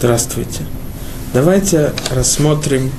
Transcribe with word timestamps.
Здравствуйте. 0.00 0.62
Давайте 1.34 1.92
рассмотрим 2.10 2.90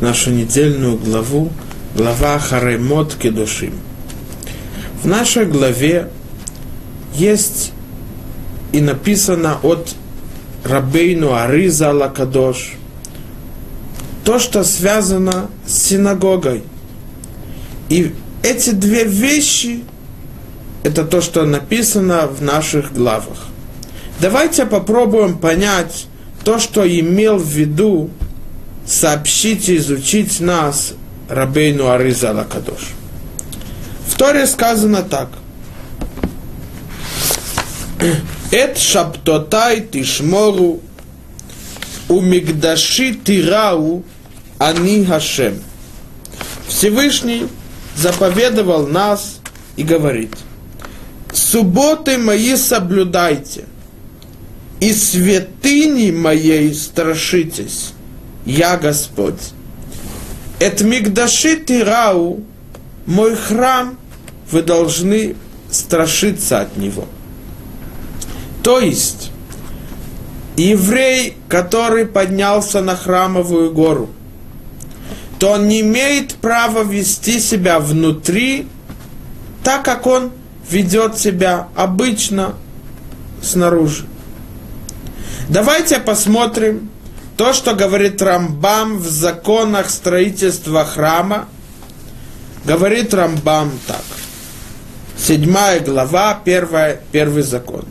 нашу 0.00 0.30
недельную 0.30 0.96
главу, 0.96 1.52
глава 1.94 2.38
Харемот 2.38 3.16
Кедушим. 3.16 3.74
В 5.02 5.06
нашей 5.06 5.44
главе 5.44 6.08
есть 7.14 7.72
и 8.72 8.80
написано 8.80 9.58
от 9.62 9.94
Рабейну 10.64 11.34
Ариза 11.34 11.92
Лакадош 11.92 12.76
то, 14.24 14.38
что 14.38 14.64
связано 14.64 15.50
с 15.66 15.74
синагогой. 15.74 16.62
И 17.90 18.14
эти 18.42 18.70
две 18.70 19.04
вещи– 19.04 19.84
это 20.82 21.04
то, 21.04 21.20
что 21.20 21.44
написано 21.44 22.26
в 22.26 22.40
наших 22.40 22.94
главах. 22.94 23.48
Давайте 24.18 24.64
попробуем 24.64 25.36
понять 25.36 26.06
то, 26.44 26.58
что 26.58 26.86
имел 26.86 27.36
в 27.36 27.46
виду 27.46 28.10
сообщить 28.86 29.68
и 29.68 29.76
изучить 29.76 30.40
нас 30.40 30.94
Рабейну 31.28 31.90
Ариза 31.90 32.32
Лакадош. 32.32 32.94
В 34.06 34.16
Торе 34.16 34.46
сказано 34.46 35.02
так. 35.02 35.28
Эт 38.50 38.78
шаптотай 38.78 39.82
тишмору 39.82 40.80
у 42.08 42.20
мигдаши 42.20 43.14
тирау 43.14 44.04
ани 44.58 45.04
Хашем. 45.04 45.58
Всевышний 46.66 47.46
заповедовал 47.96 48.86
нас 48.86 49.40
и 49.76 49.82
говорит, 49.82 50.34
субботы 51.32 52.16
мои 52.16 52.56
соблюдайте– 52.56 53.64
и 54.80 54.92
святыни 54.92 56.10
моей 56.10 56.72
страшитесь, 56.74 57.92
я 58.44 58.76
Господь. 58.76 59.52
Эт 60.60 60.80
мигдаши 60.80 61.56
тирау, 61.56 62.40
мой 63.06 63.34
храм, 63.36 63.98
вы 64.50 64.62
должны 64.62 65.36
страшиться 65.70 66.60
от 66.60 66.76
него. 66.76 67.06
То 68.62 68.80
есть, 68.80 69.30
еврей, 70.56 71.36
который 71.48 72.06
поднялся 72.06 72.80
на 72.80 72.96
храмовую 72.96 73.72
гору, 73.72 74.10
то 75.38 75.52
он 75.52 75.68
не 75.68 75.80
имеет 75.80 76.34
права 76.34 76.82
вести 76.82 77.38
себя 77.38 77.78
внутри, 77.78 78.66
так 79.62 79.84
как 79.84 80.06
он 80.06 80.32
ведет 80.68 81.18
себя 81.18 81.68
обычно 81.76 82.54
снаружи. 83.42 84.04
Давайте 85.48 85.98
посмотрим 85.98 86.90
то, 87.38 87.54
что 87.54 87.74
говорит 87.74 88.20
Рамбам 88.20 88.98
в 88.98 89.06
законах 89.08 89.88
строительства 89.88 90.84
храма. 90.84 91.48
Говорит 92.66 93.14
Рамбам 93.14 93.72
так. 93.86 94.02
Седьмая 95.16 95.80
глава, 95.80 96.38
первая, 96.44 97.00
первый 97.12 97.42
закон. 97.42 97.86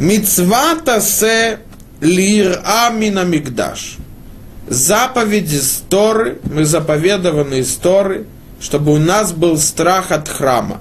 Мицвата 0.00 1.00
се 1.00 1.60
лир 2.00 2.60
амина 2.64 3.24
мигдаш. 3.24 3.96
Заповеди 4.66 5.58
Сторы, 5.58 6.40
мы 6.42 6.64
заповедованы 6.64 7.60
из 7.60 7.72
Торы, 7.76 8.26
чтобы 8.60 8.94
у 8.94 8.98
нас 8.98 9.32
был 9.32 9.58
страх 9.58 10.10
от 10.10 10.28
храма. 10.28 10.80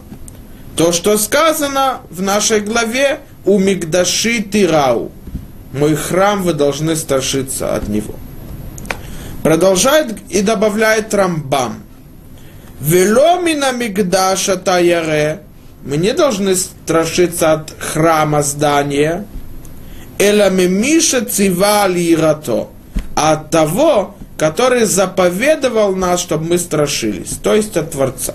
То, 0.75 0.91
что 0.91 1.19
сказано 1.19 1.99
в 2.09 2.23
нашей 2.23 2.61
главе, 2.61 3.19
у 3.45 3.59
Мигдаши 3.59 4.41
Тирау 4.41 5.11
мой 5.73 5.95
храм, 5.95 6.43
вы 6.43 6.53
должны 6.53 6.95
страшиться 6.95 7.75
от 7.75 7.87
него. 7.87 8.15
Продолжает 9.43 10.17
и 10.29 10.41
добавляет 10.41 11.13
Рамбам. 11.13 11.83
Веломина 12.79 13.71
мигдаша 13.71 14.57
таяре. 14.57 15.41
Мы 15.83 15.97
не 15.97 16.13
должны 16.13 16.55
страшиться 16.55 17.53
от 17.53 17.73
храма 17.79 18.43
здания. 18.43 19.25
Эламимиша 20.19 21.25
цивали 21.25 22.11
ирато. 22.11 22.69
А 23.15 23.33
от 23.33 23.49
того, 23.49 24.15
который 24.37 24.85
заповедовал 24.85 25.95
нас, 25.95 26.19
чтобы 26.19 26.45
мы 26.45 26.57
страшились. 26.57 27.37
То 27.41 27.55
есть 27.55 27.77
от 27.77 27.91
Творца. 27.91 28.33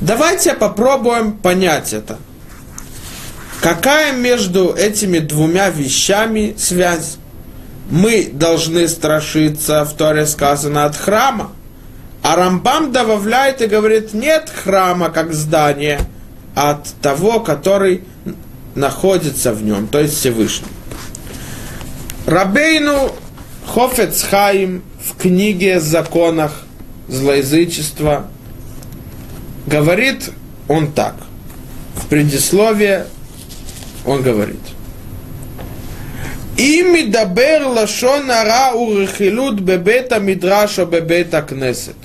Давайте 0.00 0.54
попробуем 0.54 1.32
понять 1.32 1.92
это. 1.92 2.18
Какая 3.64 4.12
между 4.12 4.74
этими 4.74 5.20
двумя 5.20 5.70
вещами 5.70 6.54
связь? 6.58 7.16
Мы 7.88 8.28
должны 8.30 8.86
страшиться, 8.88 9.86
в 9.86 9.94
Торе 9.94 10.26
сказано, 10.26 10.84
от 10.84 10.94
храма. 10.96 11.50
А 12.22 12.36
Рамбам 12.36 12.92
добавляет 12.92 13.62
и 13.62 13.66
говорит, 13.66 14.12
нет 14.12 14.52
храма 14.54 15.08
как 15.08 15.32
здания, 15.32 15.98
а 16.54 16.72
от 16.72 16.88
того, 17.00 17.40
который 17.40 18.04
находится 18.74 19.54
в 19.54 19.62
нем, 19.62 19.88
то 19.88 19.98
есть 19.98 20.18
Всевышний. 20.18 20.68
Рабейну 22.26 23.12
Хофец 23.66 24.24
Хаим 24.24 24.82
в 25.02 25.16
книге 25.16 25.80
«Законах 25.80 26.64
злоязычества» 27.08 28.26
говорит 29.66 30.32
он 30.68 30.92
так, 30.92 31.14
в 31.94 32.08
предисловии 32.08 33.04
он 34.04 34.22
говорит. 34.22 34.60
Ими 36.56 37.02
дабер 37.02 37.66
лашонара 37.66 38.72
урхилут 38.74 39.60
бебета 39.60 40.20
мидраша 40.20 40.84
бебета 40.84 41.42
кнесет. 41.42 41.96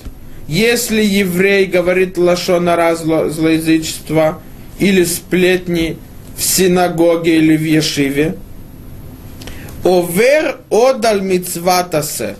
Если 0.48 1.02
еврей 1.02 1.66
говорит 1.66 2.18
лашонара 2.18 2.96
зло, 2.96 3.28
злоязычество 3.28 4.42
или 4.80 5.04
сплетни 5.04 5.98
в 6.36 6.42
синагоге 6.42 7.36
или 7.36 7.56
в 7.56 7.62
ешиве, 7.62 8.36
овер 9.84 10.58
одаль 10.70 11.20
мицватасе. 11.20 12.34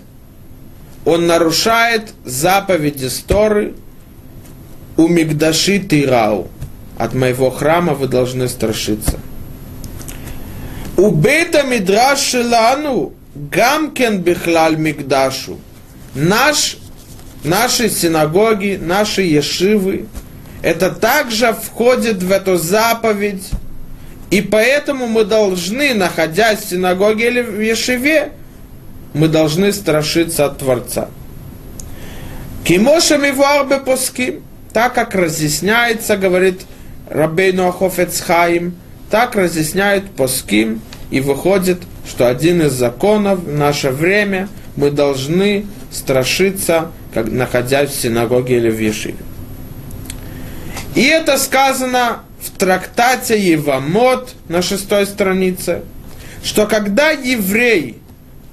Он 1.05 1.27
нарушает 1.27 2.13
заповеди 2.25 3.07
Сторы 3.07 3.73
у 4.97 5.07
Мигдаши 5.07 5.79
Тирау. 5.79 6.49
От 6.97 7.13
моего 7.13 7.49
храма 7.49 7.93
вы 7.93 8.07
должны 8.07 8.47
страшиться. 8.49 9.17
У 11.01 11.09
бета 11.09 11.63
мидраш 11.63 12.19
шелану 12.19 13.13
гамкен 13.33 14.19
бихлаль 14.21 14.77
мигдашу. 14.77 15.57
Наш, 16.13 16.77
наши 17.43 17.89
синагоги, 17.89 18.77
наши 18.79 19.23
ешивы, 19.23 20.05
это 20.61 20.91
также 20.91 21.53
входит 21.53 22.21
в 22.21 22.31
эту 22.31 22.57
заповедь, 22.57 23.49
и 24.29 24.41
поэтому 24.41 25.07
мы 25.07 25.23
должны, 25.23 25.95
находясь 25.95 26.59
в 26.59 26.69
синагоге 26.69 27.29
или 27.29 27.41
в 27.41 27.59
Ешиве, 27.59 28.33
мы 29.15 29.27
должны 29.27 29.73
страшиться 29.73 30.45
от 30.45 30.59
Творца. 30.59 31.09
Кимоша 32.63 33.17
мивуар 33.17 33.65
пуски, 33.83 34.41
так 34.71 34.93
как 34.93 35.15
разъясняется, 35.15 36.15
говорит 36.15 36.61
Рабейну 37.09 37.69
Ахофецхаим, 37.69 38.75
так 39.09 39.35
разъясняет 39.35 40.11
Поским, 40.11 40.79
и 41.11 41.19
выходит, 41.19 41.81
что 42.07 42.27
один 42.27 42.63
из 42.63 42.71
законов 42.71 43.39
в 43.39 43.53
наше 43.53 43.91
время 43.91 44.49
мы 44.75 44.89
должны 44.89 45.65
страшиться, 45.91 46.91
как, 47.13 47.29
находясь 47.29 47.91
в 47.91 48.01
синагоге 48.01 48.57
или 48.57 48.69
в 48.69 48.79
Ешиве. 48.79 49.15
И 50.95 51.03
это 51.03 51.37
сказано 51.37 52.21
в 52.41 52.57
трактате 52.57 53.39
Евамот 53.39 54.33
на 54.47 54.61
шестой 54.61 55.05
странице, 55.05 55.81
что 56.43 56.65
когда 56.65 57.11
еврей 57.11 57.97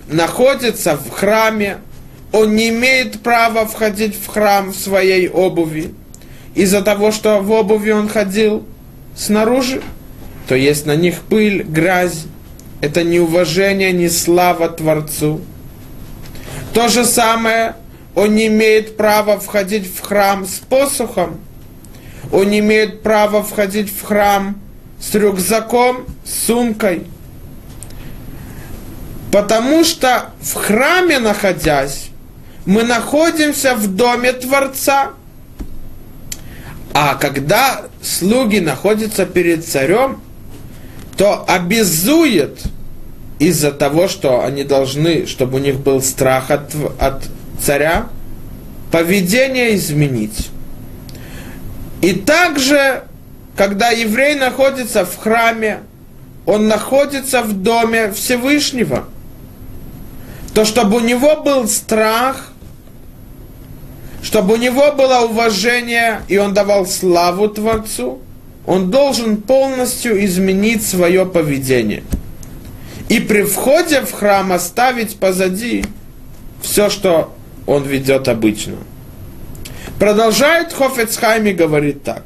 находится 0.09 0.97
в 0.97 1.11
храме, 1.11 1.79
он 2.33 2.55
не 2.55 2.69
имеет 2.69 3.21
права 3.21 3.67
входить 3.67 4.15
в 4.15 4.27
храм 4.27 4.71
в 4.71 4.77
своей 4.77 5.29
обуви, 5.29 5.95
из-за 6.55 6.83
того, 6.83 7.13
что 7.13 7.41
в 7.41 7.51
обуви 7.53 7.91
он 7.91 8.09
ходил 8.09 8.67
снаружи, 9.17 9.81
то 10.49 10.55
есть 10.55 10.87
на 10.87 10.97
них 10.97 11.21
пыль, 11.21 11.63
грязь, 11.63 12.25
это 12.81 13.03
не 13.03 13.19
уважение, 13.21 13.93
не 13.93 14.09
слава 14.09 14.69
Творцу. 14.69 15.41
То 16.73 16.89
же 16.89 17.05
самое, 17.05 17.77
он 18.15 18.35
не 18.35 18.47
имеет 18.47 18.97
права 18.97 19.39
входить 19.39 19.93
в 19.93 20.01
храм 20.01 20.47
с 20.47 20.59
посохом, 20.59 21.41
он 22.33 22.51
не 22.51 22.61
имеет 22.61 23.03
права 23.03 23.43
входить 23.43 23.91
в 23.91 24.05
храм 24.05 24.61
с 25.01 25.15
рюкзаком, 25.15 26.07
с 26.25 26.47
сумкой. 26.47 27.07
Потому 29.33 29.85
что 29.85 30.31
в 30.41 30.55
храме 30.55 31.19
находясь, 31.19 32.11
мы 32.65 32.83
находимся 32.83 33.75
в 33.75 33.89
доме 33.89 34.33
Творца. 34.33 35.11
А 36.93 37.15
когда 37.15 37.83
слуги 38.03 38.59
находятся 38.59 39.27
перед 39.27 39.67
царем, 39.67 40.21
то 41.19 41.45
обязует 41.49 42.61
из-за 43.41 43.73
того, 43.73 44.07
что 44.07 44.45
они 44.45 44.63
должны, 44.63 45.27
чтобы 45.27 45.57
у 45.57 45.61
них 45.61 45.81
был 45.81 46.01
страх 46.01 46.53
от, 46.53 46.73
от 47.01 47.25
царя, 47.61 48.07
поведение 48.93 49.75
изменить. 49.75 50.51
И 52.03 52.13
также, 52.13 53.03
когда 53.57 53.91
еврей 53.91 54.37
находится 54.37 55.05
в 55.05 55.17
храме, 55.17 55.81
он 56.47 56.69
находится 56.69 57.43
в 57.43 57.53
доме 57.53 58.13
Всевышнего, 58.13 59.05
то 60.55 60.65
чтобы 60.65 60.99
у 60.99 61.01
него 61.01 61.43
был 61.43 61.67
страх, 61.67 62.53
чтобы 64.23 64.55
у 64.55 64.57
него 64.57 64.93
было 64.93 65.25
уважение, 65.25 66.23
и 66.29 66.39
он 66.39 66.55
давал 66.55 66.87
славу 66.87 67.49
Творцу, 67.49 68.21
он 68.69 68.91
должен 68.91 69.39
полностью 69.39 70.23
изменить 70.27 70.87
свое 70.87 71.25
поведение. 71.25 72.03
И 73.09 73.19
при 73.19 73.45
входе 73.45 74.03
в 74.03 74.13
храм 74.13 74.53
оставить 74.53 75.17
позади 75.17 75.87
все, 76.61 76.91
что 76.91 77.35
он 77.67 77.85
ведет 77.85 78.29
обычно. 78.29 78.75
Продолжает 79.99 80.75
Хофецхайм 80.75 81.47
и 81.47 81.55
говорит 81.55 82.03
так. 82.03 82.25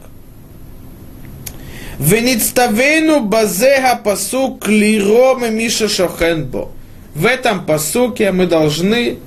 Веництавейну 2.01 3.21
базеха 3.21 4.01
пасук 4.03 4.67
лироме 4.67 5.49
миша 5.49 5.89
шохенбо. 5.89 6.73
В 7.15 7.25
этом 7.25 7.65
посуке 7.65 8.33
мы 8.33 8.49
должны, 8.49 9.19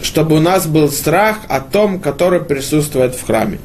чтобы 0.00 0.36
у 0.36 0.40
нас 0.40 0.66
был 0.66 0.90
страх 0.90 1.40
о 1.48 1.60
том, 1.60 2.00
который 2.00 2.40
присутствует 2.40 3.14
в 3.14 3.26
храме. 3.26 3.58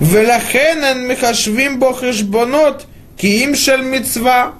Велахенен 0.00 1.06
михашвим 1.08 1.78
бо 1.78 1.94
хешбонот 1.94 2.86
киим 3.16 3.54
шель 3.54 3.82
мицва. 3.82 4.52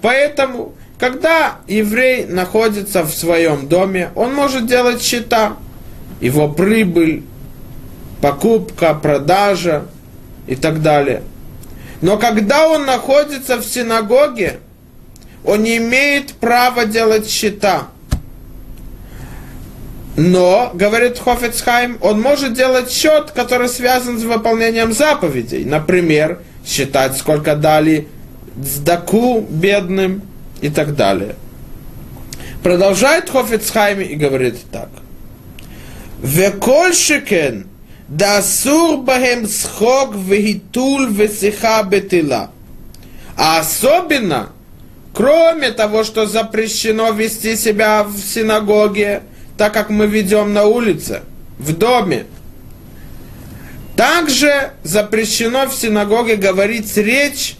Поэтому 0.00 0.74
когда 0.98 1.56
еврей 1.66 2.24
находится 2.24 3.02
в 3.02 3.10
своем 3.10 3.68
доме, 3.68 4.10
он 4.14 4.34
может 4.34 4.66
делать 4.66 5.02
счета, 5.02 5.56
его 6.20 6.48
прибыль, 6.48 7.24
покупка, 8.22 8.94
продажа 8.94 9.86
и 10.46 10.56
так 10.56 10.82
далее. 10.82 11.22
Но 12.00 12.16
когда 12.16 12.68
он 12.68 12.86
находится 12.86 13.56
в 13.56 13.64
синагоге, 13.64 14.60
он 15.44 15.62
не 15.62 15.76
имеет 15.76 16.32
права 16.34 16.86
делать 16.86 17.28
счета. 17.28 17.88
Но, 20.16 20.70
говорит 20.74 21.18
Хофецхайм, 21.18 21.98
он 22.00 22.20
может 22.20 22.54
делать 22.54 22.90
счет, 22.90 23.32
который 23.32 23.68
связан 23.68 24.18
с 24.18 24.22
выполнением 24.22 24.92
заповедей. 24.92 25.64
Например, 25.64 26.40
считать, 26.64 27.16
сколько 27.16 27.54
дали 27.54 28.08
сдаку 28.56 29.40
бедным– 29.40 30.22
и 30.60 30.68
так 30.68 30.94
далее. 30.94 31.36
Продолжает 32.62 33.30
Хофицхайм 33.30 34.00
и 34.00 34.14
говорит 34.14 34.56
так. 34.72 34.88
Векольшикен 36.22 37.66
да 38.08 38.42
сур 38.42 38.98
бахем 38.98 39.48
схок 39.48 40.14
вегитул 40.14 41.06
весиха 41.06 41.82
бетила. 41.82 42.50
А 43.36 43.60
особенно, 43.60 44.50
кроме 45.12 45.70
того, 45.70 46.04
что 46.04 46.26
запрещено 46.26 47.10
вести 47.10 47.56
себя 47.56 48.04
в 48.04 48.16
синагоге, 48.18 49.22
так 49.56 49.72
как 49.72 49.90
мы 49.90 50.06
ведем 50.06 50.52
на 50.52 50.64
улице, 50.64 51.22
в 51.58 51.76
доме, 51.76 52.26
также 53.96 54.72
запрещено 54.82 55.66
в 55.66 55.74
синагоге 55.74 56.36
говорить 56.36 56.94
речь, 56.96 57.56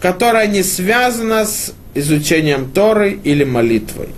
которая 0.00 0.46
не 0.46 0.62
связана 0.62 1.44
с 1.44 1.72
изучением 1.94 2.70
Торы 2.70 3.18
или 3.22 3.44
молитвой. 3.44 4.08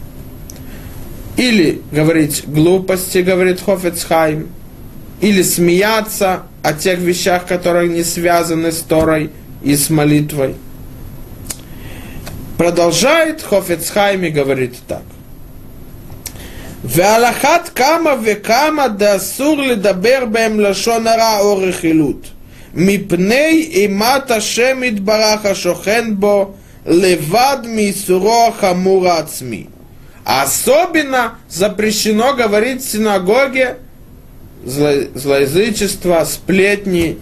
Или 1.37 1.83
говорить 1.91 2.45
глупости, 2.47 3.19
говорит 3.19 3.61
Хофецхайм, 3.61 4.49
или 5.21 5.43
смеяться 5.43 6.43
о 6.63 6.73
тех 6.73 6.99
вещах, 6.99 7.47
которые 7.47 7.89
не 7.89 8.05
связаны 8.05 8.73
с 8.73 8.81
Торой 8.81 9.31
и 9.63 9.77
с 9.77 9.91
молитвой. 9.91 10.55
Продолжает 12.57 13.43
Хофецхайм 13.43 14.25
и 14.25 14.31
говорит 14.31 14.77
так. 14.87 15.03
Веалахат 16.95 17.71
кама 17.71 18.15
векама 18.15 18.89
да 18.89 19.15
асур 19.15 19.59
ледабер 19.59 20.27
бем 20.27 20.61
лашонара 20.61 21.41
орехилут. 21.41 22.27
Мипней 22.75 23.87
имат 23.87 24.31
Ашем 24.31 24.87
Идбараха 24.87 25.55
Шохенбо 25.55 26.55
левад 26.85 27.67
мисуро 27.67 28.53
хамура 28.53 29.19
ацми. 29.19 29.69
Особенно 30.25 31.39
запрещено 31.49 32.35
говорить 32.35 32.83
в 32.83 32.89
синагоге 32.89 33.79
зло, 34.65 34.91
злоязычество, 35.15 36.25
сплетни, 36.25 37.19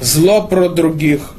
зло 0.00 0.48
про 0.48 0.68
других. 0.68 1.34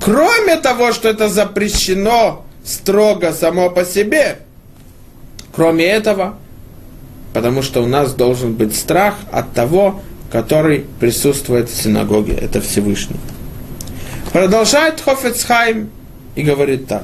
Кроме 0.00 0.56
того, 0.56 0.92
что 0.92 1.08
это 1.10 1.28
запрещено 1.28 2.44
строго 2.64 3.32
само 3.32 3.68
по 3.70 3.84
себе, 3.84 4.38
кроме 5.54 5.84
этого, 5.84 6.36
потому 7.34 7.62
что 7.62 7.82
у 7.82 7.86
нас 7.86 8.14
должен 8.14 8.54
быть 8.54 8.74
страх 8.74 9.16
от 9.30 9.52
того, 9.52 10.00
который 10.32 10.86
присутствует 11.00 11.68
в 11.68 11.82
синагоге, 11.82 12.32
это 12.32 12.60
Всевышний. 12.60 13.20
Продолжает 14.32 15.00
Хофецхайм 15.00 15.90
и 16.34 16.42
говорит 16.42 16.88
так. 16.88 17.02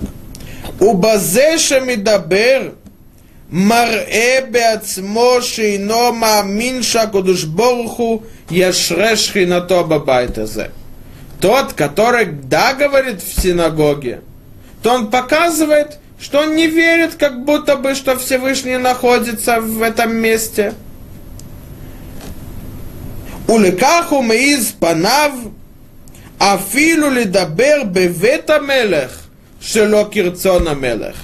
"У 0.80 0.92
Убазеша 0.92 1.80
мидабер 1.80 2.74
марэ 3.50 4.46
беацмо 4.48 5.40
шейно 5.42 6.12
мааминша 6.12 7.06
кудушборху 7.08 8.24
яшрешхи 8.48 9.44
на 9.44 9.60
то 9.60 9.84
бабайтазе. 9.84 10.70
Тот, 11.40 11.72
который 11.72 12.26
да 12.26 12.74
говорит 12.74 13.20
в 13.22 13.40
синагоге, 13.40 14.20
то 14.82 14.92
он 14.92 15.10
показывает, 15.10 15.99
что 16.20 16.40
он 16.40 16.54
не 16.54 16.66
верит, 16.66 17.14
как 17.14 17.44
будто 17.44 17.76
бы, 17.76 17.94
что 17.94 18.18
Всевышний 18.18 18.76
находится 18.76 19.60
в 19.60 19.82
этом 19.82 20.14
месте. 20.14 20.74
Улекаху 23.48 24.22
меиз 24.22 24.66
панав 24.78 25.32
афилу 26.38 27.10
лидабер 27.10 27.86
бевет 27.86 28.48
амелех 28.50 29.10
шело 29.60 30.04
кирцона 30.04 30.74
мелех. 30.74 31.16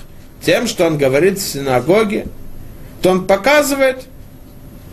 Тем, 0.44 0.66
что 0.66 0.86
он 0.86 0.98
говорит 0.98 1.38
в 1.38 1.46
синагоге, 1.46 2.26
то 3.02 3.10
он 3.10 3.26
показывает 3.26 4.04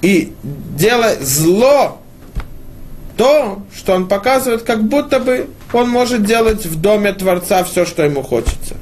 и 0.02 0.34
делает 0.44 1.22
зло 1.22 2.00
то, 3.18 3.64
что 3.76 3.94
он 3.94 4.08
показывает, 4.08 4.64
как 4.64 4.84
будто 4.84 5.20
бы 5.20 5.50
он 5.72 5.90
может 5.90 6.26
делать 6.26 6.66
в 6.66 6.80
доме 6.82 7.14
Творца 7.14 7.64
все, 7.64 7.86
что 7.86 8.04
ему 8.04 8.22
хочется. 8.22 8.76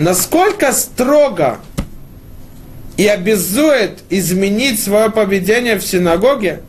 Насколько 0.00 0.72
строго 0.72 1.58
и 2.96 3.06
обязует 3.06 3.98
изменить 4.08 4.82
свое 4.82 5.10
поведение 5.10 5.76
в 5.78 5.84
синагоге, 5.84 6.62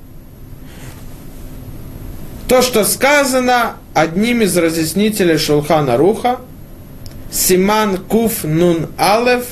то, 2.49 2.61
что 2.61 2.83
сказано 2.83 3.77
одним 3.93 4.41
из 4.41 4.57
разъяснителей 4.57 5.37
Шулхана 5.37 5.95
Руха, 5.95 6.39
Симан 7.31 7.99
Куф 7.99 8.43
Нун 8.43 8.87
Алев, 8.97 9.45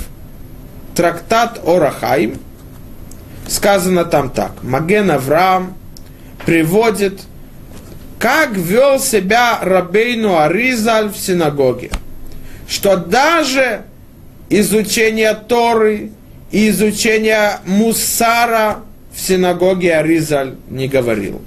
трактат 0.93 1.65
Орахайм, 1.65 2.38
сказано 3.48 4.03
там 4.03 4.29
так. 4.29 4.62
Маген 4.62 5.09
Авраам 5.09 5.74
приводит, 6.45 7.21
как 8.19 8.57
вел 8.57 9.00
себя 9.00 9.59
Рабейну 9.62 10.38
Аризаль 10.38 11.07
в 11.07 11.15
синагоге. 11.15 11.91
Что 12.69 12.95
даже 12.95 13.83
изучение 14.49 15.33
Торы 15.33 16.11
и 16.51 16.69
изучение 16.69 17.59
Мусара 17.65 18.81
в 19.13 19.19
синагоге 19.19 19.95
Аризаль 19.95 20.55
не 20.69 20.88
говорил 20.88 21.41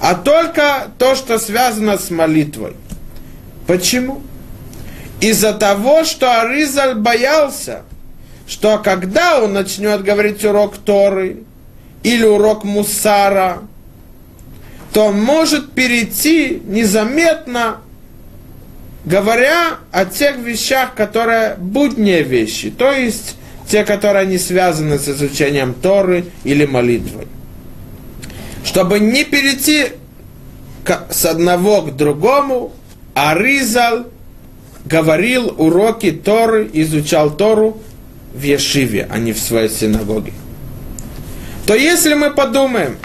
а 0.00 0.14
только 0.14 0.88
то, 0.98 1.14
что 1.14 1.38
связано 1.38 1.98
с 1.98 2.10
молитвой. 2.10 2.74
Почему? 3.66 4.22
Из-за 5.20 5.52
того, 5.52 6.04
что 6.04 6.40
Аризаль 6.40 6.94
боялся, 6.94 7.82
что 8.46 8.78
когда 8.78 9.42
он 9.42 9.52
начнет 9.52 10.02
говорить 10.02 10.44
урок 10.44 10.76
Торы 10.78 11.42
или 12.02 12.24
урок 12.24 12.64
Мусара, 12.64 13.58
то 14.92 15.06
он 15.06 15.20
может 15.20 15.72
перейти 15.72 16.62
незаметно, 16.64 17.78
говоря 19.08 19.78
о 19.90 20.04
тех 20.04 20.36
вещах, 20.36 20.94
которые 20.94 21.56
будние 21.58 22.22
вещи, 22.22 22.70
то 22.70 22.92
есть 22.92 23.36
те, 23.68 23.84
которые 23.84 24.26
не 24.26 24.38
связаны 24.38 24.98
с 24.98 25.08
изучением 25.08 25.74
Торы 25.74 26.26
или 26.44 26.64
молитвой 26.64 27.26
чтобы 28.68 29.00
не 29.00 29.24
перейти 29.24 29.92
с 31.10 31.24
одного 31.24 31.82
к 31.82 31.96
другому, 31.96 32.72
Аризал 33.14 34.06
говорил 34.84 35.54
уроки 35.56 36.12
Торы, 36.12 36.68
изучал 36.72 37.30
Тору 37.30 37.80
в 38.34 38.42
Ешиве, 38.42 39.08
а 39.10 39.18
не 39.18 39.32
в 39.32 39.38
своей 39.38 39.70
синагоге. 39.70 40.32
То 41.66 41.74
если 41.74 42.12
мы 42.12 42.30
подумаем, 42.30 42.98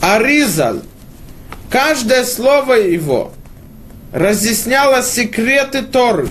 Аризаль, 0.00 0.80
каждое 1.70 2.24
слово 2.24 2.74
его 2.74 3.32
разъясняло 4.12 5.02
секреты 5.02 5.82
Торы, 5.82 6.28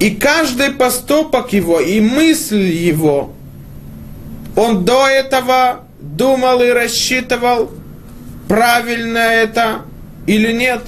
и 0.00 0.10
каждый 0.10 0.70
поступок 0.72 1.52
его 1.52 1.80
и 1.80 2.00
мысль 2.00 2.70
его, 2.70 3.32
он 4.56 4.84
до 4.84 5.06
этого 5.06 5.84
думал 6.00 6.60
и 6.62 6.70
рассчитывал, 6.70 7.70
правильно 8.48 9.18
это 9.18 9.82
или 10.26 10.52
нет. 10.52 10.82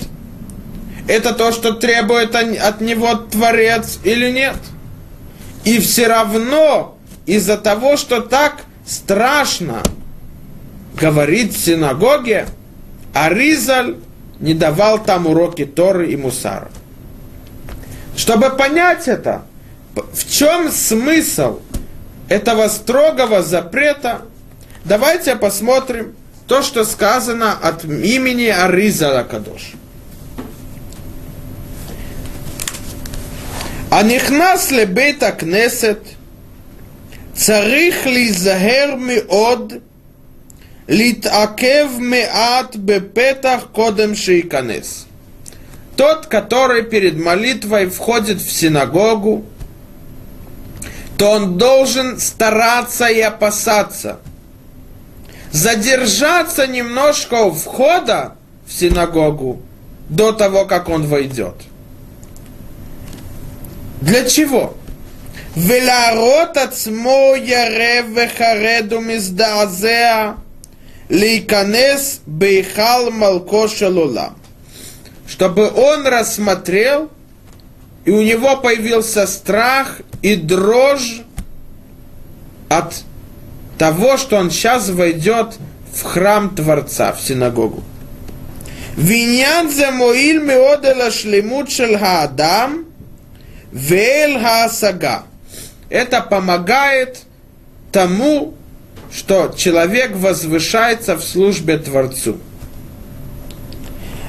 Это 1.06 1.32
то, 1.32 1.52
что 1.52 1.74
требует 1.74 2.34
от 2.34 2.80
него 2.80 3.14
Творец 3.14 3.98
или 4.04 4.30
нет. 4.30 4.56
И 5.64 5.78
все 5.78 6.08
равно 6.08 6.98
из-за 7.26 7.56
того, 7.56 7.96
что 7.96 8.20
так 8.20 8.64
страшно 8.86 9.82
говорить 10.98 11.54
в 11.54 11.64
синагоге, 11.64 12.46
Аризаль 13.12 13.96
не 14.39 14.53
давал 14.53 15.03
там 15.03 15.27
уроки 15.27 15.65
Торы 15.65 16.11
и 16.11 16.17
Мусара. 16.17 16.69
Чтобы 18.15 18.49
понять 18.49 19.07
это, 19.07 19.43
в 19.95 20.29
чем 20.29 20.71
смысл 20.71 21.59
этого 22.27 22.67
строгого 22.67 23.41
запрета, 23.43 24.21
давайте 24.85 25.35
посмотрим 25.35 26.15
то, 26.47 26.61
что 26.61 26.83
сказано 26.83 27.53
от 27.53 27.85
имени 27.85 28.47
Ариза 28.47 29.25
Кадош. 29.29 29.73
הנכנס 33.91 34.71
לבית 34.71 35.23
הכנסת 35.23 35.97
צריך 37.33 38.07
להיזהר 38.07 38.95
מאוד 38.99 39.73
Литакев 40.86 41.98
меат 41.98 42.76
бепетах 42.76 43.70
кодем 43.72 44.14
шейканес. 44.14 45.06
Тот, 45.96 46.26
который 46.26 46.82
перед 46.82 47.16
молитвой 47.16 47.88
входит 47.88 48.40
в 48.40 48.50
синагогу, 48.50 49.44
то 51.16 51.30
он 51.30 51.56
должен 51.56 52.18
стараться 52.18 53.06
и 53.06 53.20
опасаться. 53.20 54.18
Задержаться 55.52 56.66
немножко 56.66 57.44
у 57.44 57.52
входа 57.52 58.34
в 58.66 58.72
синагогу 58.72 59.62
до 60.08 60.32
того, 60.32 60.64
как 60.66 60.88
он 60.88 61.06
войдет. 61.06 61.54
Для 64.00 64.28
чего? 64.28 64.74
Веларот 65.54 66.56
ацмо 66.56 67.36
яре 67.36 68.02
вехареду 68.02 69.00
миздазеа 69.00 70.36
Лейканес 71.14 72.22
Бейхал 72.26 73.12
Малко 73.12 73.68
Шалулам. 73.68 74.36
Чтобы 75.28 75.70
он 75.70 76.08
рассмотрел, 76.08 77.08
и 78.04 78.10
у 78.10 78.20
него 78.20 78.56
появился 78.56 79.28
страх 79.28 80.00
и 80.22 80.34
дрожь 80.34 81.22
от 82.68 83.04
того, 83.78 84.16
что 84.16 84.38
он 84.38 84.50
сейчас 84.50 84.88
войдет 84.88 85.54
в 85.94 86.02
храм 86.02 86.52
Творца, 86.52 87.12
в 87.12 87.20
синагогу. 87.20 87.84
Винян 88.96 89.70
за 89.70 89.92
Моиль 89.92 90.42
Меодела 90.42 91.12
Шлемут 91.12 91.70
Шельгаадам 91.70 92.86
Вейл 93.70 94.40
Хаасага. 94.40 95.22
Это 95.90 96.22
помогает 96.22 97.20
тому, 97.92 98.54
что 99.14 99.54
человек 99.56 100.16
возвышается 100.16 101.16
в 101.16 101.22
службе 101.22 101.78
Творцу. 101.78 102.38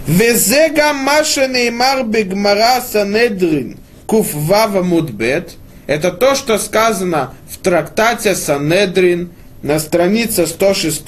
Везега 0.08 0.94
машины 0.94 1.70
имар 1.70 2.04
бигмара 2.04 2.82
санедрин 2.82 3.80
куфвава 4.06 4.84
мудбет. 4.84 5.54
Это 5.88 6.12
то, 6.12 6.36
что 6.36 6.60
сказано 6.60 7.34
в 7.50 7.58
трактате 7.58 8.36
Санедрин 8.36 9.32
на 9.62 9.80
странице 9.80 10.46
106 10.46 11.04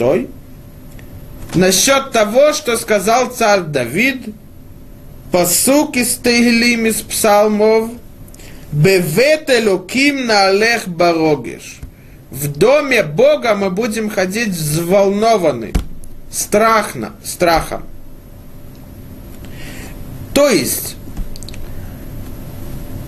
насчет 1.54 2.12
того, 2.12 2.54
что 2.54 2.78
сказал 2.78 3.28
царь 3.28 3.62
Давид, 3.62 4.34
посук 5.32 5.98
из 5.98 6.16
Тейглим 6.16 6.86
из 6.88 7.02
псалмов, 7.02 7.90
Бевет 8.72 9.50
Элоким 9.50 10.26
на 10.26 10.52
Барогеш. 10.86 11.77
В 12.30 12.48
доме 12.48 13.04
Бога 13.04 13.56
мы 13.56 13.70
будем 13.70 14.10
ходить 14.10 14.50
взволнованы, 14.50 15.74
страхно, 16.30 17.14
страхом. 17.24 17.84
То 20.34 20.50
есть, 20.50 20.98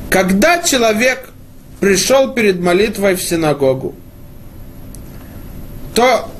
когда 0.09 0.63
человек 0.63 1.29
пришел 1.79 2.33
перед 2.33 2.59
молитвой 2.59 3.15
в 3.15 3.21
синагогу, 3.21 3.93
то 5.93 6.31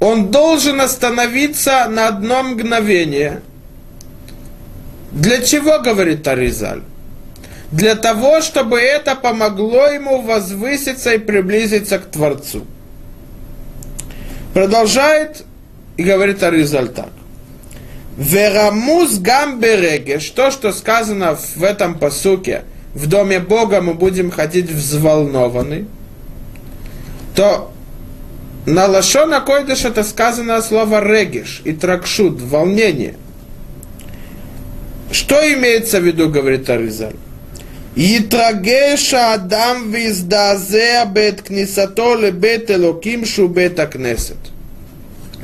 он 0.00 0.30
должен 0.30 0.80
остановиться 0.80 1.86
на 1.88 2.08
одно 2.08 2.42
мгновение. 2.42 3.42
Для 5.12 5.40
чего, 5.42 5.78
говорит 5.78 6.26
Аризаль? 6.26 6.82
Для 7.74 7.96
того, 7.96 8.40
чтобы 8.40 8.78
это 8.78 9.16
помогло 9.16 9.88
ему 9.88 10.22
возвыситься 10.22 11.14
и 11.14 11.18
приблизиться 11.18 11.98
к 11.98 12.04
Творцу. 12.04 12.64
Продолжает 14.52 15.44
и 15.96 16.04
говорит 16.04 16.40
Аризаль 16.44 16.90
так. 16.90 17.10
Верамуз 18.16 19.18
гам 19.18 19.58
берегеш, 19.58 20.30
то, 20.30 20.52
что 20.52 20.72
сказано 20.72 21.36
в 21.56 21.64
этом 21.64 21.98
посуке, 21.98 22.62
в 22.94 23.08
доме 23.08 23.40
Бога 23.40 23.80
мы 23.80 23.94
будем 23.94 24.30
ходить 24.30 24.70
взволнованы, 24.70 25.86
то 27.34 27.72
на 28.66 28.86
Лашона 28.86 29.40
Койдыш 29.40 29.84
это 29.84 30.04
сказано 30.04 30.62
слово 30.62 31.04
регеш 31.04 31.60
и 31.64 31.72
тракшут, 31.72 32.40
волнение. 32.40 33.16
Что 35.10 35.34
имеется 35.54 35.98
в 35.98 36.04
виду, 36.04 36.28
говорит 36.28 36.70
Аризаль? 36.70 37.16
יתרגש 37.97 39.13
האדם 39.13 39.89
ויזדעזע 39.91 41.03
בעת 41.13 41.41
כניסתו 41.41 42.15
לבית 42.15 42.71
אלוקים 42.71 43.25
שהוא 43.25 43.49
בית 43.49 43.79
הכנסת 43.79 44.35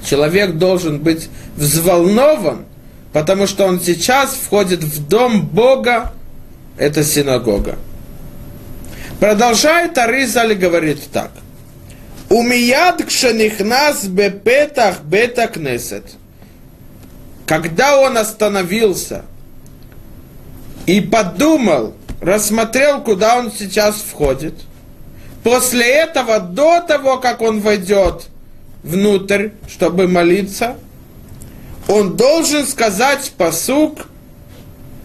человек 0.05 0.55
должен 0.55 0.99
быть 0.99 1.29
взволнован, 1.57 2.65
потому 3.11 3.47
что 3.47 3.65
он 3.65 3.81
сейчас 3.81 4.35
входит 4.35 4.83
в 4.83 5.07
дом 5.07 5.45
Бога, 5.45 6.13
это 6.77 7.03
синагога. 7.03 7.77
Продолжает 9.19 9.97
Аризаль 9.97 10.55
говорит 10.55 10.99
так. 11.11 11.31
Умияд 12.29 13.03
кшенихнас 13.05 14.05
бепетах 14.05 15.01
бета 15.03 15.47
кнесет. 15.47 16.03
Когда 17.45 17.99
он 17.99 18.17
остановился 18.17 19.23
и 20.85 20.99
подумал, 21.01 21.93
рассмотрел, 22.20 23.00
куда 23.02 23.38
он 23.38 23.50
сейчас 23.50 23.96
входит, 23.96 24.54
после 25.42 25.86
этого, 25.86 26.40
до 26.40 26.80
того, 26.80 27.18
как 27.18 27.40
он 27.40 27.60
войдет 27.60 28.26
внутрь, 28.82 29.50
чтобы 29.68 30.06
молиться, 30.06 30.76
он 31.88 32.16
должен 32.16 32.66
сказать 32.66 33.32
посук 33.36 34.06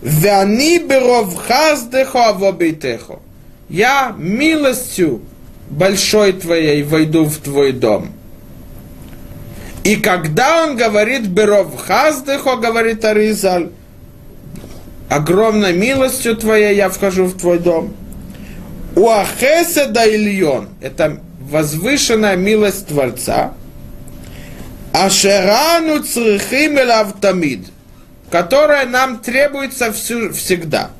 «Вяни 0.02 0.78
беров 0.80 1.36
хаздехо 1.36 2.30
авобейтехо» 2.30 3.20
«Я 3.70 4.14
милостью 4.18 5.22
большой 5.70 6.34
твоей 6.34 6.84
войду 6.84 7.26
в 7.26 7.38
твой 7.38 7.72
дом». 7.72 8.12
И 9.84 9.96
когда 9.96 10.64
он 10.64 10.76
говорит 10.76 11.28
«беров 11.28 11.76
хаздехо», 11.76 12.58
говорит 12.58 13.04
Аризаль, 13.04 13.72
огромной 15.10 15.74
милостью 15.74 16.36
Твоей 16.36 16.76
я 16.76 16.90
вхожу 16.90 17.26
в 17.26 17.38
Твой 17.38 17.60
дом. 17.60 17.94
Уахеса 18.96 19.88
да 19.88 20.06
Ильон– 20.06 20.70
это 20.82 21.20
возвышенная 21.40 22.36
милость 22.36 22.88
Творца. 22.88 23.54
Ашерану 24.94 26.02
црихим 26.02 26.80
элавтамид, 26.80 27.68
которая 28.32 28.86
нам 28.86 29.20
требуется 29.20 29.92
всю, 29.92 30.32
всегда. 30.32 30.92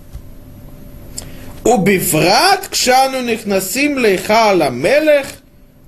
Убифрат 1.64 2.68
кшану 2.68 3.22
нихнасим 3.22 3.98
лейха 3.98 4.54
мелех, 4.70 5.28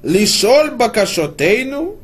лишоль 0.02 0.72
бакашотейну, 0.72 1.98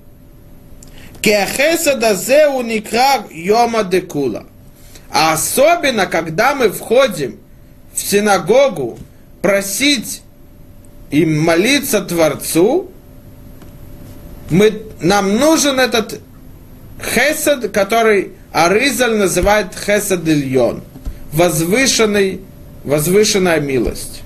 кеахеса 1.22 1.96
дазе 1.96 2.50
уникра 2.50 3.26
йома 3.32 3.84
декула– 3.84 4.46
а 5.14 5.34
особенно, 5.34 6.08
когда 6.08 6.56
мы 6.56 6.70
входим 6.70 7.38
в 7.94 8.02
синагогу 8.02 8.98
просить 9.44 10.24
и 11.12 11.24
молиться 11.24 12.02
Творцу, 12.02 12.90
мы, 14.50 14.82
нам 15.02 15.38
нужен 15.38 15.80
этот 15.80 16.20
хесед, 17.00 17.72
который 17.72 18.32
Аризаль 18.52 19.16
называет 19.16 19.76
хесед 19.76 20.28
Ильон, 20.28 20.82
возвышенный, 21.32 22.42
возвышенная 22.84 23.60
милость. 23.60 24.24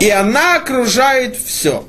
И 0.00 0.10
она 0.10 0.56
окружает 0.56 1.36
все. 1.36 1.86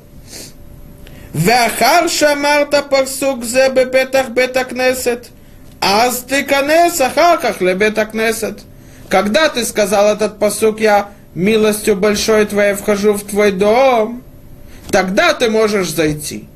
Вахар 1.33 2.07
шамарта 2.07 2.83
парсук 2.83 3.43
зе 3.43 3.71
бепетах 3.71 4.29
бетакнесет– 4.29 5.29
Аз 5.81 6.19
ты 6.19 6.43
канеса 6.43 7.09
хаках 7.09 7.61
лебетакнесет. 7.61 8.59
Когда 9.07 9.49
ты 9.49 9.65
сказал 9.65 10.13
этот 10.13 10.37
посук, 10.39 10.79
я 10.79 11.09
милостью 11.33 11.95
большой 11.95 12.45
твоей 12.45 12.73
вхожу 12.73 13.13
в 13.13 13.23
твой 13.23 13.51
дом, 13.51 14.23
тогда 14.91 15.33
ты 15.33 15.49
можешь 15.49 15.89
зайти. 15.89 16.47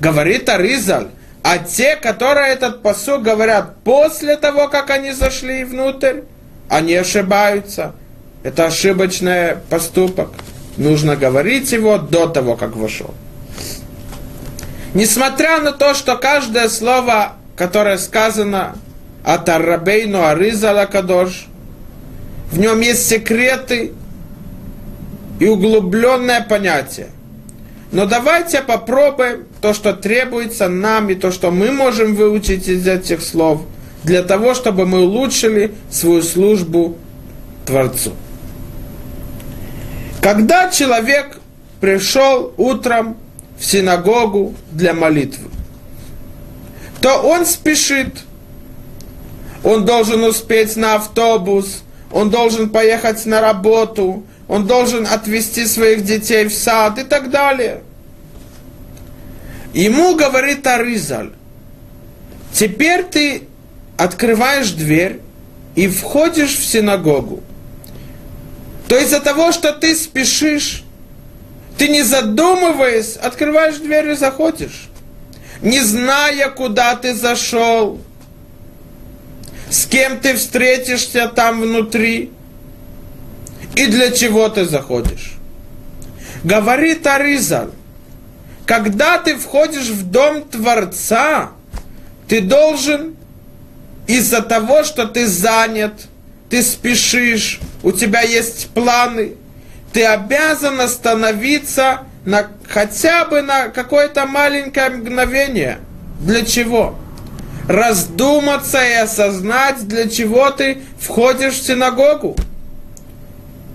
Говорит 0.00 0.48
Аризаль, 0.48 1.08
а 1.42 1.58
те, 1.58 1.96
которые 1.96 2.52
этот 2.52 2.82
посук 2.82 3.22
говорят 3.22 3.76
после 3.82 4.36
того, 4.36 4.68
как 4.68 4.90
они 4.90 5.12
зашли 5.12 5.64
внутрь, 5.64 6.20
они 6.68 6.94
ошибаются. 6.94 7.94
Это 8.42 8.66
ошибочный 8.66 9.56
поступок. 9.68 10.30
Нужно 10.76 11.16
говорить 11.16 11.72
его 11.72 11.98
до 11.98 12.26
того, 12.26 12.56
как 12.56 12.76
вошел. 12.76 13.14
Несмотря 14.94 15.60
на 15.60 15.72
то, 15.72 15.94
что 15.94 16.16
каждое 16.16 16.68
слово 16.68 17.34
которое 17.60 17.98
сказано 17.98 18.74
от 19.22 19.46
Аррабейну 19.50 20.24
Аризала 20.24 20.86
Кадош, 20.86 21.46
в 22.50 22.58
нем 22.58 22.80
есть 22.80 23.06
секреты 23.06 23.92
и 25.38 25.46
углубленное 25.46 26.40
понятие. 26.40 27.08
Но 27.92 28.06
давайте 28.06 28.62
попробуем 28.62 29.44
то, 29.60 29.74
что 29.74 29.92
требуется 29.92 30.70
нам, 30.70 31.10
и 31.10 31.14
то, 31.14 31.30
что 31.30 31.50
мы 31.50 31.70
можем 31.70 32.14
выучить 32.14 32.66
из 32.66 32.88
этих 32.88 33.20
слов, 33.20 33.60
для 34.04 34.22
того, 34.22 34.54
чтобы 34.54 34.86
мы 34.86 35.02
улучшили 35.02 35.74
свою 35.90 36.22
службу 36.22 36.96
Творцу. 37.66 38.12
Когда 40.22 40.70
человек 40.70 41.36
пришел 41.78 42.54
утром 42.56 43.18
в 43.58 43.66
синагогу 43.66 44.54
для 44.72 44.94
молитвы, 44.94 45.50
то 47.00 47.18
он 47.18 47.46
спешит. 47.46 48.14
Он 49.62 49.84
должен 49.84 50.22
успеть 50.24 50.76
на 50.76 50.94
автобус, 50.94 51.82
он 52.10 52.30
должен 52.30 52.70
поехать 52.70 53.26
на 53.26 53.40
работу, 53.40 54.24
он 54.48 54.66
должен 54.66 55.06
отвезти 55.06 55.66
своих 55.66 56.04
детей 56.04 56.46
в 56.46 56.54
сад 56.54 56.98
и 56.98 57.04
так 57.04 57.30
далее. 57.30 57.82
Ему 59.74 60.16
говорит 60.16 60.66
Аризаль, 60.66 61.30
теперь 62.52 63.04
ты 63.04 63.42
открываешь 63.96 64.70
дверь 64.70 65.20
и 65.76 65.86
входишь 65.88 66.56
в 66.56 66.64
синагогу. 66.64 67.42
То 68.88 68.98
из-за 68.98 69.20
того, 69.20 69.52
что 69.52 69.72
ты 69.72 69.94
спешишь, 69.94 70.82
ты 71.78 71.88
не 71.88 72.02
задумываясь, 72.02 73.16
открываешь 73.16 73.76
дверь 73.76 74.08
и 74.10 74.14
заходишь, 74.16 74.89
не 75.62 75.80
зная, 75.80 76.48
куда 76.50 76.96
ты 76.96 77.14
зашел, 77.14 78.00
с 79.70 79.86
кем 79.86 80.20
ты 80.20 80.34
встретишься 80.34 81.28
там 81.28 81.60
внутри 81.60 82.32
и 83.76 83.86
для 83.86 84.10
чего 84.10 84.48
ты 84.48 84.64
заходишь. 84.64 85.34
Говорит 86.42 87.06
Аризаль, 87.06 87.70
когда 88.66 89.18
ты 89.18 89.36
входишь 89.36 89.88
в 89.88 90.10
дом 90.10 90.42
Творца, 90.42 91.50
ты 92.28 92.40
должен 92.40 93.16
из-за 94.06 94.40
того, 94.42 94.82
что 94.84 95.06
ты 95.06 95.26
занят, 95.26 95.92
ты 96.48 96.62
спешишь, 96.62 97.60
у 97.82 97.92
тебя 97.92 98.22
есть 98.22 98.70
планы, 98.70 99.34
ты 99.92 100.04
обязан 100.04 100.80
остановиться 100.80 102.04
на, 102.24 102.48
хотя 102.68 103.24
бы 103.24 103.42
на 103.42 103.68
какое-то 103.68 104.26
маленькое 104.26 104.90
мгновение. 104.90 105.78
Для 106.20 106.44
чего? 106.44 106.96
Раздуматься 107.66 108.82
и 108.82 108.92
осознать, 108.94 109.86
для 109.86 110.08
чего 110.08 110.50
ты 110.50 110.78
входишь 110.98 111.54
в 111.54 111.66
синагогу. 111.66 112.36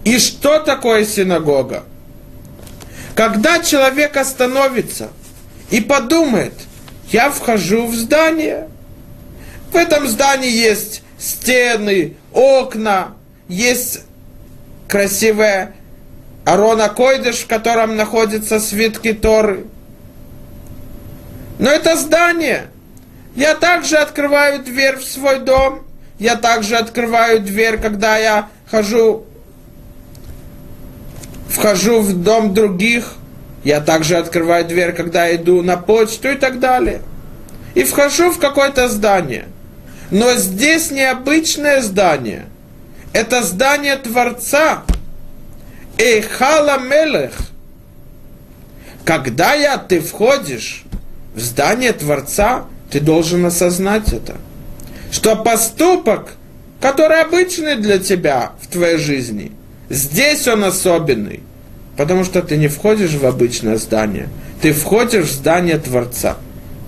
И 0.04 0.20
что 0.20 0.60
такое 0.60 1.06
синагога? 1.06 1.84
Когда 3.16 3.60
человек 3.60 4.18
остановится 4.18 5.10
и 5.72 5.82
подумает, 5.82 6.54
я 7.12 7.32
вхожу 7.32 7.88
в 7.88 7.96
здание, 7.96 8.68
в 9.72 9.76
этом 9.76 10.08
здании 10.08 10.52
есть 10.52 11.02
стены, 11.18 12.16
окна, 12.34 13.14
есть 13.48 14.02
красивая 14.88 15.74
Арона 16.46 16.90
Койдыш, 16.90 17.40
в 17.40 17.48
котором 17.48 17.96
находятся 17.96 18.60
свитки 18.60 19.14
Торы. 19.14 19.66
Но 21.58 21.72
это 21.72 21.98
здание. 21.98 22.68
Я 23.36 23.56
также 23.56 23.98
открываю 23.98 24.64
дверь 24.64 24.98
в 24.98 25.04
свой 25.04 25.40
дом. 25.40 25.82
Я 26.20 26.36
также 26.36 26.78
открываю 26.78 27.42
дверь, 27.42 27.78
когда 27.78 28.18
я 28.18 28.48
хожу, 28.70 29.26
вхожу 31.50 32.02
в 32.02 32.14
дом 32.22 32.54
других. 32.54 33.16
Я 33.64 33.82
также 33.82 34.16
открываю 34.16 34.66
дверь, 34.66 34.94
когда 34.94 35.36
иду 35.36 35.64
на 35.64 35.78
почту 35.78 36.30
и 36.30 36.36
так 36.36 36.60
далее. 36.60 37.02
И 37.74 37.84
вхожу 37.84 38.32
в 38.32 38.40
какое-то 38.40 38.88
здание. 38.88 39.48
Но 40.12 40.34
здесь 40.36 40.92
необычное 40.92 41.82
здание. 41.82 42.46
Это 43.14 43.42
здание 43.42 43.96
Творца– 43.96 44.84
Эйхала 45.98 46.80
Мелех. 46.80 47.34
Когда 49.06 49.54
я, 49.54 49.78
ты 49.78 50.02
входишь 50.02 50.84
в 51.34 51.40
здание 51.40 51.94
Творца, 51.94 52.66
ты 52.90 53.00
должен 53.00 53.46
осознать 53.46 54.12
это. 54.12 54.36
Что 55.12 55.36
поступок, 55.36 56.34
который 56.82 57.22
обычный 57.22 57.76
для 57.76 58.00
тебя 58.00 58.52
в 58.62 58.68
твоей 58.68 58.98
жизни, 58.98 59.52
здесь 59.90 60.48
он 60.48 60.64
особенный. 60.64 61.42
Потому 61.98 62.26
что 62.26 62.42
ты 62.42 62.58
не 62.58 62.68
входишь 62.68 63.14
в 63.14 63.26
обычное 63.26 63.78
здание, 63.78 64.28
ты 64.62 64.74
входишь 64.74 65.28
в 65.28 65.32
здание 65.32 65.78
Творца, 65.78 66.36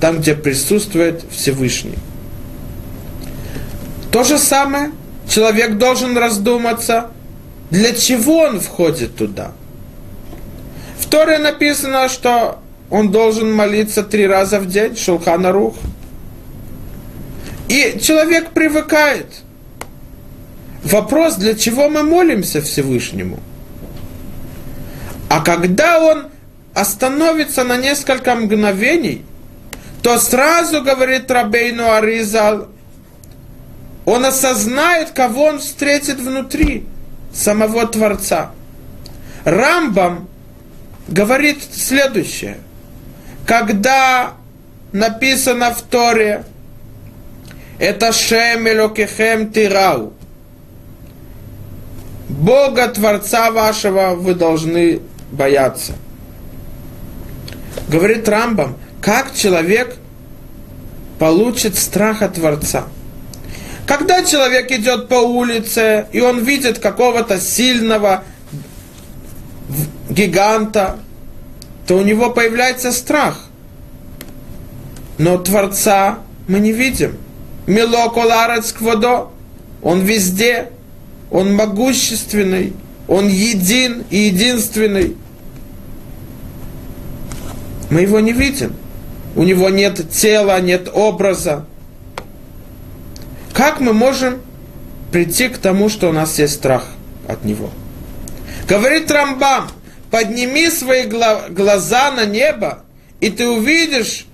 там, 0.01 0.19
где 0.19 0.35
присутствует 0.35 1.23
Всевышний. 1.31 1.95
То 4.11 4.23
же 4.23 4.37
самое, 4.37 4.91
человек 5.29 5.77
должен 5.77 6.17
раздуматься, 6.17 7.11
для 7.69 7.93
чего 7.93 8.39
он 8.39 8.59
входит 8.59 9.15
туда? 9.15 9.51
В 10.99 11.05
Торе 11.07 11.37
написано, 11.37 12.07
что 12.07 12.59
он 12.89 13.11
должен 13.11 13.51
молиться 13.51 14.03
три 14.03 14.25
раза 14.25 14.59
в 14.59 14.67
день, 14.67 14.95
Шулхана 14.95 15.51
Рух. 15.51 15.75
И 17.67 17.99
человек 18.01 18.51
привыкает. 18.51 19.27
Вопрос, 20.83 21.35
для 21.35 21.55
чего 21.55 21.89
мы 21.89 22.03
молимся 22.03 22.61
Всевышнему? 22.61 23.39
А 25.29 25.41
когда 25.41 25.99
он 25.99 26.27
остановится 26.73 27.65
на 27.65 27.75
несколько 27.75 28.33
мгновений, 28.35 29.25
то 30.01 30.17
сразу 30.19 30.81
говорит 30.81 31.29
Рабейну 31.29 31.91
Аризал, 31.91 32.69
он 34.05 34.23
осознает, 34.23 35.11
кого 35.11 35.45
он 35.45 35.59
встретит 35.59 36.19
внутри– 36.19 36.85
самого 37.33 37.85
Творца. 37.87 38.51
Рамбам 39.43 40.27
говорит 41.07 41.59
следующее. 41.71 42.57
Когда 43.45 44.33
написано 44.91 45.73
в 45.73 45.81
Торе, 45.83 46.43
это 47.79 48.11
Шем 48.11 48.67
Элокехем 48.67 49.51
Тирау, 49.51 50.13
Бога 52.27 52.87
Творца 52.89 53.51
вашего 53.51 54.15
вы 54.15 54.35
должны 54.35 54.99
бояться. 55.31 55.93
Говорит 57.87 58.27
Рамбам, 58.27 58.75
как 59.01 59.33
человек 59.33 59.95
получит 61.19 61.77
страх 61.77 62.21
от 62.21 62.33
Творца– 62.33 62.87
когда 63.87 64.21
человек 64.23 64.69
идет 64.71 65.07
по 65.07 65.15
улице, 65.15 66.07
и 66.11 66.19
он 66.19 66.43
видит 66.43 66.79
какого-то 66.79 67.39
сильного 67.39 68.25
гиганта, 70.09 70.99
то 71.87 71.95
у 71.95 72.01
него 72.01 72.29
появляется 72.29 72.91
страх. 72.91 73.45
Но 75.17 75.37
Творца 75.37 76.19
мы 76.49 76.59
не 76.59 76.73
видим. 76.73 77.17
Мило 77.65 78.09
коларец 78.09 78.73
квадо. 78.73 79.29
Он 79.81 80.01
везде, 80.01 80.69
Он 81.31 81.55
могущественный, 81.55 82.73
Он 83.07 83.29
един 83.29 84.03
и 84.09 84.17
единственный. 84.17 85.15
Мы 87.89 88.01
его 88.01 88.19
не 88.19 88.33
видим. 88.33 88.75
У 89.37 89.43
него 89.43 89.69
нет 89.69 90.09
тела, 90.11 90.59
нет 90.59 90.89
образа. 90.93 91.65
Как 93.57 93.79
мы 93.79 93.91
можем 93.91 94.39
прийти 95.11 95.49
к 95.49 95.57
тому, 95.57 95.89
что 95.89 96.09
у 96.09 96.11
нас 96.11 96.37
есть 96.37 96.53
страх 96.53 96.89
от 97.27 97.43
него? 97.43 97.71
Говорит 98.69 99.09
Рамбам, 99.09 99.71
подними 100.11 100.69
свои 100.69 101.07
глаза 101.07 102.11
на 102.11 102.25
небо, 102.25 102.83
и 103.19 103.31
ты 103.31 103.47
увидишь 103.47 104.27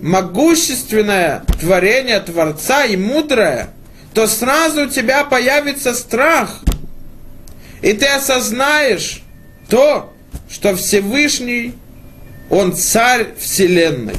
могущественное 0.00 1.44
творение 1.60 2.18
Творца 2.18 2.84
и 2.84 2.96
мудрое, 2.96 3.68
то 4.12 4.26
сразу 4.26 4.86
у 4.86 4.88
тебя 4.88 5.22
появится 5.22 5.94
страх. 5.94 6.64
И 7.80 7.92
ты 7.92 8.06
осознаешь 8.06 9.22
то, 9.68 10.12
что 10.50 10.74
Всевышний, 10.74 11.74
Он 12.50 12.74
царь 12.74 13.34
Вселенной. 13.38 14.16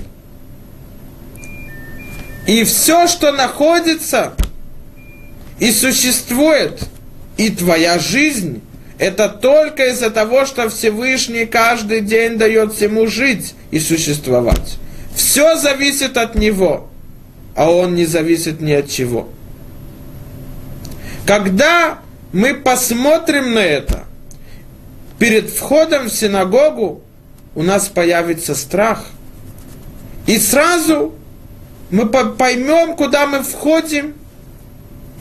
И 2.45 2.63
все, 2.63 3.08
что 3.08 3.32
находится 3.32 4.34
и 5.60 5.71
существует, 5.71 6.84
и 7.38 7.49
твоя 7.49 7.99
жизнь, 7.99 8.62
это 8.97 9.29
только 9.29 9.88
из-за 9.88 10.10
того, 10.10 10.45
что 10.45 10.69
Всевышний 10.69 11.45
каждый 11.45 12.01
день 12.01 12.38
дает 12.38 12.73
всему 12.73 13.08
жить 13.08 13.56
и 13.71 13.79
существовать. 13.79 14.77
Все 15.15 15.56
зависит 15.56 16.17
от 16.17 16.36
него, 16.36 16.89
а 17.56 17.71
он 17.71 17.95
не 17.95 18.06
зависит 18.06 18.62
ни 18.62 18.71
от 18.71 18.89
чего. 18.89 19.29
Когда 21.25 21.99
мы 22.34 22.53
посмотрим 22.53 23.53
на 23.53 23.60
это, 23.60 24.03
перед 25.17 25.49
входом 25.49 26.08
в 26.08 26.13
синагогу 26.13 27.01
у 27.56 27.63
нас 27.63 27.88
появится 27.88 28.56
страх. 28.56 29.06
И 30.25 30.38
сразу 30.38 31.13
мы 31.93 32.08
поймем, 32.08 32.95
куда 32.95 33.27
мы 33.27 33.43
входим, 33.43 34.15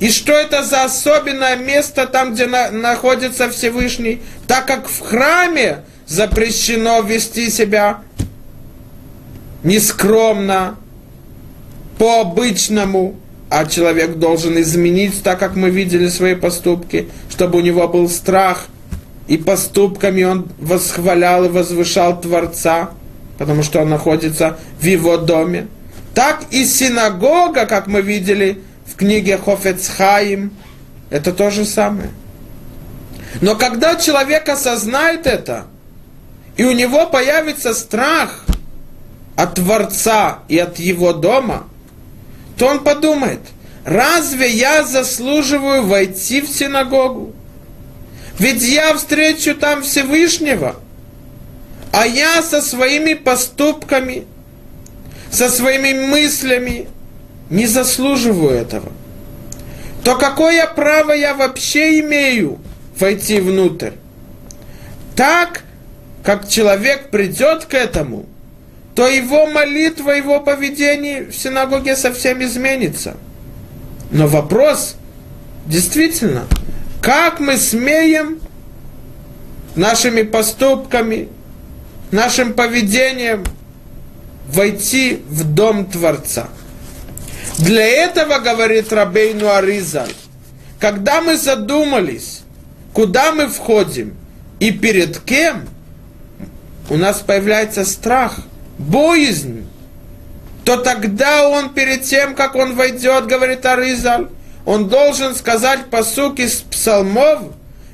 и 0.00 0.08
что 0.10 0.32
это 0.32 0.64
за 0.64 0.84
особенное 0.84 1.56
место 1.56 2.06
там, 2.06 2.32
где 2.32 2.46
на, 2.46 2.70
находится 2.70 3.50
Всевышний, 3.50 4.22
так 4.46 4.66
как 4.66 4.88
в 4.88 5.00
храме 5.00 5.80
запрещено 6.06 7.02
вести 7.02 7.50
себя 7.50 8.00
нескромно, 9.62 10.76
по-обычному, 11.98 13.16
а 13.50 13.66
человек 13.66 14.16
должен 14.16 14.58
изменить, 14.58 15.22
так 15.22 15.38
как 15.38 15.54
мы 15.56 15.68
видели 15.68 16.08
свои 16.08 16.34
поступки, 16.34 17.10
чтобы 17.28 17.58
у 17.58 17.60
него 17.60 17.86
был 17.86 18.08
страх, 18.08 18.64
и 19.28 19.36
поступками 19.36 20.22
он 20.22 20.48
восхвалял 20.58 21.44
и 21.44 21.48
возвышал 21.48 22.18
Творца, 22.18 22.92
потому 23.36 23.62
что 23.62 23.82
он 23.82 23.90
находится 23.90 24.58
в 24.80 24.84
его 24.84 25.18
доме. 25.18 25.66
Так 26.14 26.44
и 26.50 26.64
синагога, 26.64 27.66
как 27.66 27.86
мы 27.86 28.02
видели 28.02 28.62
в 28.86 28.96
книге 28.96 29.38
Хофецхаим, 29.38 30.52
это 31.10 31.32
то 31.32 31.50
же 31.50 31.64
самое. 31.64 32.10
Но 33.40 33.56
когда 33.56 33.96
человек 33.96 34.48
осознает 34.48 35.26
это, 35.26 35.66
и 36.56 36.64
у 36.64 36.72
него 36.72 37.06
появится 37.06 37.74
страх– 37.74 38.44
от 39.36 39.54
Творца 39.54 40.40
и 40.48 40.58
от 40.58 40.78
его 40.78 41.12
дома, 41.12 41.64
то 42.56 42.66
он 42.66 42.80
подумает, 42.80 43.40
разве 43.84 44.50
я 44.50 44.84
заслуживаю 44.84 45.86
войти 45.86 46.40
в 46.40 46.48
синагогу? 46.48 47.34
Ведь 48.38 48.62
я 48.62 48.94
встречу 48.94 49.54
там 49.54 49.82
Всевышнего, 49.82 50.76
а 51.92 52.06
я 52.06 52.42
со 52.42 52.62
своими 52.62 53.14
поступками, 53.14 54.24
со 55.32 55.48
своими 55.48 56.06
мыслями 56.06 56.86
не 57.50 57.66
заслуживаю 57.66 58.50
этого. 58.50 58.92
То 60.04 60.16
какое 60.16 60.66
право 60.68 61.10
я 61.12 61.34
вообще 61.34 61.98
имею 62.00 62.60
войти 62.98 63.40
внутрь? 63.40 63.92
Так, 65.16 65.64
как 66.22 66.48
человек 66.48 67.10
придет 67.10 67.64
к 67.64 67.74
этому– 67.74 68.26
то 68.94 69.08
его 69.08 69.46
молитва, 69.46 70.10
его 70.10 70.40
поведение 70.40 71.24
в 71.24 71.34
синагоге 71.34 71.96
совсем 71.96 72.42
изменится. 72.42 73.16
Но 74.10 74.26
вопрос, 74.26 74.96
действительно, 75.66 76.46
как 77.00 77.40
мы 77.40 77.56
смеем 77.56 78.38
нашими 79.74 80.22
поступками, 80.22 81.28
нашим 82.10 82.52
поведением 82.52 83.44
войти 84.52 85.22
в 85.28 85.44
дом 85.44 85.86
Творца. 85.86 86.48
Для 87.58 87.86
этого, 87.86 88.38
говорит 88.38 88.92
Рабейну 88.92 89.50
Аризаль, 89.52 90.14
когда 90.78 91.20
мы 91.20 91.36
задумались, 91.36 92.42
куда 92.92 93.32
мы 93.32 93.48
входим 93.48 94.16
и 94.60 94.70
перед 94.70 95.18
кем, 95.20 95.68
у 96.90 96.96
нас 96.96 97.20
появляется 97.20 97.84
страх– 97.84 98.38
боязнь, 98.78 99.66
то 100.64 100.76
тогда 100.76 101.48
он 101.48 101.70
перед 101.70 102.02
тем, 102.02 102.34
как 102.34 102.54
он 102.54 102.74
войдет, 102.74 103.26
говорит 103.26 103.64
Аризаль, 103.66 104.28
он 104.64 104.88
должен 104.88 105.34
сказать 105.34 105.86
псалмов, 106.70 107.42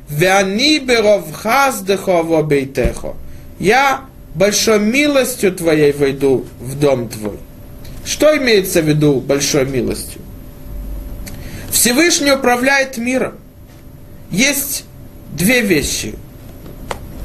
«Вяни 0.08 0.78
беровхаз 0.78 1.82
дехово 1.82 2.42
бейтехо». 2.42 3.14
Я 3.58 4.04
большой 4.34 4.78
милостью 4.78 5.52
твоей 5.52 5.92
войду 5.92 6.46
в 6.60 6.78
дом 6.78 7.08
твой. 7.08 7.38
Что 8.04 8.36
имеется 8.36 8.80
в 8.82 8.88
виду 8.88 9.20
большой 9.20 9.66
милостью? 9.66 10.22
Всевышний 11.70 12.32
управляет 12.32 12.96
миром. 12.98 13.34
Есть 14.30 14.84
две 15.32 15.60
вещи, 15.60 16.14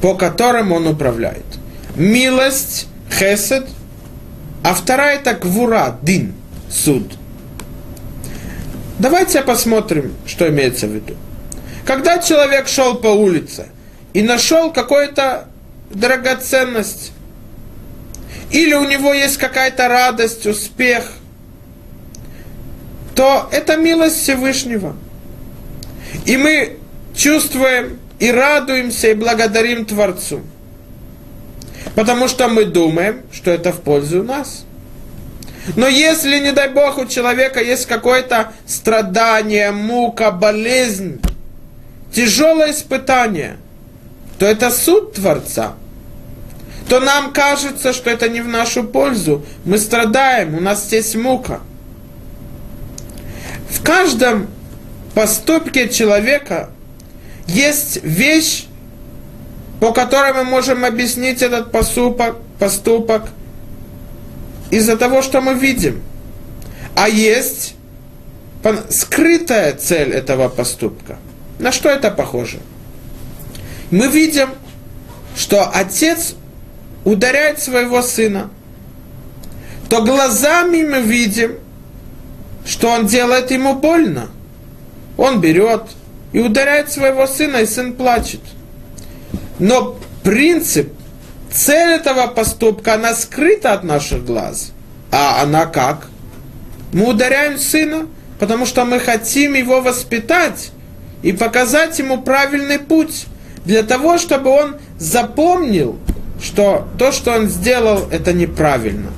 по 0.00 0.14
которым 0.14 0.72
он 0.72 0.86
управляет. 0.86 1.44
Милость 1.96 2.86
хесед, 3.10 3.66
а 4.62 4.74
вторая 4.74 5.16
это 5.16 5.34
квура, 5.34 5.98
дин, 6.02 6.34
суд. 6.70 7.12
Давайте 8.98 9.42
посмотрим, 9.42 10.14
что 10.26 10.48
имеется 10.48 10.86
в 10.86 10.90
виду. 10.90 11.14
Когда 11.84 12.18
человек 12.18 12.68
шел 12.68 12.94
по 12.96 13.08
улице 13.08 13.66
и 14.12 14.22
нашел 14.22 14.72
какую-то 14.72 15.48
драгоценность, 15.90 17.12
или 18.50 18.74
у 18.74 18.84
него 18.84 19.12
есть 19.12 19.36
какая-то 19.36 19.88
радость, 19.88 20.46
успех, 20.46 21.12
то 23.14 23.48
это 23.52 23.76
милость 23.76 24.22
Всевышнего. 24.22 24.96
И 26.24 26.36
мы 26.36 26.78
чувствуем 27.14 27.98
и 28.18 28.30
радуемся 28.30 29.10
и 29.10 29.14
благодарим 29.14 29.84
Творцу. 29.84 30.42
Потому 31.94 32.28
что 32.28 32.48
мы 32.48 32.64
думаем, 32.64 33.22
что 33.32 33.50
это 33.50 33.72
в 33.72 33.80
пользу 33.80 34.22
нас. 34.22 34.64
Но 35.76 35.86
если, 35.88 36.38
не 36.40 36.52
дай 36.52 36.68
Бог, 36.68 36.98
у 36.98 37.06
человека 37.06 37.60
есть 37.60 37.86
какое-то 37.86 38.52
страдание, 38.66 39.70
мука, 39.70 40.30
болезнь, 40.30 41.20
тяжелое 42.12 42.72
испытание, 42.72 43.56
то 44.38 44.46
это 44.46 44.70
суд 44.70 45.14
Творца. 45.14 45.74
То 46.88 47.00
нам 47.00 47.32
кажется, 47.32 47.92
что 47.92 48.10
это 48.10 48.28
не 48.28 48.40
в 48.40 48.48
нашу 48.48 48.84
пользу. 48.84 49.44
Мы 49.64 49.78
страдаем, 49.78 50.54
у 50.54 50.60
нас 50.60 50.92
есть 50.92 51.16
мука. 51.16 51.60
В 53.70 53.82
каждом 53.82 54.48
поступке 55.14 55.88
человека 55.88 56.70
есть 57.46 58.02
вещь, 58.02 58.66
по 59.80 59.92
которой 59.92 60.32
мы 60.32 60.44
можем 60.44 60.84
объяснить 60.84 61.42
этот 61.42 61.70
поступок, 61.70 62.36
поступок 62.58 63.24
из-за 64.70 64.96
того, 64.96 65.22
что 65.22 65.40
мы 65.40 65.54
видим. 65.54 66.02
А 66.96 67.08
есть 67.08 67.74
скрытая 68.90 69.74
цель 69.74 70.10
этого 70.10 70.48
поступка. 70.48 71.18
На 71.58 71.72
что 71.72 71.88
это 71.88 72.10
похоже? 72.10 72.60
Мы 73.94 74.08
видим, 74.08 74.48
что 75.36 75.70
отец 75.72 76.34
ударяет 77.04 77.60
своего 77.60 78.02
сына, 78.02 78.50
то 79.88 80.02
глазами 80.02 80.82
мы 80.82 81.00
видим, 81.00 81.58
что 82.66 82.88
он 82.88 83.06
делает 83.06 83.52
ему 83.52 83.76
больно. 83.76 84.30
Он 85.16 85.40
берет 85.40 85.82
и 86.32 86.40
ударяет 86.40 86.90
своего 86.90 87.28
сына, 87.28 87.58
и 87.58 87.66
сын 87.66 87.92
плачет. 87.92 88.40
Но 89.60 89.96
принцип, 90.24 90.92
цель 91.52 91.92
этого 91.92 92.26
поступка, 92.26 92.94
она 92.94 93.14
скрыта 93.14 93.74
от 93.74 93.84
наших 93.84 94.24
глаз. 94.24 94.72
А 95.12 95.40
она 95.40 95.66
как? 95.66 96.08
Мы 96.92 97.10
ударяем 97.10 97.58
сына, 97.58 98.08
потому 98.40 98.66
что 98.66 98.84
мы 98.86 98.98
хотим 98.98 99.54
его 99.54 99.80
воспитать 99.80 100.72
и 101.22 101.30
показать 101.30 101.96
ему 102.00 102.22
правильный 102.22 102.80
путь, 102.80 103.26
для 103.64 103.82
того, 103.82 104.18
чтобы 104.18 104.50
он 104.50 104.76
запомнил, 104.98 105.98
что 106.42 106.86
то, 106.98 107.12
что 107.12 107.32
он 107.32 107.48
сделал, 107.48 108.06
это 108.10 108.32
неправильно. 108.32 109.10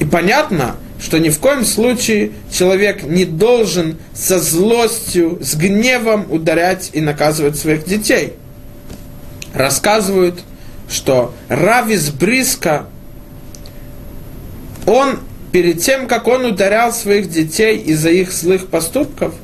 И 0.00 0.04
понятно, 0.04 0.76
что 1.00 1.18
ни 1.18 1.28
в 1.28 1.38
коем 1.38 1.64
случае 1.64 2.32
человек 2.52 3.04
не 3.04 3.24
должен 3.24 3.98
со 4.14 4.38
злостью, 4.38 5.38
с 5.40 5.54
гневом 5.54 6.26
ударять 6.30 6.90
и 6.92 7.00
наказывать 7.00 7.56
своих 7.56 7.84
детей. 7.84 8.34
Рассказывают, 9.54 10.40
что 10.88 11.34
Равис 11.48 12.10
Бриска, 12.10 12.86
он 14.86 15.20
перед 15.52 15.80
тем, 15.80 16.06
как 16.06 16.26
он 16.26 16.46
ударял 16.46 16.92
своих 16.92 17.30
детей 17.30 17.78
из-за 17.78 18.10
их 18.10 18.32
злых 18.32 18.68
поступков, 18.68 19.34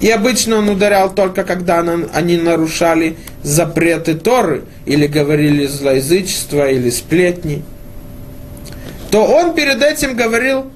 и 0.00 0.08
обычно 0.08 0.56
он 0.56 0.68
ударял 0.68 1.14
только 1.14 1.44
когда 1.44 1.80
они 2.12 2.38
нарушали 2.38 3.16
запреты 3.42 4.14
Торы, 4.14 4.64
или 4.86 5.06
говорили 5.06 5.66
злоязычество, 5.66 6.70
или 6.70 6.88
сплетни, 6.88 7.62
то 9.10 9.24
он 9.24 9.54
перед 9.54 9.82
этим 9.82 10.16
говорил, 10.16 10.70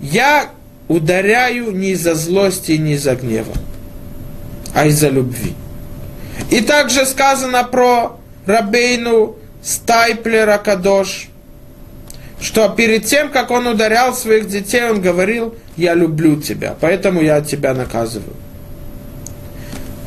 я 0.00 0.50
ударяю 0.88 1.72
не 1.72 1.90
из-за 1.90 2.14
злости 2.14 2.72
не 2.72 2.94
из-за 2.94 3.14
гнева, 3.14 3.52
а 4.74 4.86
из-за 4.86 5.08
любви. 5.08 5.54
И 6.50 6.60
также 6.60 7.04
сказано 7.04 7.64
про 7.64 8.18
Рабейну 8.46 9.36
Стайплера 9.62 10.58
Кадош, 10.58 11.28
что 12.40 12.68
перед 12.70 13.04
тем, 13.04 13.30
как 13.30 13.50
он 13.50 13.66
ударял 13.66 14.14
своих 14.14 14.48
детей, 14.48 14.82
он 14.84 15.00
говорил, 15.00 15.54
я 15.76 15.94
люблю 15.94 16.40
тебя, 16.40 16.74
поэтому 16.80 17.20
я 17.20 17.40
тебя 17.42 17.74
наказываю. 17.74 18.34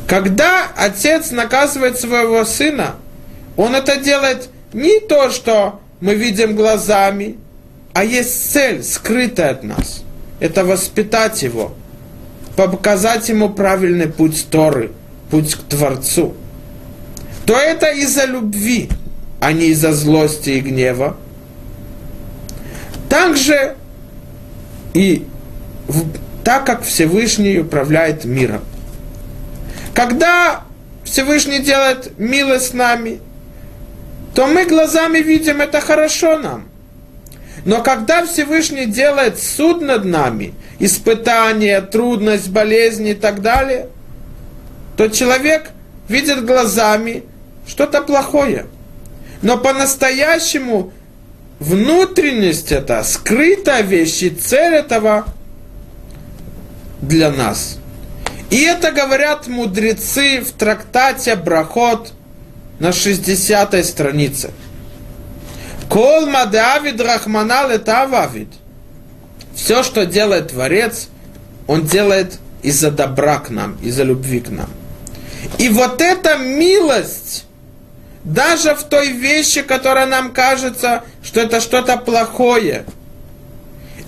Когда 0.06 0.68
отец 0.76 1.32
наказывает 1.32 1.98
своего 1.98 2.44
сына, 2.44 2.96
он 3.56 3.74
это 3.74 3.96
делает 3.96 4.48
не 4.72 5.00
то, 5.00 5.30
что 5.30 5.80
мы 6.00 6.14
видим 6.14 6.54
глазами, 6.54 7.36
а 7.92 8.04
есть 8.04 8.52
цель, 8.52 8.84
скрытая 8.84 9.50
от 9.50 9.64
нас. 9.64 10.02
Это 10.38 10.64
воспитать 10.64 11.42
его, 11.42 11.74
показать 12.54 13.28
ему 13.28 13.48
правильный 13.48 14.06
путь 14.06 14.46
Торы, 14.50 14.92
путь 15.30 15.54
к 15.54 15.62
Творцу. 15.62 16.34
То 17.46 17.56
это 17.56 17.90
из-за 17.92 18.26
любви, 18.26 18.88
а 19.40 19.52
не 19.52 19.68
из-за 19.68 19.92
злости 19.92 20.50
и 20.50 20.60
гнева. 20.60 21.16
Также 23.08 23.76
и 24.94 25.26
так 26.44 26.66
как 26.66 26.84
Всевышний 26.84 27.58
управляет 27.58 28.24
миром. 28.24 28.62
Когда 29.96 30.62
Всевышний 31.02 31.58
делает 31.58 32.16
милость 32.18 32.70
с 32.70 32.72
нами, 32.72 33.18
то 34.36 34.46
мы 34.46 34.64
глазами 34.66 35.18
видим, 35.18 35.60
это 35.60 35.80
хорошо 35.80 36.38
нам– 36.38 36.68
но 37.66 37.82
когда 37.82 38.24
Всевышний 38.24 38.86
делает 38.86 39.40
суд 39.42 39.82
над 39.82 40.04
нами, 40.04 40.54
испытание, 40.78 41.80
трудность, 41.80 42.48
болезни 42.48 43.10
и 43.10 43.14
так 43.14 43.42
далее, 43.42 43.88
то 44.96 45.08
человек 45.08 45.70
видит 46.08 46.46
глазами 46.46 47.24
что-то 47.66 48.02
плохое. 48.02 48.66
Но 49.42 49.58
по-настоящему 49.58 50.92
внутренность 51.58 52.70
это, 52.70 53.02
скрытая 53.02 53.82
вещь 53.82 54.22
и 54.22 54.30
цель 54.30 54.74
этого 54.74 55.26
для 57.02 57.32
нас. 57.32 57.78
И 58.50 58.62
это 58.62 58.92
говорят 58.92 59.48
мудрецы 59.48 60.40
в 60.40 60.52
трактате 60.52 61.34
Брахот 61.36 62.12
на 62.78 62.92
60 62.92 63.84
странице. 63.84 64.50
Кол 65.88 66.26
мадавид 66.26 67.00
рахмана 67.00 67.66
летававид. 67.68 68.48
Все, 69.54 69.82
что 69.82 70.04
делает 70.04 70.48
Творец, 70.48 71.08
он 71.66 71.86
делает 71.86 72.38
из-за 72.62 72.90
добра 72.90 73.38
к 73.38 73.50
нам, 73.50 73.76
из-за 73.82 74.02
любви 74.02 74.40
к 74.40 74.50
нам. 74.50 74.68
И 75.58 75.68
вот 75.68 76.00
эта 76.00 76.36
милость, 76.36 77.46
даже 78.24 78.74
в 78.74 78.82
той 78.84 79.12
вещи, 79.12 79.62
которая 79.62 80.06
нам 80.06 80.32
кажется, 80.32 81.04
что 81.22 81.40
это 81.40 81.60
что-то 81.60 81.96
плохое, 81.96 82.84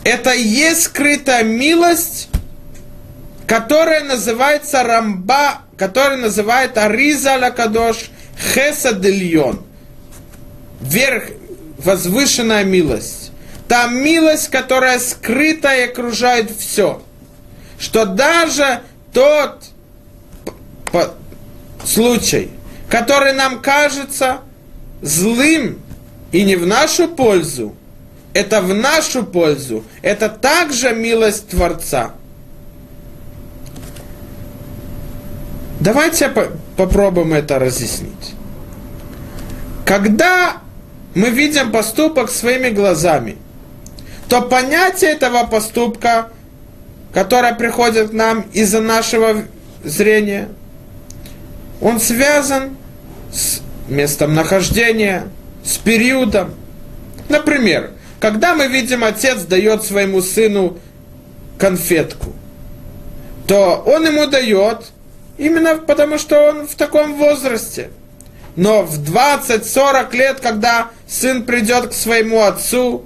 это 0.05 0.33
и 0.33 0.43
есть 0.43 0.83
скрытая 0.83 1.45
милость, 1.45 2.28
которая 3.49 4.05
называется 4.05 4.83
Рамба, 4.83 5.63
которая 5.79 6.19
называет 6.19 6.77
Ариза 6.77 7.39
Лакадош 7.39 8.11
Хесадильон. 8.55 9.65
Верх, 10.83 11.31
возвышенная 11.79 12.63
милость. 12.65 13.33
Та 13.67 13.87
милость, 13.87 14.49
которая 14.49 14.99
скрыта 14.99 15.75
и 15.75 15.85
окружает 15.85 16.51
все. 16.51 17.03
Что 17.79 18.05
даже 18.05 18.83
тот 19.15 19.65
случай, 21.85 22.51
который 22.91 23.33
нам 23.33 23.63
кажется 23.63 24.41
злым 25.01 25.81
и 26.33 26.45
не 26.45 26.57
в 26.57 26.67
нашу 26.67 27.09
пользу, 27.09 27.75
это 28.35 28.61
в 28.61 28.75
нашу 28.75 29.25
пользу. 29.25 29.85
Это 30.03 30.29
также 30.29 30.95
милость 30.95 31.49
Творца. 31.49 32.13
Давайте 35.81 36.33
попробуем 36.77 37.35
это 37.35 37.59
разъяснить. 37.59 38.35
Когда 39.85 40.59
мы 41.15 41.31
видим 41.31 41.71
поступок 41.71 42.31
своими 42.31 42.71
глазами, 42.71 43.37
то 44.29 44.43
понятие 44.43 45.13
этого 45.13 45.47
поступка, 45.47 46.29
которое 47.15 47.55
приходит 47.55 48.11
к 48.11 48.13
нам 48.13 48.43
из-за 48.53 48.81
нашего 48.81 49.45
зрения, 49.85 50.49
он 51.81 52.01
связан 52.01 52.77
с 53.33 53.61
местом 53.89 54.35
нахождения, 54.35 55.29
с 55.65 55.79
периодом. 55.79 56.55
Например, 57.29 57.93
когда 58.21 58.55
мы 58.55 58.67
видим, 58.67 59.05
отец 59.05 59.43
дает 59.43 59.85
своему 59.85 60.23
сыну 60.23 60.77
конфетку, 61.57 62.33
то 63.47 63.83
он 63.87 64.07
ему 64.07 64.27
дает 64.27 64.91
именно 65.39 65.79
потому, 65.79 66.19
что 66.19 66.49
он 66.49 66.67
в 66.67 66.75
таком 66.75 67.15
возрасте– 67.15 67.91
но 68.59 68.83
в 68.83 68.99
20-40 68.99 70.17
лет, 70.17 70.41
когда 70.41 70.89
сын 71.07 71.45
придет 71.45 71.91
к 71.91 71.93
своему 71.93 72.43
отцу, 72.43 73.05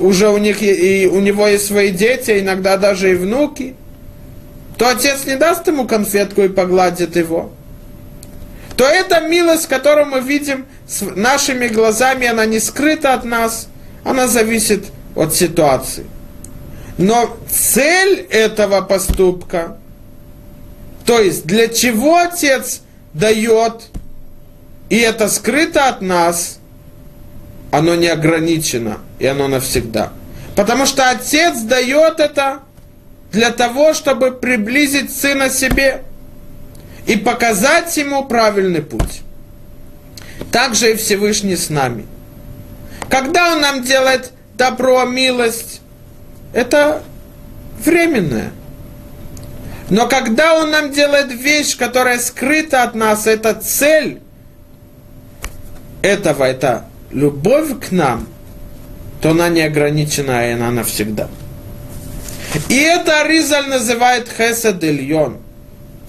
уже 0.00 0.30
у, 0.30 0.38
них 0.38 0.62
и 0.62 1.06
у 1.06 1.20
него 1.20 1.46
есть 1.46 1.66
свои 1.66 1.90
дети, 1.90 2.40
иногда 2.40 2.78
даже 2.78 3.10
и 3.10 3.14
внуки, 3.14 3.76
то 4.78 4.88
отец 4.88 5.26
не 5.26 5.36
даст 5.36 5.66
ему 5.66 5.86
конфетку 5.86 6.40
и 6.40 6.48
погладит 6.48 7.16
его. 7.16 7.52
То 8.78 8.84
эта 8.84 9.20
милость, 9.20 9.66
которую 9.66 10.06
мы 10.06 10.20
видим 10.20 10.64
нашими 11.14 11.68
глазами, 11.68 12.26
она 12.26 12.46
не 12.46 12.58
скрыта 12.58 13.12
от 13.12 13.24
нас, 13.24 13.68
она 14.04 14.26
зависит 14.26 14.86
от 15.14 15.34
ситуации. 15.34 16.06
Но 16.96 17.36
цель 17.50 18.26
этого 18.30 18.80
поступка, 18.80 19.76
то 21.08 21.20
есть 21.20 21.46
для 21.46 21.68
чего 21.68 22.18
отец 22.18 22.82
дает 23.14 23.84
и 24.90 24.98
это 24.98 25.30
скрыто 25.30 25.88
от 25.88 26.02
нас, 26.02 26.58
оно 27.72 27.94
не 27.94 28.08
ограничено, 28.08 28.98
и 29.18 29.24
оно 29.24 29.48
навсегда. 29.48 30.12
Потому 30.54 30.84
что 30.84 31.08
отец 31.08 31.60
дает 31.60 32.20
это 32.20 32.58
для 33.32 33.48
того, 33.48 33.94
чтобы 33.94 34.32
приблизить 34.32 35.10
сына 35.10 35.48
себе 35.48 36.02
и 37.06 37.16
показать 37.16 37.96
ему 37.96 38.26
правильный 38.26 38.82
путь. 38.82 39.22
Также 40.52 40.92
и 40.92 40.96
Всевышний 40.96 41.56
с 41.56 41.70
нами. 41.70 42.06
Когда 43.08 43.54
он 43.54 43.62
нам 43.62 43.82
делает 43.82 44.32
добро, 44.58 45.06
милость, 45.06 45.80
это 46.52 47.02
временное. 47.82 48.52
Но 49.90 50.06
когда 50.06 50.54
он 50.54 50.70
нам 50.70 50.92
делает 50.92 51.32
вещь, 51.32 51.76
которая 51.76 52.18
скрыта 52.18 52.82
от 52.82 52.94
нас, 52.94 53.26
это 53.26 53.54
цель, 53.54 54.20
этого 56.02 56.44
это 56.44 56.84
любовь 57.10 57.70
к 57.80 57.90
нам, 57.90 58.28
то 59.22 59.30
она 59.30 59.48
не 59.48 59.62
ограничена, 59.62 60.48
и 60.48 60.52
она 60.52 60.70
навсегда. 60.70 61.28
И 62.68 62.76
это 62.76 63.20
Аризаль 63.22 63.68
называет 63.68 64.28
Хесед 64.28 64.82
Ильон, 64.84 65.38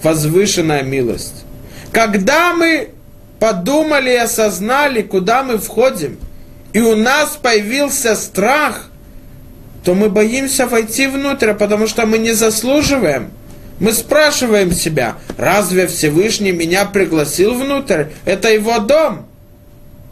возвышенная 0.02 0.82
милость. 0.82 1.44
Когда 1.92 2.54
мы 2.54 2.90
подумали 3.38 4.10
и 4.10 4.16
осознали, 4.16 5.02
куда 5.02 5.42
мы 5.42 5.58
входим, 5.58 6.18
и 6.72 6.80
у 6.80 6.94
нас 6.94 7.38
появился 7.42 8.14
страх 8.14 8.90
то 9.84 9.94
мы 9.94 10.08
боимся 10.10 10.66
войти 10.66 11.06
внутрь, 11.06 11.54
потому 11.54 11.86
что 11.86 12.06
мы 12.06 12.18
не 12.18 12.32
заслуживаем. 12.32 13.30
Мы 13.80 13.94
спрашиваем 13.94 14.72
себя, 14.72 15.16
разве 15.38 15.86
Всевышний 15.86 16.52
меня 16.52 16.84
пригласил 16.84 17.54
внутрь? 17.54 18.04
Это 18.26 18.52
его 18.52 18.78
дом. 18.78 19.26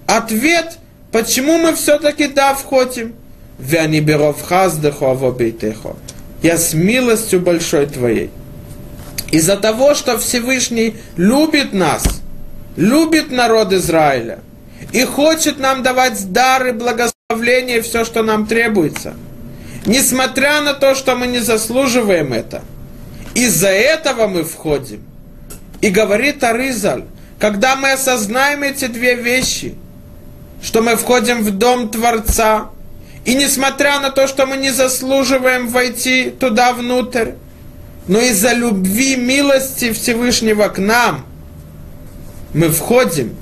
Ответ, 0.07 0.79
почему 1.13 1.59
мы 1.59 1.75
все-таки 1.75 2.29
да 2.29 2.55
входим? 2.55 3.15
Я 6.43 6.57
с 6.57 6.73
милостью 6.73 7.41
большой 7.41 7.87
твоей. 7.87 8.31
Из-за 9.31 9.57
того, 9.59 9.95
что 9.95 10.17
Всевышний 10.17 10.95
любит 11.19 11.75
нас, 11.75 12.23
любит 12.77 13.31
народ 13.31 13.75
Израиля 13.75 14.39
и 14.93 15.05
хочет 15.05 15.59
нам 15.59 15.83
давать 15.83 16.33
дары, 16.33 16.73
благословления, 16.73 17.83
все, 17.83 18.07
что 18.07 18.23
нам 18.23 18.47
требуется. 18.47 19.13
Несмотря 19.85 20.63
на 20.63 20.73
то, 20.73 20.95
что 20.95 21.17
мы 21.17 21.27
не 21.27 21.41
заслуживаем 21.41 22.33
это. 22.33 22.63
Из-за 23.35 23.69
этого 23.69 24.27
мы 24.27 24.45
входим. 24.45 25.05
И 25.81 25.91
говорит 25.91 26.43
Аризаль, 26.43 27.05
когда 27.39 27.77
мы 27.77 27.93
осознаем 27.93 28.63
эти 28.63 28.87
две 28.87 29.15
вещи, 29.15 29.75
что 30.63 30.83
мы 30.83 30.97
входим 30.97 31.45
в 31.45 31.51
дом 31.53 31.89
Творца, 31.89 32.71
и 33.25 33.35
несмотря 33.35 34.01
на 34.01 34.11
то, 34.11 34.27
что 34.27 34.47
мы 34.47 34.57
не 34.57 34.71
заслуживаем 34.71 35.69
войти 35.69 36.31
туда 36.31 36.73
внутрь, 36.73 37.33
но 38.09 38.21
из-за 38.21 38.55
любви, 38.55 39.17
милости 39.17 39.93
Всевышнего 39.93 40.69
к 40.69 40.79
нам 40.79 41.27
мы 42.55 42.71
входим, 42.71 43.37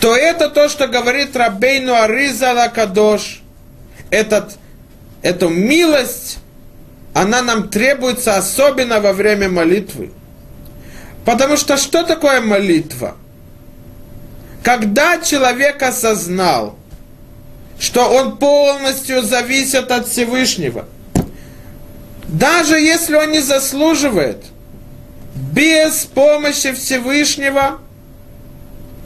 то 0.00 0.14
это 0.14 0.48
то, 0.48 0.68
что 0.68 0.86
говорит 0.86 1.36
Рабейну 1.36 1.92
Ариза 1.92 2.52
Лакадош. 2.52 3.42
Этот, 4.10 4.56
эту 5.22 5.48
милость, 5.48 6.38
она 7.22 7.42
нам 7.42 7.68
требуется 7.68 8.36
особенно 8.36 9.00
во 9.00 9.12
время 9.12 9.48
молитвы. 9.48 10.10
Потому 11.24 11.56
что 11.56 11.76
что 11.76 12.02
такое 12.04 12.40
молитва? 12.40 13.16
Когда 14.62 15.18
человек 15.18 15.82
осознал, 15.82 16.76
что 17.78 18.08
он 18.08 18.38
полностью 18.38 19.22
зависит 19.22 19.90
от 19.90 20.08
Всевышнего– 20.08 20.86
даже 22.28 22.78
если 22.78 23.14
он 23.16 23.32
не 23.32 23.40
заслуживает, 23.40 24.44
без 25.34 26.04
помощи 26.04 26.72
Всевышнего, 26.72 27.78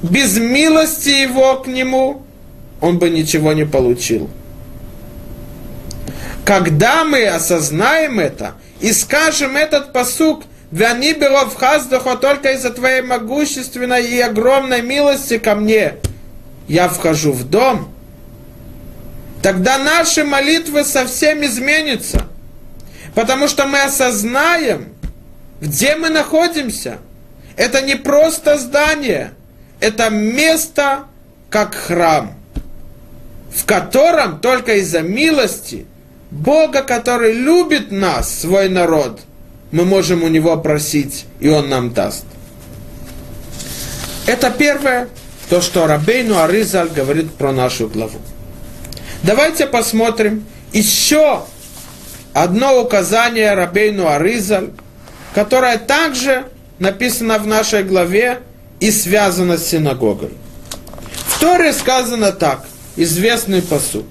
без 0.02 0.38
милости 0.38 1.08
его 1.08 1.58
к 1.58 1.68
нему, 1.68 2.22
он 2.80 2.98
бы 2.98 3.10
ничего 3.10 3.52
не 3.52 3.64
получил. 3.64 4.28
Когда 6.44 7.04
мы 7.04 7.26
осознаем 7.26 8.18
это 8.18 8.54
и 8.80 8.92
скажем 8.92 9.56
этот 9.56 9.92
посук, 9.92 10.44
«Вяни 10.70 11.12
беров 11.12 11.54
хаздухо 11.54 12.16
только 12.16 12.52
из-за 12.52 12.70
твоей 12.70 13.02
могущественной 13.02 14.06
и 14.06 14.18
огромной 14.20 14.80
милости 14.80 15.36
ко 15.36 15.54
мне, 15.54 15.96
я 16.66 16.88
вхожу 16.88 17.32
в 17.32 17.44
дом», 17.44 17.92
тогда 19.42 19.76
наши 19.76 20.24
молитвы 20.24 20.84
совсем 20.84 21.44
изменятся– 21.44 22.26
Потому 23.14 23.48
что 23.48 23.66
мы 23.66 23.82
осознаем, 23.82 24.94
где 25.60 25.96
мы 25.96 26.08
находимся. 26.08 26.98
Это 27.56 27.82
не 27.82 27.94
просто 27.94 28.56
здание, 28.56 29.32
это 29.80 30.08
место, 30.08 31.04
как 31.50 31.74
храм, 31.74 32.34
в 33.54 33.66
котором 33.66 34.40
только 34.40 34.76
из-за 34.76 35.02
милости 35.02 35.86
Бога, 36.32 36.82
который 36.82 37.34
любит 37.34 37.92
нас, 37.92 38.40
свой 38.40 38.70
народ, 38.70 39.20
мы 39.70 39.84
можем 39.84 40.24
у 40.24 40.28
Него 40.28 40.56
просить, 40.56 41.26
и 41.40 41.48
Он 41.50 41.68
нам 41.68 41.92
даст. 41.92 42.24
Это 44.26 44.50
первое, 44.50 45.08
то, 45.50 45.60
что 45.60 45.86
Рабейну 45.86 46.42
Аризаль 46.42 46.88
говорит 46.88 47.32
про 47.34 47.52
нашу 47.52 47.88
главу. 47.88 48.18
Давайте 49.22 49.66
посмотрим 49.66 50.46
еще 50.72 51.44
одно 52.32 52.80
указание 52.80 53.52
Рабейну 53.52 54.08
Аризаль, 54.08 54.70
которое 55.34 55.76
также 55.76 56.46
написано 56.78 57.38
в 57.38 57.46
нашей 57.46 57.84
главе 57.84 58.40
и 58.80 58.90
связано 58.90 59.58
с 59.58 59.66
синагогой. 59.66 60.30
В 61.26 61.40
Торе 61.40 61.74
сказано 61.74 62.32
так, 62.32 62.64
известный 62.96 63.60
посук. 63.60 64.06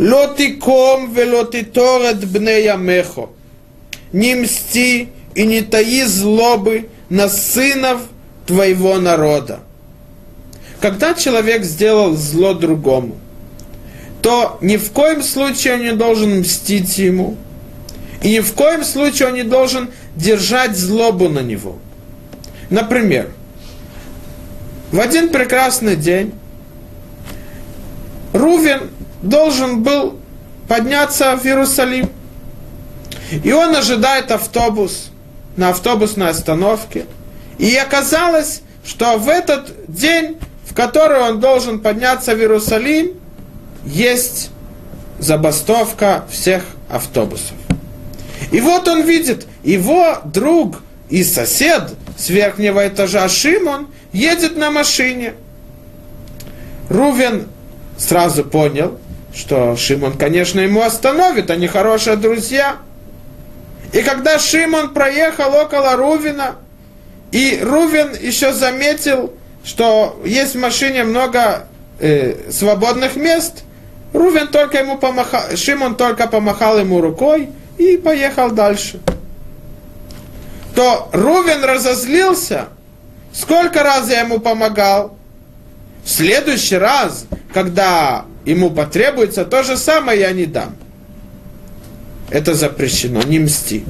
Лотиком 0.00 1.12
велотиторет 1.12 2.26
бнея 2.26 2.76
мехо. 2.76 3.28
Не 4.12 4.34
мсти 4.34 5.08
и 5.34 5.46
не 5.46 5.62
таи 5.62 6.02
злобы 6.04 6.88
на 7.08 7.28
сынов 7.28 8.00
твоего 8.46 8.98
народа. 8.98 9.60
Когда 10.80 11.14
человек 11.14 11.64
сделал 11.64 12.16
зло 12.16 12.54
другому– 12.54 13.16
то 14.22 14.58
ни 14.60 14.76
в 14.76 14.90
коем 14.92 15.22
случае 15.22 15.74
он 15.74 15.80
не 15.80 15.92
должен 15.92 16.40
мстить 16.40 16.98
ему, 16.98 17.36
и 18.22 18.32
ни 18.32 18.40
в 18.40 18.52
коем 18.52 18.84
случае 18.84 19.28
он 19.28 19.34
не 19.34 19.44
должен 19.44 19.90
держать 20.14 20.76
злобу 20.76 21.28
на 21.28 21.40
него. 21.40 21.78
Например, 22.68 23.30
в 24.92 25.00
один 25.00 25.30
прекрасный 25.30 25.96
день 25.96 26.32
Рувен 28.32 28.90
должен 29.22 29.82
был 29.82 30.18
подняться 30.68 31.36
в 31.36 31.44
Иерусалим. 31.44 32.10
И 33.44 33.52
он 33.52 33.74
ожидает 33.74 34.30
автобус 34.30 35.10
на 35.56 35.70
автобусной 35.70 36.28
остановке. 36.28 37.06
И 37.58 37.74
оказалось, 37.76 38.62
что 38.84 39.18
в 39.18 39.28
этот 39.28 39.72
день, 39.88 40.38
в 40.64 40.74
который 40.74 41.20
он 41.20 41.40
должен 41.40 41.80
подняться 41.80 42.34
в 42.34 42.38
Иерусалим, 42.38 43.14
есть 43.84 44.50
забастовка 45.18 46.24
всех 46.30 46.64
автобусов. 46.88 47.52
И 48.50 48.60
вот 48.60 48.88
он 48.88 49.02
видит, 49.02 49.46
его 49.62 50.18
друг 50.24 50.82
и 51.08 51.22
сосед 51.24 51.94
с 52.16 52.28
верхнего 52.30 52.86
этажа 52.86 53.28
Шимон 53.28 53.88
едет 54.12 54.56
на 54.56 54.70
машине. 54.70 55.34
Рувен 56.88 57.46
сразу 57.98 58.44
понял, 58.44 58.98
что 59.34 59.76
Шимон, 59.76 60.16
конечно, 60.16 60.60
ему 60.60 60.82
остановит, 60.82 61.50
они 61.50 61.66
хорошие 61.66 62.16
друзья. 62.16 62.76
И 63.92 64.02
когда 64.02 64.38
Шимон 64.38 64.94
проехал 64.94 65.54
около 65.54 65.96
Рувина, 65.96 66.56
и 67.32 67.60
Рувен 67.62 68.14
еще 68.20 68.52
заметил, 68.52 69.32
что 69.64 70.20
есть 70.24 70.54
в 70.54 70.58
машине 70.58 71.04
много 71.04 71.66
э, 71.98 72.50
свободных 72.50 73.16
мест– 73.16 73.64
Рувен 74.12 74.48
только 74.48 74.78
ему 74.78 74.98
помахал, 74.98 75.56
Шимон 75.56 75.94
только 75.94 76.26
помахал 76.26 76.78
ему 76.78 77.00
рукой 77.00 77.50
и 77.78 77.96
поехал 77.96 78.50
дальше. 78.50 79.00
То 80.74 81.08
Рувен 81.12 81.64
разозлился. 81.64 82.68
Сколько 83.32 83.84
раз 83.84 84.10
я 84.10 84.20
ему 84.20 84.40
помогал? 84.40 85.16
В 86.04 86.10
следующий 86.10 86.76
раз, 86.76 87.26
когда 87.52 88.24
ему 88.44 88.70
потребуется, 88.70 89.44
то 89.44 89.62
же 89.62 89.76
самое 89.76 90.20
я 90.20 90.32
не 90.32 90.46
дам. 90.46 90.76
Это 92.30 92.54
запрещено, 92.54 93.22
не 93.22 93.38
мсти. 93.38 93.84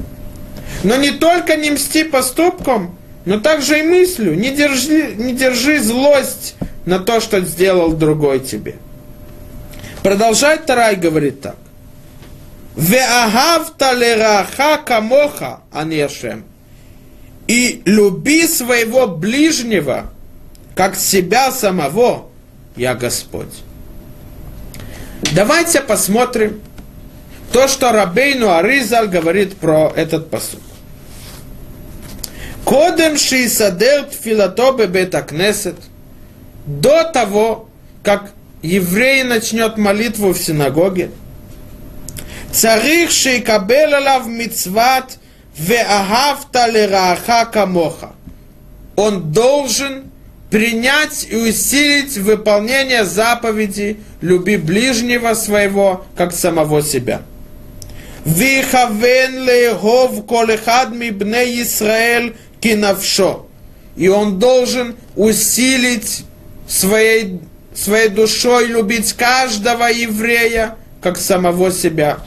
Но 0.83 0.95
не 0.95 1.11
только 1.11 1.55
не 1.55 1.71
мсти 1.71 2.03
поступком, 2.03 2.97
но 3.25 3.39
также 3.39 3.79
и 3.79 3.83
мыслью. 3.83 4.35
Не 4.35 4.51
держи, 4.51 5.13
не 5.15 5.33
держи 5.33 5.79
злость 5.79 6.55
на 6.85 6.99
то, 6.99 7.19
что 7.19 7.41
сделал 7.41 7.93
другой 7.93 8.39
тебе. 8.39 8.75
Продолжает 10.03 10.65
Тарай 10.65 10.95
говорит 10.95 11.41
так. 11.41 11.55
Веагавта 12.75 13.93
лераха 13.93 14.77
камоха 14.77 15.61
анешем. 15.71 16.45
И 17.47 17.81
люби 17.85 18.47
своего 18.47 19.07
ближнего, 19.07 20.11
как 20.75 20.95
себя 20.95 21.51
самого, 21.51 22.29
я 22.75 22.95
Господь. 22.95 23.63
Давайте 25.33 25.81
посмотрим 25.81 26.61
то, 27.51 27.67
что 27.67 27.91
Рабейну 27.91 28.51
Аризаль 28.51 29.07
говорит 29.07 29.57
про 29.57 29.91
этот 29.95 30.29
посуд. 30.29 30.61
Кодем 32.65 33.17
шиисадер 33.17 34.03
тфилато 34.03 34.71
бетакнесет. 34.87 35.75
До 36.65 37.03
того, 37.03 37.67
как 38.03 38.31
еврей 38.61 39.23
начнет 39.23 39.77
молитву 39.77 40.31
в 40.31 40.37
синагоге, 40.37 41.11
царих 42.51 43.11
шейкабел 43.11 43.95
алав 43.95 44.27
мицват 44.27 45.17
веахавта 45.57 46.67
лераха 46.67 47.45
камоха. 47.45 48.11
Он 48.95 49.31
должен 49.31 50.10
принять 50.51 51.27
и 51.29 51.35
усилить 51.35 52.17
выполнение 52.17 53.05
заповеди 53.05 53.97
«люби 54.19 54.57
ближнего 54.57 55.33
своего, 55.33 56.05
как 56.15 56.33
самого 56.33 56.83
себя». 56.83 57.21
«Вихавен 58.25 59.47
лehov 59.47 60.27
колехад 60.27 60.93
мибне 60.93 61.61
Исраэль 61.63 62.35
кинавшо». 62.59 63.47
И 63.95 64.09
он 64.09 64.39
должен 64.39 64.95
усилить 65.15 66.25
своей, 66.67 67.39
своей 67.73 68.09
душой 68.09 68.67
любить 68.67 69.13
каждого 69.13 69.85
еврея, 69.85 70.75
как 71.01 71.17
самого 71.17 71.71
себя. 71.71 72.19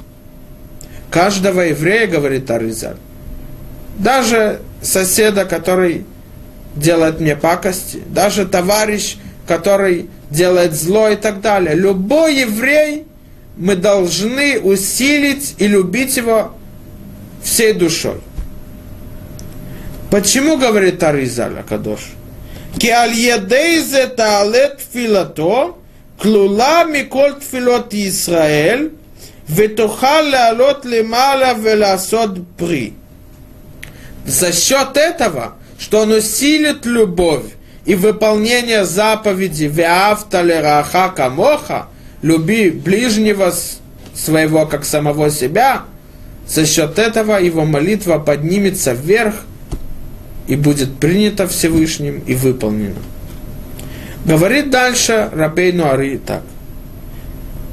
Каждого 1.11 1.61
еврея, 1.61 2.07
говорит 2.07 2.51
Аризаль. 2.51 2.97
Даже 3.99 4.61
соседа, 4.83 5.45
который 5.45 6.05
делает 6.76 7.20
мне 7.20 7.36
пакости, 7.36 8.02
даже 8.08 8.46
товарищ, 8.46 9.18
который 9.48 10.10
делает 10.30 10.74
зло 10.74 11.10
и 11.10 11.16
так 11.16 11.42
далее. 11.42 11.76
Любой 11.76 12.42
еврей 12.42 13.06
мы 13.58 13.76
должны 13.76 14.60
усилить 14.60 15.56
и 15.58 15.68
любить 15.68 16.18
его 16.18 16.54
всей 17.44 17.74
душой. 17.74 18.22
Почему 20.12 20.58
говорит 20.58 21.04
Аризаль 21.04 21.60
Акадош? 21.60 22.12
Ки 22.78 22.88
аль 22.88 23.14
едейзе 23.14 24.08
таалет 24.08 24.80
филато, 24.94 25.76
клула 26.20 26.86
микол 26.86 27.34
тфилот 27.40 27.94
Исраэль, 27.94 28.92
ותוכל 29.50 30.22
לעלות 30.22 30.86
למעלה 30.86 31.54
ולעשות 31.64 32.30
פרי. 32.56 32.92
За 34.26 34.52
счет 34.52 34.96
этого 34.96 35.56
что 35.85 36.01
он 36.01 36.13
усилит 36.13 36.87
любовь 36.87 37.45
и 37.85 37.95
выполнение 37.95 38.87
заповеди 38.87 39.65
«Веавтале 39.65 40.61
раха 40.61 41.11
камоха» 41.11 41.89
«Люби 42.23 42.71
ближнего 42.71 43.53
своего, 44.15 44.65
как 44.65 44.87
самого 44.87 45.31
себя», 45.31 45.83
за 46.49 46.65
счет 46.65 46.99
этого 46.99 47.37
его 47.37 47.67
молитва 47.67 48.19
поднимется 48.19 48.95
вверх 48.95 49.35
и 50.47 50.57
будет 50.57 50.97
принята 50.97 51.47
Всевышним 51.47 52.23
и 52.27 52.35
выполнена. 52.35 53.03
Говорит 54.25 54.71
дальше 54.71 55.29
Рабейну 55.35 55.91
Ари 55.91 56.17
так. 56.17 56.45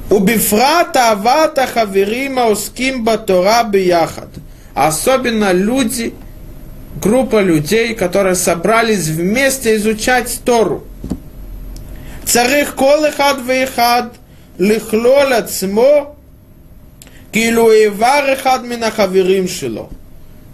Убифрат 0.09 0.97
авата 0.97 1.66
хаверима 1.66 2.47
уским 2.47 3.05
батора 3.05 3.64
бияхад. 3.64 4.28
Особенно 4.74 5.53
люди, 5.53 6.14
группа 7.00 7.42
людей, 7.42 7.94
которые 7.96 8.36
собрались 8.36 9.08
вместе 9.08 9.76
изучать 9.78 10.42
Тору. 10.44 10.84
Царих 12.26 12.76
колыхад 12.76 13.42
выхад, 13.42 14.14
лихлол 14.58 15.34
отсмо, 15.34 16.16
килу 17.32 17.70
иварыхад 17.70 18.64
минахавирим 18.64 19.48
шило. 19.48 19.89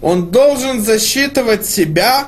Он 0.01 0.29
должен 0.29 0.81
засчитывать 0.81 1.65
себя, 1.65 2.27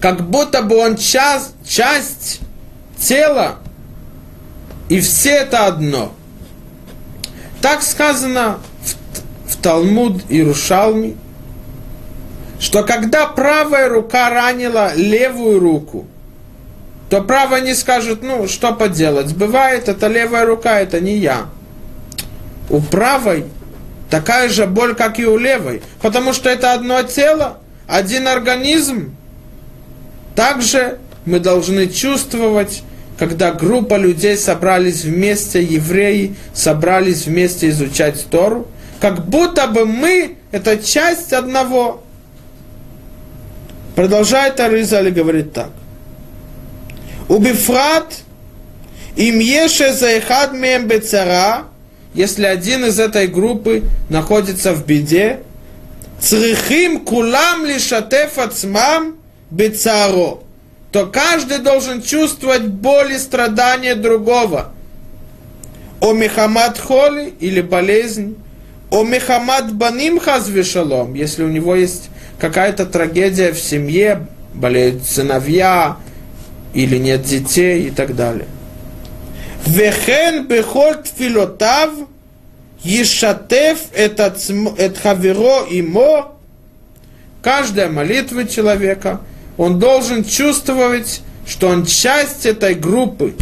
как 0.00 0.28
будто 0.28 0.62
бы 0.62 0.76
он 0.76 0.96
часть, 0.96 1.54
часть 1.66 2.40
тела, 2.98 3.56
и 4.88 5.00
все 5.00 5.30
это 5.30 5.66
одно. 5.66 6.12
Так 7.60 7.82
сказано 7.82 8.58
в, 8.84 9.52
в 9.52 9.56
Талмуд 9.62 10.22
Иерушалме, 10.28 11.14
что 12.62 12.84
когда 12.84 13.26
правая 13.26 13.88
рука 13.88 14.30
ранила 14.30 14.92
левую 14.94 15.58
руку, 15.58 16.06
то 17.10 17.20
правая 17.20 17.60
не 17.60 17.74
скажет, 17.74 18.22
ну, 18.22 18.46
что 18.46 18.72
поделать, 18.72 19.34
бывает, 19.34 19.88
это 19.88 20.06
левая 20.06 20.46
рука, 20.46 20.78
это 20.78 21.00
не 21.00 21.16
я. 21.16 21.46
У 22.70 22.80
правой 22.80 23.46
такая 24.08 24.48
же 24.48 24.66
боль, 24.68 24.94
как 24.94 25.18
и 25.18 25.26
у 25.26 25.38
левой, 25.38 25.82
потому 26.00 26.32
что 26.32 26.48
это 26.48 26.72
одно 26.72 27.02
тело, 27.02 27.58
один 27.88 28.28
организм. 28.28 29.16
Также 30.36 30.98
мы 31.24 31.40
должны 31.40 31.88
чувствовать, 31.88 32.84
когда 33.18 33.50
группа 33.50 33.96
людей 33.96 34.36
собрались 34.36 35.02
вместе, 35.02 35.64
евреи 35.64 36.36
собрались 36.54 37.26
вместе 37.26 37.70
изучать 37.70 38.24
Тору, 38.30 38.68
как 39.00 39.26
будто 39.26 39.66
бы 39.66 39.84
мы– 39.84 40.36
это 40.52 40.78
часть 40.78 41.32
одного. 41.32 42.04
Продолжает 43.94 44.58
Аризали 44.60 45.10
говорит 45.10 45.52
так. 45.52 45.70
Убифрат 47.28 48.14
им 49.16 49.38
еше 49.38 49.92
заехад 49.92 50.54
мем 50.54 50.86
бецара, 50.88 51.64
если 52.14 52.44
один 52.44 52.86
из 52.86 52.98
этой 52.98 53.26
группы 53.26 53.84
находится 54.08 54.72
в 54.72 54.86
беде, 54.86 55.40
црихим 56.20 57.00
кулам 57.00 57.66
лишатеф 57.66 58.38
ацмам 58.38 59.16
бецаро, 59.50 60.40
то 60.90 61.06
каждый 61.06 61.58
должен 61.58 62.02
чувствовать 62.02 62.62
боль 62.66 63.12
и 63.12 63.18
страдания 63.18 63.94
другого. 63.94 64.72
О 66.00 66.12
мехамад 66.12 66.78
холи 66.78 67.32
или 67.40 67.60
болезнь, 67.60 68.36
о 68.90 69.04
мехамад 69.04 69.74
баним 69.74 70.18
хазвешалом, 70.18 71.14
если 71.14 71.44
у 71.44 71.48
него 71.48 71.74
есть 71.74 72.10
какая-то 72.42 72.86
трагедия 72.86 73.52
в 73.52 73.60
семье, 73.60 74.26
болеют 74.52 75.06
сыновья, 75.06 75.98
или 76.74 76.96
нет 76.98 77.22
детей 77.22 77.86
и 77.86 77.90
так 77.90 78.16
далее. 78.16 78.48
Вехен 79.64 80.48
бехоль 80.48 81.04
тфилотав 81.04 81.90
ешатев 82.82 83.78
эт 83.94 84.98
хаверо 84.98 85.66
имо 85.70 86.32
каждая 87.42 87.88
молитва 87.88 88.44
человека, 88.44 89.20
он 89.56 89.78
должен 89.78 90.24
чувствовать, 90.24 91.22
что 91.46 91.68
он 91.68 91.86
часть 91.86 92.44
этой 92.44 92.74
группы 92.74 93.36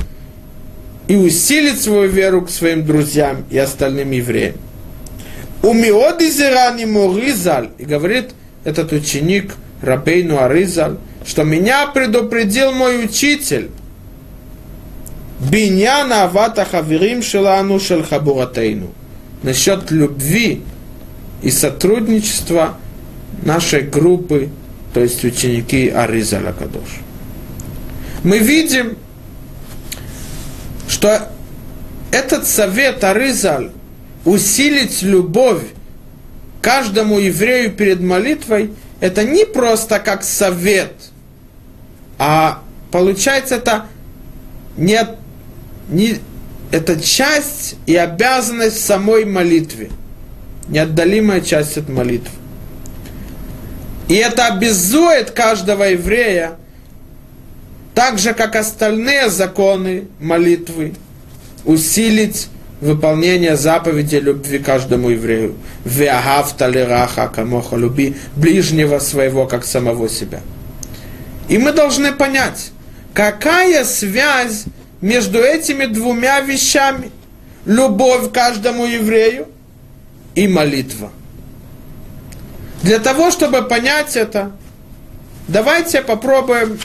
и 1.09 1.17
усилить 1.17 1.81
свою 1.81 2.11
веру 2.11 2.43
к 2.43 2.51
своим 2.51 2.85
друзьям 2.85 3.47
и 3.49 3.57
остальным 3.57 4.11
евреям. 4.11 4.57
У 5.63 5.73
Миодизерани 5.73 6.85
Моризаль, 6.85 7.71
и 7.79 7.85
говорит 7.87 8.33
этот 8.65 8.93
ученик 8.93 9.55
Рабейну 9.83 10.43
Аризаль, 10.43 10.97
что 11.27 11.45
меня 11.45 11.87
предупредил 11.87 12.73
мой 12.73 13.05
учитель, 13.05 13.71
Биняна 15.41 16.25
авата 16.25 16.67
хаверим 16.67 17.23
шелану 17.23 17.81
шел 17.81 18.03
хабуратейну. 18.03 18.93
Насчет 19.43 19.91
любви 19.91 20.63
и 21.43 21.51
сотрудничества 21.51 22.77
нашей 23.43 23.83
группы, 23.83 24.51
то 24.93 25.01
есть 25.01 25.25
ученики 25.25 25.89
Ариза 25.89 26.41
Лакадош. 26.45 27.01
Мы 28.23 28.39
видим, 28.39 28.99
что 30.89 31.29
этот 32.13 32.47
совет 32.47 33.03
Аризаль 33.03 33.71
усилить 34.27 35.01
любовь 35.01 35.63
каждому 36.61 37.19
еврею 37.19 37.73
перед 37.73 38.01
молитвой, 38.01 38.73
это 39.01 39.25
не 39.25 39.45
просто 39.47 39.99
как 39.99 40.23
совет, 40.23 40.93
а 42.19 42.63
получается 42.91 43.57
это 43.57 43.87
не, 44.77 45.01
не, 45.89 46.19
это 46.71 47.01
часть 47.01 47.77
и 47.87 47.97
обязанность 47.97 48.85
самой 48.85 49.25
молитвы, 49.25 49.91
неотдалимая 50.69 51.41
часть 51.41 51.79
от 51.79 51.89
молитвы. 51.89 52.31
И 54.09 54.15
это 54.15 54.47
обязует 54.49 55.31
каждого 55.31 55.85
еврея, 55.85 56.57
так 57.95 58.19
же, 58.19 58.35
как 58.35 58.57
остальные 58.57 59.31
законы 59.31 60.09
молитвы, 60.19 60.95
усилить 61.65 62.49
выполнение 62.81 63.57
заповеди 63.57 64.17
любви 64.17 64.59
каждому 64.59 65.11
еврею. 65.11 65.55
Веагавта 65.85 66.67
лираха 66.67 67.29
камоха 67.29 67.77
люби 67.77 68.17
ближнего 68.37 68.99
своего, 68.99 69.47
как 69.47 69.65
самого 69.65 70.09
себя. 70.09 70.41
И 71.49 71.59
мы 71.59 71.73
должны 71.73 72.13
понять, 72.13 72.71
какая 73.13 73.85
связь 73.85 74.65
между 75.01 75.39
этими 75.39 75.87
двумя 75.87 76.41
вещами. 76.41 77.11
Любовь 77.67 78.33
каждому 78.33 78.87
еврею 78.87 79.49
и 80.35 80.49
молитва. 80.49 81.11
Для 82.83 82.99
того, 82.99 83.31
чтобы 83.31 83.63
понять 83.63 84.17
это, 84.17 84.53
давайте 85.49 86.01
попробуем 86.01 86.79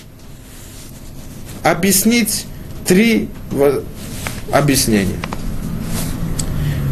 объяснить 1.64 2.46
три 2.86 3.30
объяснения. 4.52 5.18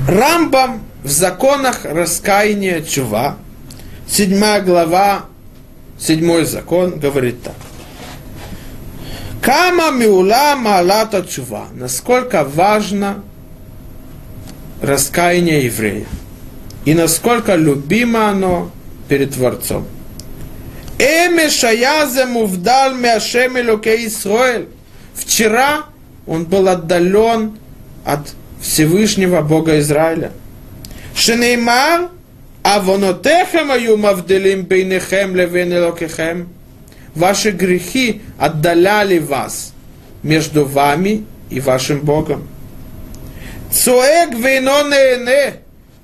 Рамбам 0.08 0.84
в 1.04 1.10
законах 1.10 1.86
раскаяния 1.86 2.82
чува, 2.82 3.38
седьмая 4.08 4.62
глава, 4.62 5.26
седьмой 5.98 6.46
закон, 6.46 7.00
говорит 7.00 7.42
так. 7.44 7.56
Кама 9.42 9.92
миула 9.92 10.56
малата 10.56 11.24
чува. 11.24 11.68
Насколько 11.74 12.46
важно 12.46 13.24
раскаяние 14.82 15.66
еврея. 15.66 16.06
И 16.86 16.94
насколько 16.94 17.56
любимо 17.56 18.30
оно 18.30 18.72
перед 19.10 19.34
Творцом. 19.34 19.86
Эме 20.98 21.50
шаязе 21.50 22.26
мувдал 22.26 22.94
мяшем 22.96 23.58
Исроэль. 23.58 24.68
Вчера 25.14 25.86
он 26.26 26.46
был 26.46 26.70
отдален 26.70 27.58
от 28.06 28.34
Всевышнего 28.64 29.42
Бога 29.42 29.80
Израиля. 29.80 30.32
Шенеймар, 31.16 32.10
авонотехем 32.64 33.72
аю 33.72 33.98
мавделим 33.98 34.64
бейнехем 34.64 35.36
левен 35.36 35.74
элокехем. 35.74 36.48
Ваши 37.14 37.52
грехи 37.52 38.22
отдаляли 38.40 39.20
вас 39.20 39.74
между 40.24 40.66
вами 40.66 41.26
и 41.50 41.60
вашим 41.60 42.00
Богом. 42.00 42.48
Цуэг 43.72 44.34
вейно 44.34 45.54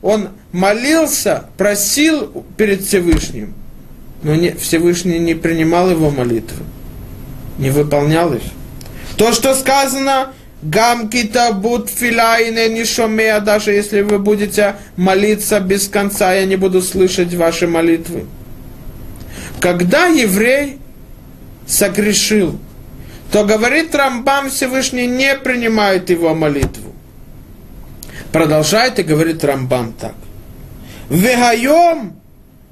Он 0.02 0.30
молился, 0.52 1.46
просил 1.58 2.46
перед 2.58 2.84
Всевышним, 2.84 3.54
но 4.22 4.36
не, 4.36 4.52
Всевышний 4.52 5.20
не 5.20 5.34
принимал 5.34 5.90
его 5.90 6.10
молитвы, 6.10 6.64
не 7.58 7.70
выполнял 7.70 8.34
их. 8.34 8.42
То, 9.18 9.32
что 9.34 9.54
сказано, 9.56 10.34
Гамкита 10.62 11.54
бут 11.54 11.90
филайне 11.90 12.68
не 12.68 12.84
шомея, 12.84 13.40
даже 13.40 13.72
если 13.72 14.02
вы 14.02 14.20
будете 14.20 14.76
молиться 14.98 15.60
без 15.62 15.88
конца, 15.88 16.34
я 16.34 16.46
не 16.46 16.58
буду 16.58 16.82
слышать 16.82 17.34
ваши 17.34 17.66
молитвы. 17.66 18.26
Когда 19.62 20.08
еврей 20.08 20.80
согрешил, 21.66 22.60
то 23.32 23.46
говорит 23.46 23.96
Рамбам 23.96 24.50
Всевышний 24.50 25.08
не 25.08 25.36
принимает 25.36 26.10
его 26.10 26.34
молитву. 26.34 26.94
Продолжает 28.34 29.00
и 29.00 29.04
говорит 29.04 29.44
Рамбам 29.44 29.94
так. 29.94 30.16
Вегайом 31.10 32.20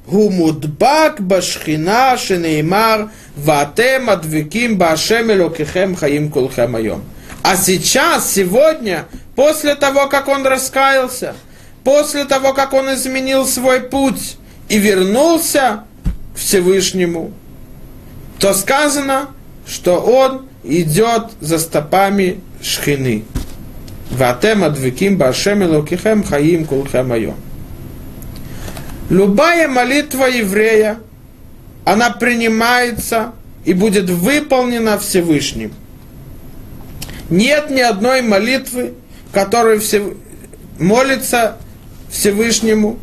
гумудбак 0.07 1.21
башхина 1.21 2.17
шенеймар 2.17 3.11
ватем 3.35 4.09
адвиким 4.09 4.77
башем 4.77 5.31
элокихем 5.31 5.95
хаим 5.95 6.29
кулхем 6.29 6.75
айом. 6.75 7.03
А 7.49 7.55
сейчас, 7.55 8.33
сегодня, 8.33 9.05
после 9.33 9.75
того, 9.75 10.07
как 10.07 10.27
он 10.27 10.45
раскаялся, 10.45 11.33
после 11.85 12.25
того, 12.25 12.51
как 12.51 12.73
он 12.73 12.93
изменил 12.93 13.45
свой 13.45 13.79
путь 13.79 14.35
и 14.67 14.77
вернулся 14.77 15.85
к 16.35 16.39
Всевышнему, 16.39 17.31
то 18.37 18.53
сказано, 18.53 19.29
что 19.65 20.01
он 20.01 20.47
идет 20.65 21.27
за 21.39 21.57
стопами 21.59 22.41
шхины. 22.61 23.23
Ватем 24.11 24.65
адвиким 24.65 25.17
башем 25.17 25.63
элокихем 25.63 26.23
хаим 26.25 26.65
кулхем 26.65 27.13
айом. 27.13 27.37
Любая 29.09 29.69
молитва 29.69 30.25
еврея, 30.25 30.99
она 31.85 32.09
принимается 32.09 33.31
и 33.63 33.71
будет 33.71 34.09
выполнена 34.09 34.99
Всевышним– 34.99 35.71
нет 37.29 37.69
ни 37.69 37.81
одной 37.81 38.21
молитвы, 38.21 38.93
которая 39.31 39.79
все... 39.79 40.13
молится 40.79 41.57
Всевышнему, 42.09 42.97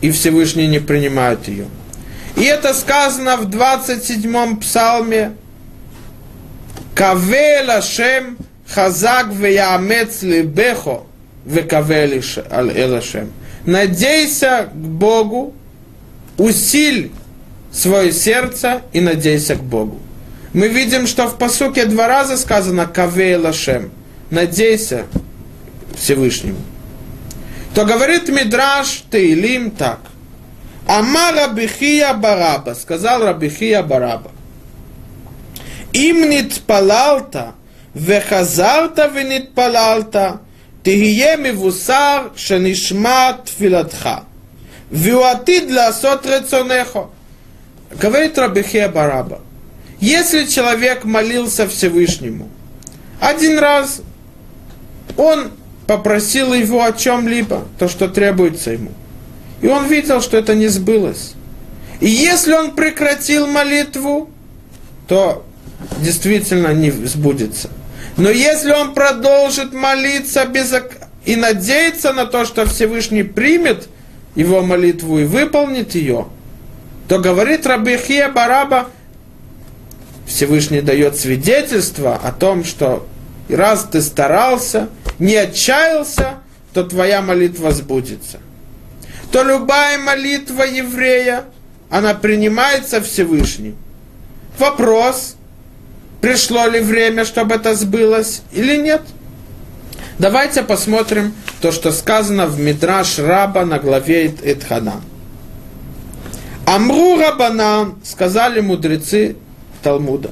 и 0.00 0.10
Всевышний 0.10 0.66
не 0.66 0.78
принимает 0.78 1.48
ее. 1.48 1.66
И 2.36 2.44
это 2.44 2.74
сказано 2.74 3.36
в 3.36 3.48
27-м 3.48 4.58
псалме. 4.58 5.32
Каве 6.94 7.64
лашем 7.66 8.36
хазак 8.68 9.28
веямец 9.32 10.22
либехо 10.22 11.02
векаве 11.44 12.20
элашем. 12.20 13.32
Надейся 13.64 14.68
к 14.72 14.76
Богу, 14.76 15.54
усиль 16.38 17.10
свое 17.72 18.12
сердце 18.12 18.82
и 18.92 19.00
надейся 19.00 19.56
к 19.56 19.62
Богу 19.62 20.00
мы 20.53 20.67
видим, 20.67 21.07
что 21.07 21.27
в 21.27 21.37
посуке 21.37 21.85
два 21.85 22.07
раза 22.07 22.37
сказано 22.37 22.85
«Кавей 22.85 23.35
лашем» – 23.35 24.29
«Надейся 24.29 25.05
Всевышнему». 25.97 26.59
То 27.73 27.85
говорит 27.85 28.29
Мидраш 28.29 29.03
Теилим 29.11 29.71
так. 29.71 29.99
Ама 30.87 31.31
Рабихия 31.33 32.13
Бараба, 32.13 32.73
сказал 32.73 33.23
Рабихия 33.23 33.83
Бараба. 33.83 34.31
Им 35.91 36.29
нит 36.29 36.61
палалта, 36.67 37.55
вехазарта 37.93 39.07
венит 39.07 39.53
палалта, 39.53 40.39
תהיה 40.81 41.37
מבוסר 41.37 42.27
שנשמע 42.35 43.31
תפילתך, 43.43 44.09
והוא 44.91 45.25
עתיד 45.25 45.71
לעשות 45.71 46.25
רצונך. 46.25 46.99
говорит 47.99 48.37
Рабихия 48.37 48.89
Бараба, 48.89 49.39
если 50.00 50.46
человек 50.46 51.04
молился 51.04 51.68
Всевышнему 51.68 52.48
один 53.20 53.58
раз, 53.58 54.02
он 55.16 55.50
попросил 55.86 56.54
его 56.54 56.84
о 56.84 56.92
чем-либо, 56.92 57.64
то, 57.78 57.88
что 57.88 58.08
требуется 58.08 58.70
ему. 58.70 58.92
И 59.60 59.66
он 59.66 59.86
видел, 59.86 60.20
что 60.22 60.38
это 60.38 60.54
не 60.54 60.68
сбылось. 60.68 61.34
И 62.00 62.08
если 62.08 62.52
он 62.54 62.74
прекратил 62.74 63.46
молитву, 63.46 64.30
то 65.06 65.44
действительно 65.98 66.72
не 66.72 66.90
сбудется. 66.90 67.70
Но 68.16 68.30
если 68.30 68.72
он 68.72 68.94
продолжит 68.94 69.72
молиться 69.72 70.46
без... 70.46 70.72
и 71.24 71.36
надеяться 71.36 72.12
на 72.12 72.24
то, 72.26 72.44
что 72.44 72.64
Всевышний 72.66 73.22
примет 73.22 73.88
его 74.34 74.62
молитву 74.62 75.18
и 75.18 75.24
выполнит 75.24 75.94
ее, 75.94 76.28
то 77.08 77.18
говорит 77.18 77.66
Рабихия 77.66 78.30
Бараба, 78.30 78.88
Всевышний 80.30 80.80
дает 80.80 81.16
свидетельство 81.16 82.14
о 82.14 82.30
том, 82.30 82.64
что 82.64 83.06
раз 83.48 83.88
ты 83.90 84.00
старался, 84.00 84.88
не 85.18 85.34
отчаялся, 85.34 86.36
то 86.72 86.84
твоя 86.84 87.20
молитва 87.20 87.72
сбудется. 87.72 88.38
То 89.32 89.42
любая 89.42 89.98
молитва 89.98 90.62
еврея, 90.62 91.44
она 91.90 92.14
принимается 92.14 93.00
Всевышним. 93.02 93.76
Вопрос, 94.56 95.34
пришло 96.20 96.66
ли 96.68 96.78
время, 96.78 97.24
чтобы 97.24 97.56
это 97.56 97.74
сбылось 97.74 98.42
или 98.52 98.76
нет. 98.76 99.02
Давайте 100.20 100.62
посмотрим 100.62 101.34
то, 101.60 101.72
что 101.72 101.90
сказано 101.90 102.46
в 102.46 102.60
Мидраш 102.60 103.18
Раба 103.18 103.64
на 103.64 103.80
главе 103.80 104.26
Итхана. 104.44 105.00
Амру 106.66 107.18
Рабанан, 107.18 107.96
сказали 108.04 108.60
мудрецы 108.60 109.36
Талмуда. 109.82 110.30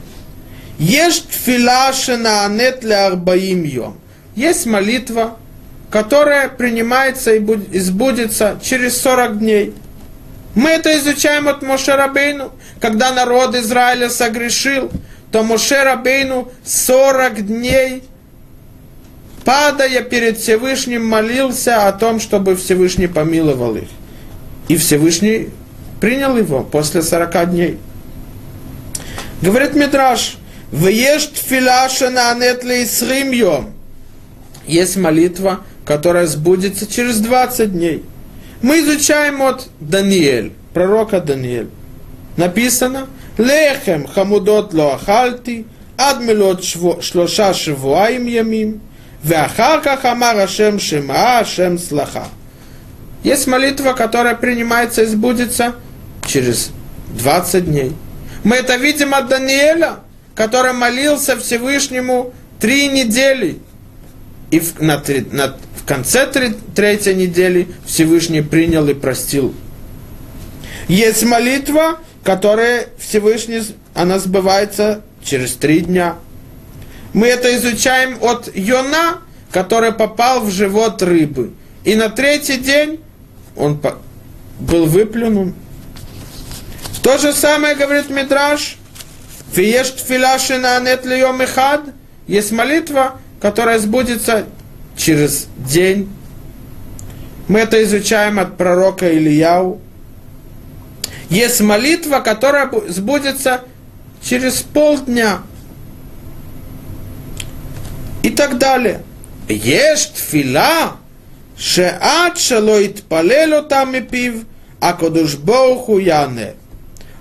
Есть 0.78 1.30
филашина 1.30 2.44
анет 2.44 2.84
ле 2.84 2.94
арбаим 2.94 3.64
йом. 3.64 3.98
Есть 4.36 4.66
молитва, 4.66 5.36
которая 5.90 6.48
принимается 6.48 7.34
и 7.34 7.78
сбудется 7.78 8.58
через 8.62 9.00
40 9.00 9.38
дней. 9.38 9.74
Мы 10.54 10.70
это 10.70 10.96
изучаем 10.98 11.48
от 11.48 11.62
Моше 11.62 11.94
Рабейну. 11.94 12.52
Когда 12.80 13.12
народ 13.12 13.54
Израиля 13.54 14.08
согрешил, 14.08 14.90
то 15.32 15.42
Моше 15.42 15.82
Рабейну 15.82 16.50
40 16.64 17.46
дней, 17.46 18.02
падая 19.44 20.02
перед 20.02 20.38
Всевышним, 20.38 21.06
молился 21.06 21.86
о 21.86 21.92
том, 21.92 22.20
чтобы 22.20 22.56
Всевышний 22.56 23.08
помиловал 23.08 23.76
их. 23.76 23.88
И 24.68 24.76
Всевышний 24.76 25.50
принял 26.00 26.36
его 26.36 26.62
после 26.62 27.02
40 27.02 27.50
дней. 27.50 27.78
Говорит 29.40 29.74
Мидраш, 29.74 30.36
«Веешь 30.72 31.26
тфилаша 31.26 32.10
на 32.10 32.32
анетле 32.32 32.82
и 32.82 32.86
сримьем». 32.86 33.72
Есть 34.66 34.96
молитва, 34.96 35.60
которая 35.84 36.26
сбудется 36.26 36.86
через 36.86 37.20
20 37.20 37.72
дней. 37.72 38.04
Мы 38.62 38.80
изучаем 38.80 39.40
от 39.40 39.68
Даниэль, 39.80 40.52
пророка 40.74 41.20
Даниэль. 41.20 41.70
Написано, 42.36 43.06
«Лехем 43.38 44.06
хамудот 44.08 44.74
лоахальти, 44.74 45.66
адмилот 45.96 46.64
шлоша 46.64 47.54
шивуаим 47.54 48.26
ямим, 48.26 48.80
веахарках 49.22 50.04
амар 50.04 50.40
ашем 50.40 50.80
шема 50.80 51.38
ашем 51.38 51.78
слаха». 51.78 52.26
Есть 53.22 53.46
молитва, 53.46 53.92
которая 53.92 54.34
принимается 54.34 55.02
и 55.02 55.06
сбудется 55.06 55.74
через 56.26 56.70
20 57.16 57.64
дней. 57.64 57.92
Мы 58.48 58.56
это 58.56 58.76
видим 58.76 59.12
от 59.12 59.28
Даниэля, 59.28 59.96
который 60.34 60.72
молился 60.72 61.36
Всевышнему 61.36 62.32
три 62.58 62.88
недели. 62.88 63.58
И 64.50 64.58
в, 64.58 64.80
на, 64.80 65.02
на, 65.32 65.58
в 65.76 65.84
конце 65.84 66.26
три, 66.26 66.54
третьей 66.74 67.14
недели 67.14 67.68
Всевышний 67.84 68.40
принял 68.40 68.88
и 68.88 68.94
простил. 68.94 69.54
Есть 70.88 71.24
молитва, 71.24 71.98
которая 72.24 72.88
Всевышний, 72.96 73.60
она 73.92 74.18
сбывается 74.18 75.02
через 75.22 75.52
три 75.52 75.80
дня. 75.80 76.16
Мы 77.12 77.26
это 77.26 77.54
изучаем 77.54 78.16
от 78.22 78.48
Йона, 78.56 79.18
который 79.52 79.92
попал 79.92 80.40
в 80.40 80.50
живот 80.50 81.02
рыбы. 81.02 81.52
И 81.84 81.94
на 81.96 82.08
третий 82.08 82.56
день 82.56 82.98
он 83.56 83.78
был 84.58 84.86
выплюнут. 84.86 85.54
То 87.08 87.16
же 87.16 87.32
самое 87.32 87.74
говорит 87.74 88.10
Мидраш. 88.10 88.76
Фиеш 89.54 89.92
тфиляши 89.92 90.58
на 90.58 90.76
анет 90.76 91.06
льем 91.06 91.40
хад. 91.46 91.80
Есть 92.26 92.52
молитва, 92.52 93.18
которая 93.40 93.78
сбудется 93.78 94.44
через 94.94 95.48
день. 95.56 96.10
Мы 97.48 97.60
это 97.60 97.82
изучаем 97.82 98.38
от 98.38 98.58
пророка 98.58 99.10
Ильяу. 99.10 99.80
Есть 101.30 101.62
молитва, 101.62 102.20
которая 102.20 102.70
сбудется 102.88 103.62
через 104.22 104.56
полдня. 104.60 105.38
И 108.22 108.28
так 108.28 108.58
далее. 108.58 109.00
Есть 109.48 110.12
тфила, 110.16 110.98
шеат 111.56 112.36
шелоит 112.36 113.04
палело 113.04 113.62
там 113.62 113.94
и 113.94 114.02
пив, 114.02 114.44
а 114.78 114.92
кодуш 114.92 115.36
боуху 115.36 115.96
яне. 115.96 116.52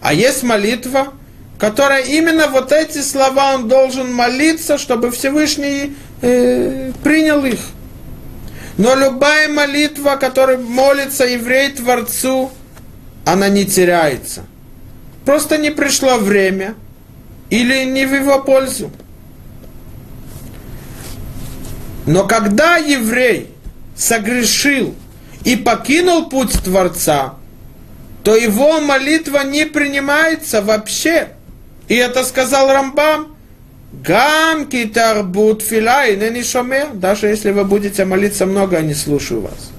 А 0.02 0.14
есть 0.14 0.44
молитва, 0.44 1.14
которая 1.60 2.04
именно 2.04 2.48
вот 2.48 2.72
эти 2.72 3.02
слова 3.02 3.56
он 3.56 3.68
должен 3.68 4.14
молиться, 4.14 4.78
чтобы 4.78 5.12
Всевышний 5.12 5.96
э, 6.22 6.92
принял 7.04 7.44
их. 7.46 7.60
Но 8.78 8.94
любая 8.94 9.50
молитва, 9.50 10.18
которой 10.18 10.58
молится 10.58 11.26
еврей 11.26 11.70
Творцу, 11.72 12.52
она 13.26 13.50
не 13.50 13.66
теряется. 13.66 14.44
Просто 15.26 15.58
не 15.58 15.72
пришло 15.72 16.18
время 16.18 16.76
или 17.50 17.86
не 17.86 18.06
в 18.06 18.14
его 18.14 18.40
пользу. 18.42 18.92
Но 22.06 22.26
когда 22.26 22.78
еврей 22.78 23.50
согрешил 23.98 24.96
и 25.44 25.56
покинул 25.56 26.30
путь 26.30 26.54
Творца, 26.64 27.34
то 28.28 28.36
его 28.36 28.82
молитва 28.82 29.46
не 29.46 29.66
принимается 29.66 30.62
вообще. 30.62 31.30
И 31.88 31.96
это 31.96 32.26
сказал 32.26 32.68
Рамбам. 32.68 33.38
Гам 34.04 34.66
китарбут 34.66 35.62
фила 35.62 36.06
и 36.06 36.18
не 36.18 36.44
шомер. 36.44 36.90
Даже 36.94 37.28
если 37.28 37.52
вы 37.52 37.64
будете 37.64 38.04
молиться 38.04 38.46
много, 38.46 38.76
я 38.76 38.82
не 38.82 38.96
слушаю 38.96 39.40
вас. 39.40 39.72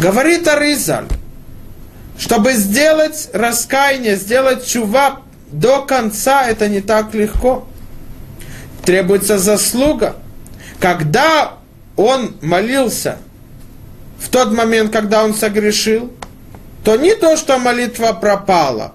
Говорит 0.00 0.48
Аризаль, 0.48 1.06
чтобы 2.18 2.54
сделать 2.54 3.30
раскаяние, 3.32 4.16
сделать 4.16 4.66
чува 4.66 5.20
до 5.52 5.82
конца, 5.82 6.48
это 6.48 6.68
не 6.68 6.80
так 6.80 7.14
легко. 7.14 7.68
Требуется 8.84 9.38
заслуга. 9.38 10.16
Когда 10.80 11.58
он 11.94 12.34
молился 12.42 13.18
в 14.18 14.28
тот 14.30 14.50
момент, 14.50 14.92
когда 14.92 15.22
он 15.22 15.32
согрешил, 15.32 16.10
то 16.84 16.96
не 16.96 17.14
то, 17.14 17.36
что 17.36 17.58
молитва 17.58 18.12
пропала, 18.12 18.94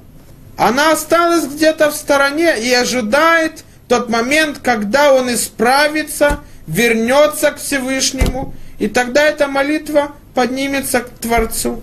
она 0.56 0.92
осталась 0.92 1.46
где-то 1.46 1.90
в 1.90 1.96
стороне 1.96 2.60
и 2.60 2.72
ожидает 2.72 3.64
тот 3.88 4.10
момент, 4.10 4.60
когда 4.60 5.14
он 5.14 5.34
исправится, 5.34 6.42
вернется 6.68 7.52
к 7.52 7.58
Всевышнему, 7.58 8.54
и 8.78 8.88
тогда 8.88 9.24
эта 9.24 9.48
молитва 9.48 10.12
поднимется 10.36 11.02
к 11.02 11.10
Творцу. 11.10 11.82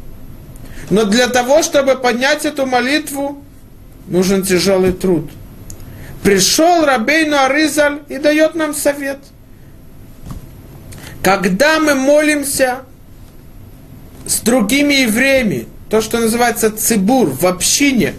Но 0.90 1.04
для 1.04 1.26
того, 1.26 1.64
чтобы 1.64 1.96
поднять 1.96 2.44
эту 2.44 2.64
молитву, 2.66 3.42
нужен 4.06 4.44
тяжелый 4.44 4.92
труд. 4.92 5.28
Пришел 6.22 6.84
Рабейну 6.84 7.36
Аризаль 7.36 8.02
и 8.08 8.18
дает 8.18 8.54
нам 8.54 8.74
совет. 8.74 9.18
Когда 11.22 11.80
мы 11.80 11.96
молимся 11.96 12.82
с 14.26 14.40
другими 14.40 14.94
евреями, 14.94 15.66
то, 15.90 16.00
что 16.00 16.18
называется 16.18 16.70
цибур, 16.70 17.28
в 17.30 17.46
общине, 17.46 18.14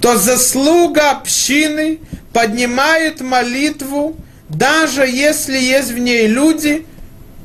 то 0.00 0.16
заслуга 0.16 1.10
общины 1.10 1.98
поднимает 2.32 3.20
молитву, 3.20 4.16
даже 4.48 5.06
если 5.06 5.58
есть 5.58 5.90
в 5.90 5.98
ней 5.98 6.26
люди, 6.26 6.86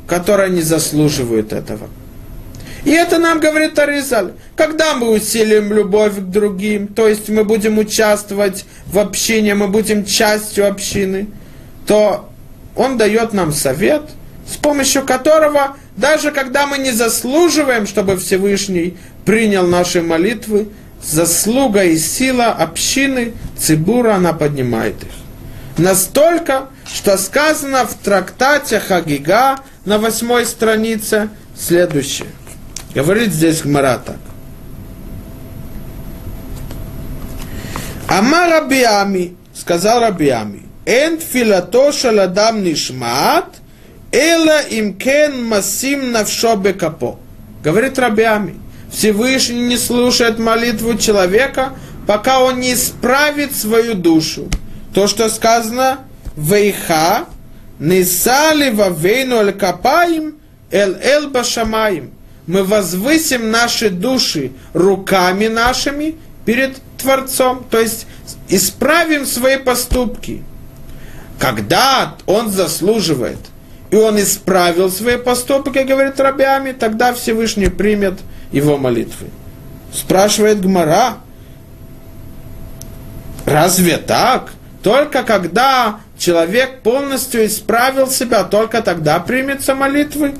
которые 0.07 0.49
не 0.49 0.61
заслуживают 0.61 1.53
этого. 1.53 1.89
И 2.86 2.91
это 2.91 3.18
нам 3.18 3.39
говорит 3.39 3.80
Аризаль. 3.80 4.34
Когда 4.55 4.93
мы 4.93 5.11
усилим 5.11 5.72
любовь 5.72 6.18
к 6.18 6.22
другим, 6.22 6.88
то 6.88 7.07
есть 7.07 7.30
мы 7.30 7.45
будем 7.45 7.78
участвовать 7.78 8.66
в 8.88 8.99
общине, 8.99 9.55
мы 9.55 9.70
будем 9.70 10.05
частью 10.05 10.68
общины, 10.68 11.28
то 11.88 12.30
он 12.76 12.97
дает 12.97 13.34
нам 13.34 13.53
совет, 13.53 14.03
с 14.51 14.57
помощью 14.57 15.03
которого, 15.03 15.78
даже 15.95 16.32
когда 16.32 16.68
мы 16.68 16.78
не 16.78 16.91
заслуживаем, 16.91 17.88
чтобы 17.88 18.18
Всевышний 18.18 18.97
принял 19.26 19.68
наши 19.68 20.02
молитвы, 20.02 20.70
заслуга 21.02 21.84
и 21.84 21.98
сила 21.98 22.48
общины 22.48 23.34
Цибура, 23.58 24.16
она 24.16 24.34
поднимает 24.34 25.02
их. 25.04 25.10
Настолько, 25.78 26.70
что 26.86 27.18
сказано 27.18 27.86
в 27.86 27.96
трактате 27.96 28.80
Хагига 28.80 29.58
на 29.86 29.98
восьмой 29.98 30.46
странице 30.46 31.30
следующее. 31.58 32.30
Говорит 32.94 33.32
здесь 33.32 33.62
Гмара. 33.62 34.02
Ама 38.08 38.48
Рабиами, 38.48 39.36
сказал 39.56 40.02
Рабиами, 40.02 40.64
Эн 40.86 41.18
филато 41.20 41.92
шаладам 41.92 42.64
нишмат, 42.64 43.56
эла 44.12 44.62
им 44.62 44.94
кен 44.94 45.44
масим 45.44 46.12
навшо 46.12 46.56
бекапо. 46.56 47.18
Говорит 47.64 47.98
Рабиами, 47.98 48.60
Всевышний 48.94 49.62
не 49.62 49.78
слушает 49.78 50.38
молитву 50.38 50.96
человека, 50.98 51.74
пока 52.06 52.39
он 52.39 52.60
не 52.60 52.74
исправит 52.74 53.56
свою 53.56 53.96
душу. 53.96 54.48
То, 54.94 55.08
что 55.08 55.30
сказано, 55.30 56.00
Вейха, 56.38 57.26
Нисали 57.80 58.70
вавейну 58.70 59.39
аль 59.39 59.52
капаим, 59.52 60.36
эл 60.72 60.96
эл 61.02 61.30
башамаим. 61.30 62.12
Мы 62.46 62.64
возвысим 62.64 63.50
наши 63.50 63.89
души 63.89 64.52
руками 64.74 65.48
нашими 65.48 66.16
перед 66.46 66.78
Творцом, 66.98 67.66
то 67.70 67.80
есть 67.80 68.06
исправим 68.48 69.26
свои 69.26 69.58
поступки. 69.58 70.44
Когда 71.39 72.16
он 72.26 72.52
заслуживает, 72.52 73.39
и 73.89 73.96
он 73.96 74.20
исправил 74.20 74.91
свои 74.91 75.18
поступки, 75.18 75.80
говорит 75.80 76.20
Рабиами, 76.20 76.74
тогда 76.74 77.14
Всевышний 77.14 77.70
примет 77.70 78.20
его 78.54 78.78
молитвы. 78.78 79.28
Спрашивает 79.91 80.62
Гмара, 80.62 81.18
разве 83.45 83.97
так? 83.97 84.54
Только 84.82 85.24
когда 85.24 85.99
человек 86.18 86.82
полностью 86.82 87.45
исправил 87.45 88.08
себя, 88.10 88.43
только 88.43 88.82
тогда 88.82 89.20
примется 89.20 89.76
молитвы? 89.76 90.36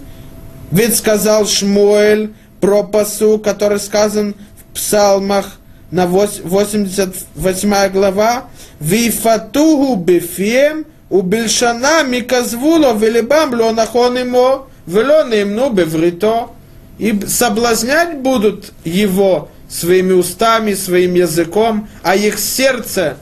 Ведь 0.72 0.96
сказал 0.96 1.46
Шмуэль 1.46 2.34
про 2.62 2.84
пасу, 2.84 3.40
который 3.40 3.80
сказан 3.80 4.36
в 4.58 4.76
псалмах 4.76 5.58
на 5.92 6.08
88 6.08 7.90
глава, 7.92 8.46
«Вифатугу 8.80 9.96
бифем, 9.96 10.86
убельшана 11.10 12.04
миказвуло 12.04 12.94
велибам 12.94 13.54
ло 13.54 13.72
нахон 13.72 14.18
имо, 14.18 14.68
вело 14.88 15.24
немну 15.24 15.70
беврито» 15.70 16.50
и 16.98 17.20
соблазнять 17.28 18.18
будут 18.18 18.72
его 18.84 19.50
своими 19.70 20.14
устами, 20.14 20.74
своим 20.74 21.16
языком, 21.16 21.88
а 22.04 22.16
их 22.16 22.38
сердце 22.38 23.18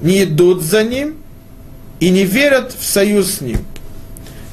не 0.00 0.24
идут 0.24 0.62
за 0.62 0.82
ним 0.82 1.16
и 2.00 2.10
не 2.10 2.24
верят 2.24 2.72
в 2.78 2.84
союз 2.84 3.36
с 3.36 3.40
ним. 3.40 3.58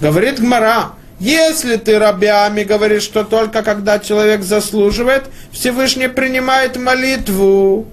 Говорит 0.01 0.39
Гмара, 0.39 0.91
если 1.19 1.77
ты 1.77 1.97
рабями 1.97 2.63
говоришь, 2.63 3.03
что 3.03 3.23
только 3.23 3.63
когда 3.63 3.99
человек 3.99 4.43
заслуживает, 4.43 5.23
Всевышний 5.51 6.09
принимает 6.09 6.77
молитву, 6.77 7.87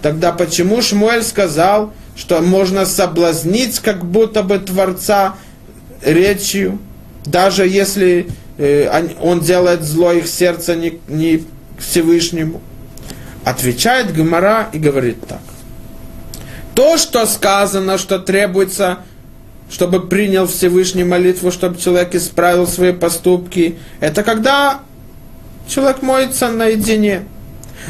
тогда 0.00 0.32
почему 0.32 0.80
Шмуэль 0.80 1.22
сказал, 1.22 1.92
что 2.16 2.40
можно 2.40 2.86
соблазнить 2.86 3.80
как 3.80 4.04
будто 4.04 4.42
бы 4.42 4.58
Творца 4.58 5.34
речью, 6.02 6.78
даже 7.26 7.66
если 7.66 8.28
он 8.58 9.40
делает 9.40 9.82
зло 9.82 10.12
их 10.12 10.26
сердце 10.26 10.74
не, 10.76 11.00
не 11.08 11.44
Всевышнему. 11.78 12.60
Отвечает 13.44 14.14
Гмара 14.14 14.68
и 14.72 14.78
говорит 14.78 15.26
так. 15.26 15.40
То, 16.74 16.96
что 16.96 17.26
сказано, 17.26 17.98
что 17.98 18.18
требуется, 18.18 19.00
чтобы 19.70 20.06
принял 20.06 20.46
Всевышний 20.46 21.04
молитву, 21.04 21.50
чтобы 21.50 21.78
человек 21.78 22.14
исправил 22.14 22.66
свои 22.66 22.92
поступки, 22.92 23.78
это 24.00 24.22
когда 24.22 24.80
человек 25.66 26.02
молится 26.02 26.48
наедине. 26.48 27.24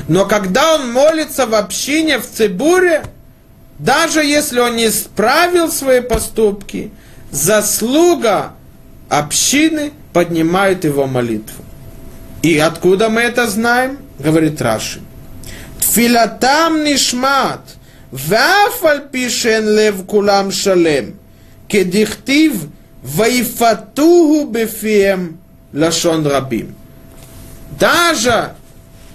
Но 0.09 0.25
когда 0.25 0.75
он 0.75 0.91
молится 0.91 1.47
в 1.47 1.55
общине, 1.55 2.19
в 2.19 2.27
цибуре, 2.27 3.05
даже 3.79 4.25
если 4.25 4.61
он 4.61 4.77
не 4.77 4.87
исправил 4.87 5.71
свои 5.71 6.01
поступки, 6.01 6.91
заслуга 7.31 8.53
общины 9.09 9.93
поднимает 10.13 10.85
его 10.85 11.07
молитву. 11.07 11.65
И 12.43 12.59
откуда 12.59 13.09
мы 13.09 13.21
это 13.23 13.47
знаем? 13.47 13.99
Говорит 14.19 14.61
Раши. 14.61 15.01
Тфилатам 15.81 16.85
нишмат, 16.85 17.61
вафаль 18.11 19.09
пишен 19.11 19.77
лев 19.77 20.05
кулам 20.07 20.51
шалем, 20.51 21.15
кедихтив 21.69 22.55
ваифатугу 23.03 24.51
бефием 24.51 25.39
лашон 25.73 26.27
рабим. 26.27 26.75
Даже 27.79 28.55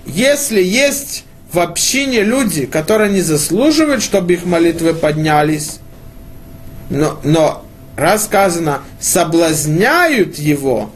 если 0.05 0.61
есть 0.61 1.25
в 1.51 1.59
общине 1.59 2.23
люди, 2.23 2.65
которые 2.65 3.11
не 3.11 3.21
заслуживают, 3.21 4.03
чтобы 4.03 4.33
их 4.33 4.45
молитвы 4.45 4.93
поднялись, 4.93 5.79
но, 6.89 7.19
но 7.23 7.65
раз 7.97 8.25
сказано, 8.25 8.81
соблазняют 8.99 10.37
его, 10.37 10.91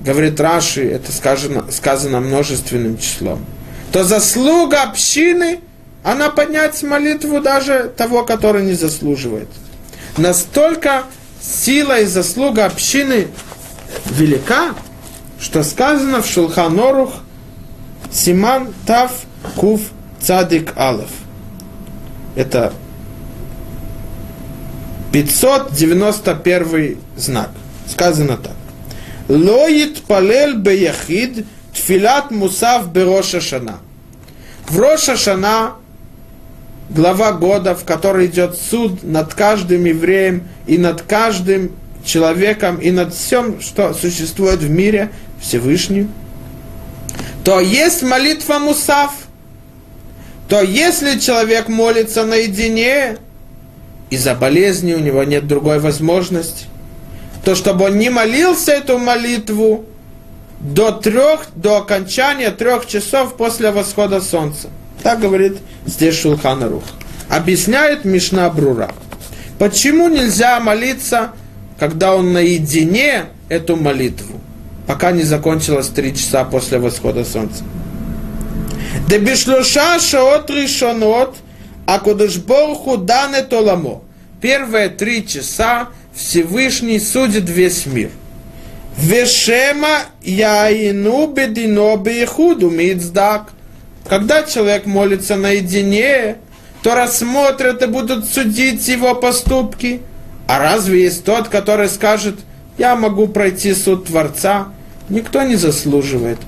говорит 0.00 0.40
Раши, 0.40 0.88
это 0.90 1.12
сказано, 1.12 1.70
сказано 1.70 2.20
множественным 2.20 2.98
числом, 2.98 3.44
то 3.92 4.02
заслуга 4.02 4.82
общины, 4.82 5.60
она 6.02 6.30
поднять 6.30 6.82
молитву 6.82 7.40
даже 7.40 7.92
того, 7.96 8.24
который 8.24 8.64
не 8.64 8.72
заслуживает. 8.72 9.48
Настолько 10.16 11.04
сила 11.40 12.00
и 12.00 12.06
заслуга 12.06 12.64
общины 12.64 13.28
велика, 14.06 14.74
что 15.38 15.62
сказано 15.62 16.22
в 16.22 16.26
Шулханорух 16.26 17.14
Симан 18.10 18.72
Тав 18.86 19.12
Кув 19.56 19.80
Цадик 20.20 20.72
Алов. 20.76 21.10
Это 22.36 22.72
591 25.12 26.98
знак. 27.16 27.50
Сказано 27.88 28.36
так. 28.36 28.56
Лоит 29.28 30.02
палел 30.02 30.56
беяхид 30.56 31.46
тфилат 31.74 32.30
мусав 32.30 32.92
бероша 32.92 33.40
шана. 33.40 33.80
В 34.68 34.78
Роша 34.78 35.16
Шана, 35.16 35.74
глава 36.88 37.32
года, 37.32 37.74
в 37.74 37.84
которой 37.84 38.26
идет 38.26 38.56
суд 38.56 39.02
над 39.02 39.34
каждым 39.34 39.84
евреем 39.84 40.44
и 40.66 40.78
над 40.78 41.02
каждым 41.02 41.72
человеком 42.04 42.76
и 42.76 42.90
над 42.90 43.12
всем, 43.12 43.60
что 43.60 43.92
существует 43.92 44.60
в 44.60 44.70
мире 44.70 45.10
Всевышним, 45.40 46.10
то 47.44 47.60
есть 47.60 48.02
молитва 48.02 48.60
Мусав, 48.60 49.12
то 50.48 50.60
если 50.62 51.18
человек 51.18 51.68
молится 51.68 52.24
наедине, 52.24 53.18
из-за 54.12 54.34
болезни 54.34 54.92
у 54.92 54.98
него 54.98 55.24
нет 55.24 55.46
другой 55.46 55.78
возможности, 55.78 56.66
то 57.46 57.54
чтобы 57.54 57.86
он 57.86 57.98
не 57.98 58.10
молился 58.10 58.72
эту 58.72 58.98
молитву 58.98 59.86
до 60.60 60.92
трех, 60.92 61.46
до 61.56 61.78
окончания 61.78 62.50
трех 62.50 62.84
часов 62.84 63.38
после 63.38 63.70
восхода 63.70 64.20
солнца. 64.20 64.68
Так 65.02 65.20
говорит 65.20 65.56
здесь 65.86 66.20
Шулханарух. 66.20 66.82
Объясняет 67.30 68.04
Мишна 68.04 68.50
Брура. 68.50 68.90
Почему 69.58 70.10
нельзя 70.10 70.60
молиться, 70.60 71.32
когда 71.78 72.14
он 72.14 72.34
наедине 72.34 73.24
эту 73.48 73.76
молитву, 73.76 74.42
пока 74.86 75.12
не 75.12 75.22
закончилось 75.22 75.88
три 75.88 76.14
часа 76.14 76.44
после 76.44 76.78
восхода 76.78 77.24
солнца? 77.24 77.64
Дебишлюша 79.08 79.98
шаот 79.98 80.50
ришонот, 80.50 81.34
а 81.86 81.98
кудышборху 81.98 82.96
дане 82.96 83.42
толамо. 83.42 84.02
Первые 84.40 84.88
три 84.88 85.26
часа 85.26 85.88
Всевышний 86.14 86.98
судит 86.98 87.48
весь 87.48 87.86
мир. 87.86 88.10
Вешема 88.96 90.00
яину 90.22 91.26
бедино 91.28 91.96
бейхуду 91.96 92.70
мицдак. 92.70 93.52
Когда 94.08 94.42
человек 94.42 94.86
молится 94.86 95.36
наедине, 95.36 96.36
то 96.82 96.94
рассмотрят 96.94 97.82
и 97.82 97.86
будут 97.86 98.26
судить 98.26 98.86
его 98.88 99.14
поступки. 99.14 100.02
А 100.48 100.58
разве 100.58 101.04
есть 101.04 101.24
тот, 101.24 101.48
который 101.48 101.88
скажет, 101.88 102.40
я 102.76 102.96
могу 102.96 103.28
пройти 103.28 103.72
суд 103.74 104.06
Творца? 104.06 104.68
Никто 105.08 105.42
не 105.42 105.56
заслуживает. 105.56 106.38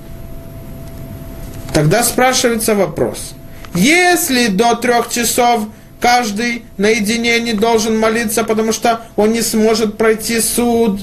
Тогда 1.73 2.03
спрашивается 2.03 2.75
вопрос. 2.75 3.33
Если 3.75 4.47
до 4.47 4.75
трех 4.75 5.09
часов 5.09 5.67
каждый 5.99 6.63
наедине 6.77 7.39
не 7.39 7.53
должен 7.53 7.97
молиться, 7.97 8.43
потому 8.43 8.71
что 8.71 9.01
он 9.15 9.31
не 9.31 9.41
сможет 9.41 9.97
пройти 9.97 10.39
суд, 10.39 11.01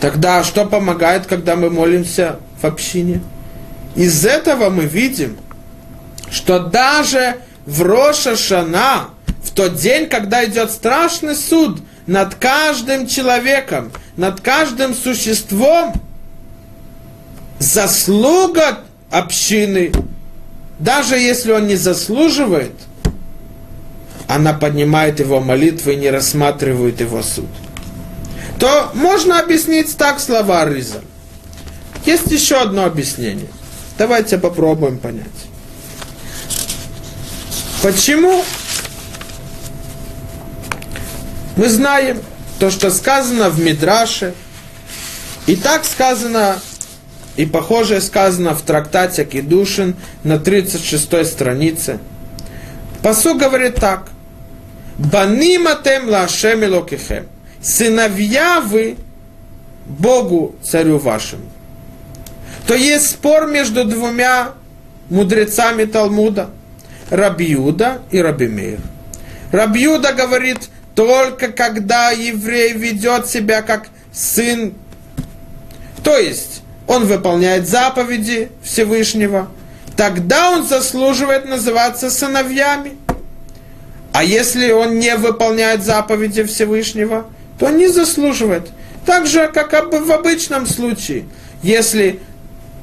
тогда 0.00 0.44
что 0.44 0.64
помогает, 0.64 1.26
когда 1.26 1.56
мы 1.56 1.70
молимся 1.70 2.38
в 2.60 2.64
общине? 2.64 3.20
Из 3.94 4.26
этого 4.26 4.68
мы 4.68 4.84
видим, 4.84 5.38
что 6.30 6.58
даже 6.58 7.36
в 7.64 7.82
Роша 7.82 8.36
Шана, 8.36 9.08
в 9.42 9.50
тот 9.52 9.76
день, 9.76 10.08
когда 10.08 10.44
идет 10.44 10.70
страшный 10.70 11.34
суд 11.34 11.80
над 12.06 12.34
каждым 12.34 13.06
человеком, 13.06 13.90
над 14.16 14.40
каждым 14.40 14.94
существом, 14.94 15.94
заслуга 17.58 18.80
общины, 19.10 19.92
даже 20.78 21.16
если 21.16 21.52
он 21.52 21.66
не 21.66 21.76
заслуживает, 21.76 22.72
она 24.28 24.52
поднимает 24.52 25.20
его 25.20 25.40
молитвы 25.40 25.94
и 25.94 25.96
не 25.96 26.10
рассматривает 26.10 27.00
его 27.00 27.22
суд. 27.22 27.48
То 28.58 28.90
можно 28.94 29.40
объяснить 29.40 29.96
так 29.96 30.20
слова 30.20 30.68
Риза. 30.68 31.02
Есть 32.04 32.30
еще 32.30 32.56
одно 32.60 32.84
объяснение. 32.84 33.48
Давайте 33.98 34.38
попробуем 34.38 34.98
понять. 34.98 35.26
Почему 37.82 38.44
мы 41.56 41.68
знаем 41.68 42.20
то, 42.58 42.70
что 42.70 42.90
сказано 42.90 43.48
в 43.48 43.60
Мидраше, 43.60 44.34
и 45.46 45.56
так 45.56 45.84
сказано 45.84 46.58
и 47.36 47.44
похожее 47.46 48.00
сказано 48.00 48.54
в 48.54 48.62
трактате 48.62 49.24
Кедушин 49.24 49.94
на 50.24 50.38
36 50.38 51.26
странице. 51.26 51.98
Посу 53.02 53.36
говорит 53.36 53.76
так. 53.76 54.08
Баниматем 54.98 56.08
лашем 56.08 56.64
локихем. 56.72 57.26
Сыновья 57.60 58.60
вы 58.60 58.96
Богу 59.86 60.56
царю 60.62 60.98
вашему. 60.98 61.44
То 62.66 62.74
есть 62.74 63.10
спор 63.10 63.46
между 63.46 63.84
двумя 63.84 64.52
мудрецами 65.10 65.84
Талмуда. 65.84 66.50
Рабиуда 67.10 68.02
и 68.10 68.20
Рабимир. 68.20 68.80
Рабиуда 69.52 70.12
говорит, 70.12 70.58
только 70.96 71.48
когда 71.52 72.10
еврей 72.10 72.72
ведет 72.72 73.28
себя 73.28 73.62
как 73.62 73.88
сын, 74.12 74.74
то 76.02 76.16
есть 76.16 76.62
он 76.86 77.06
выполняет 77.06 77.68
заповеди 77.68 78.50
Всевышнего, 78.62 79.48
тогда 79.96 80.50
он 80.50 80.66
заслуживает 80.66 81.46
называться 81.46 82.10
сыновьями. 82.10 82.96
А 84.12 84.24
если 84.24 84.72
он 84.72 84.98
не 84.98 85.14
выполняет 85.16 85.84
заповеди 85.84 86.44
Всевышнего, 86.44 87.26
то 87.58 87.70
не 87.70 87.88
заслуживает. 87.88 88.68
Так 89.04 89.26
же, 89.26 89.48
как 89.48 89.72
в 89.72 90.12
обычном 90.12 90.66
случае. 90.66 91.24
Если 91.62 92.20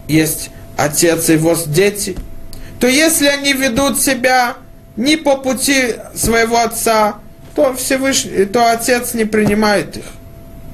есть 0.07 0.51
отец 0.77 1.29
и 1.29 1.33
его 1.33 1.55
дети, 1.67 2.15
то 2.79 2.87
если 2.87 3.27
они 3.27 3.53
ведут 3.53 3.99
себя 3.99 4.55
не 4.95 5.15
по 5.15 5.37
пути 5.37 5.95
своего 6.15 6.57
отца, 6.57 7.15
то 7.55 7.73
Всевышний, 7.73 8.45
то 8.45 8.71
отец 8.71 9.13
не 9.13 9.25
принимает 9.25 9.97
их. 9.97 10.05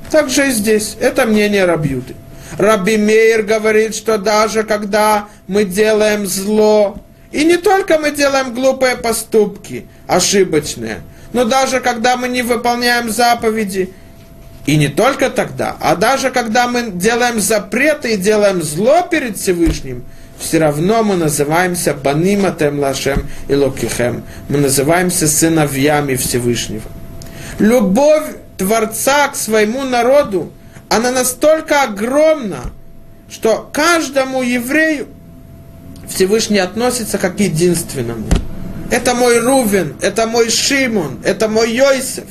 Так 0.10 0.30
же 0.30 0.48
и 0.48 0.52
здесь. 0.52 0.98
Это 1.00 1.26
мнение 1.26 1.66
Рабьюды. 1.66 2.16
Раби 2.60 2.98
Мейр 2.98 3.44
говорит, 3.44 3.96
что 3.96 4.18
даже 4.18 4.64
когда 4.64 5.30
мы 5.48 5.64
делаем 5.64 6.28
зло, 6.28 6.98
и 7.32 7.46
не 7.46 7.56
только 7.56 7.98
мы 7.98 8.12
делаем 8.12 8.54
глупые 8.54 8.98
поступки, 8.98 9.88
ошибочные, 10.08 11.00
но 11.32 11.46
даже 11.46 11.80
когда 11.80 12.18
мы 12.18 12.28
не 12.28 12.42
выполняем 12.42 13.10
заповеди, 13.12 13.94
и 14.66 14.76
не 14.76 14.90
только 14.90 15.30
тогда, 15.30 15.78
а 15.80 15.96
даже 15.96 16.32
когда 16.32 16.68
мы 16.68 16.92
делаем 16.92 17.40
запреты 17.40 18.16
и 18.16 18.18
делаем 18.18 18.62
зло 18.62 19.08
перед 19.10 19.38
Всевышним, 19.38 20.04
все 20.38 20.58
равно 20.58 21.02
мы 21.02 21.16
называемся 21.16 21.94
Баниматем 21.94 22.78
Лашем 22.78 23.26
и 23.48 23.56
Локихем. 23.56 24.24
Мы 24.50 24.58
называемся 24.58 25.30
сыновьями 25.30 26.16
Всевышнего. 26.16 26.92
Любовь 27.58 28.36
Творца 28.58 29.30
к 29.30 29.38
своему 29.38 29.84
народу– 29.86 30.52
она 30.90 31.12
настолько 31.12 31.84
огромна, 31.84 32.72
что 33.30 33.70
каждому 33.72 34.42
еврею 34.42 35.08
Всевышний 36.08 36.60
относится 36.60 37.18
как 37.18 37.38
к 37.38 37.40
единственному. 37.40 38.28
это 38.92 39.14
мой 39.14 39.40
Рувен, 39.40 39.96
это 40.02 40.28
мой 40.28 40.50
Шимон, 40.50 41.20
это 41.24 41.48
мой 41.48 41.72
Йосиф. 41.72 42.26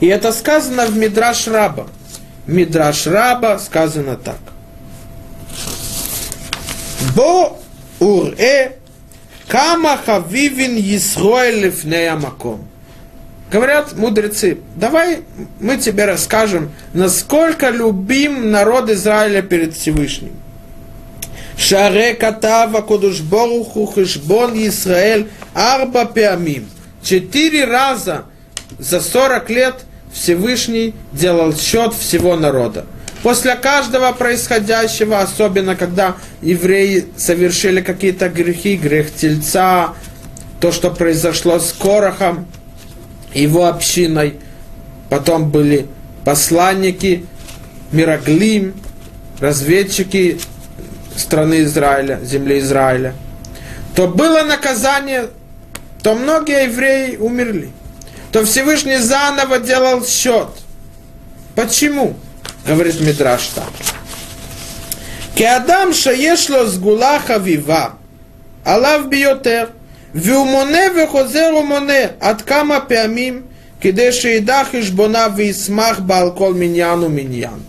И 0.00 0.06
это 0.06 0.32
сказано 0.32 0.86
в 0.86 0.96
Мидраш 0.96 1.46
Раба. 1.46 1.86
Мидраш 2.46 3.06
Раба 3.06 3.58
сказано 3.58 4.16
так. 4.16 4.38
Бо 7.14 7.58
уре 8.00 8.78
кама 9.48 9.96
хавивин 10.04 10.76
Йисроэль 10.76 11.64
лифнея 11.64 12.16
маком. 12.16 12.68
Говорят 13.52 13.92
мудрецы, 13.98 14.60
давай 14.76 15.20
мы 15.60 15.76
тебе 15.76 16.06
расскажем, 16.06 16.72
насколько 16.94 17.68
любим 17.68 18.50
народ 18.50 18.88
Израиля 18.88 19.42
перед 19.42 19.74
Всевышним. 19.74 20.32
Шаре 21.58 22.14
катава 22.14 22.80
кудушборуху 22.80 23.84
хешбон 23.84 24.54
Исраэль 24.54 25.28
арба 25.52 26.06
пиамим. 26.06 26.66
Четыре 27.02 27.66
раза 27.66 28.24
за 28.78 29.02
40 29.02 29.50
лет 29.50 29.74
Всевышний 30.14 30.94
делал 31.12 31.54
счет 31.54 31.92
всего 31.92 32.36
народа. 32.36 32.86
После 33.22 33.54
каждого 33.54 34.12
происходящего, 34.12 35.20
особенно 35.20 35.76
когда 35.76 36.16
евреи 36.40 37.04
совершили 37.18 37.82
какие-то 37.82 38.30
грехи, 38.30 38.76
грех 38.76 39.14
тельца, 39.14 39.92
то, 40.58 40.72
что 40.72 40.90
произошло 40.90 41.58
с 41.58 41.72
Корохом, 41.72 42.46
его 43.34 43.66
общиной, 43.66 44.38
потом 45.10 45.50
были 45.50 45.86
посланники, 46.24 47.26
Мираглим, 47.90 48.74
разведчики 49.38 50.40
страны 51.16 51.62
Израиля, 51.62 52.20
земли 52.22 52.58
Израиля, 52.58 53.14
то 53.94 54.08
было 54.08 54.42
наказание, 54.42 55.28
то 56.02 56.14
многие 56.14 56.64
евреи 56.64 57.16
умерли, 57.16 57.70
то 58.30 58.44
Всевышний 58.44 58.96
заново 58.96 59.58
делал 59.58 60.04
счет. 60.06 60.48
Почему? 61.54 62.16
Говорит 62.66 62.98
Мидраш 63.00 63.48
так. 63.48 63.70
Кеадам 65.34 65.92
шаешло 65.92 66.64
с 66.64 66.78
гулаха 66.78 67.36
вива, 67.36 67.96
алав 68.64 69.08
биотер– 69.08 69.70
והוא 70.15 70.47
מונה 70.47 70.79
וחוזר 70.95 71.49
ומונה 71.59 71.93
עד 72.19 72.41
כמה 72.41 72.79
פעמים, 72.79 73.41
כדי 73.81 74.11
שידע 74.11 74.61
חשבונה 74.71 75.27
וישמח 75.35 75.99
בה 75.99 76.17
על 76.19 76.29
כל 76.35 76.53
מניין 76.53 76.99
ומניין. 77.03 77.59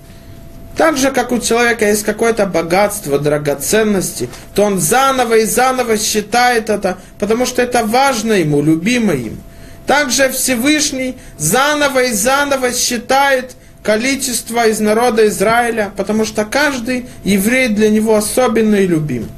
Так 0.78 0.96
же, 0.96 1.11
как 1.11 1.32
у 1.32 1.40
человека 1.40 1.88
есть 1.88 2.04
какое-то 2.04 2.46
богатство, 2.46 3.18
драгоценности, 3.18 4.28
то 4.54 4.62
он 4.62 4.78
заново 4.78 5.38
и 5.38 5.44
заново 5.44 5.98
считает 5.98 6.70
это, 6.70 6.98
потому 7.18 7.46
что 7.46 7.61
это 7.61 7.84
важно 7.84 8.34
ему, 8.34 8.62
любимо 8.62 9.12
им. 9.12 9.40
Также 9.88 10.28
Всевышний 10.28 11.16
заново 11.36 12.04
и 12.04 12.12
заново 12.12 12.72
считает 12.72 13.56
количество 13.82 14.68
из 14.68 14.78
народа 14.78 15.26
Израиля, 15.26 15.90
потому 15.96 16.24
что 16.24 16.44
каждый 16.44 17.06
еврей 17.24 17.68
для 17.70 17.90
него 17.90 18.14
особенный 18.14 18.84
и 18.84 18.86
любим. 18.86 19.28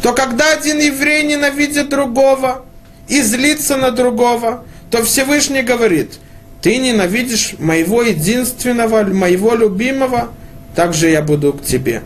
То 0.00 0.12
когда 0.12 0.52
один 0.52 0.78
еврей 0.78 1.24
ненавидит 1.24 1.88
другого 1.88 2.64
и 3.08 3.20
злится 3.20 3.76
на 3.76 3.90
другого, 3.90 4.64
то 4.90 5.02
Всевышний 5.04 5.62
говорит, 5.62 6.14
ты 6.60 6.76
ненавидишь 6.78 7.54
моего 7.58 8.02
единственного, 8.02 9.02
моего 9.04 9.54
любимого– 9.54 10.30
также 10.74 11.10
я 11.10 11.22
буду 11.22 11.52
к 11.52 11.64
тебе. 11.64 12.02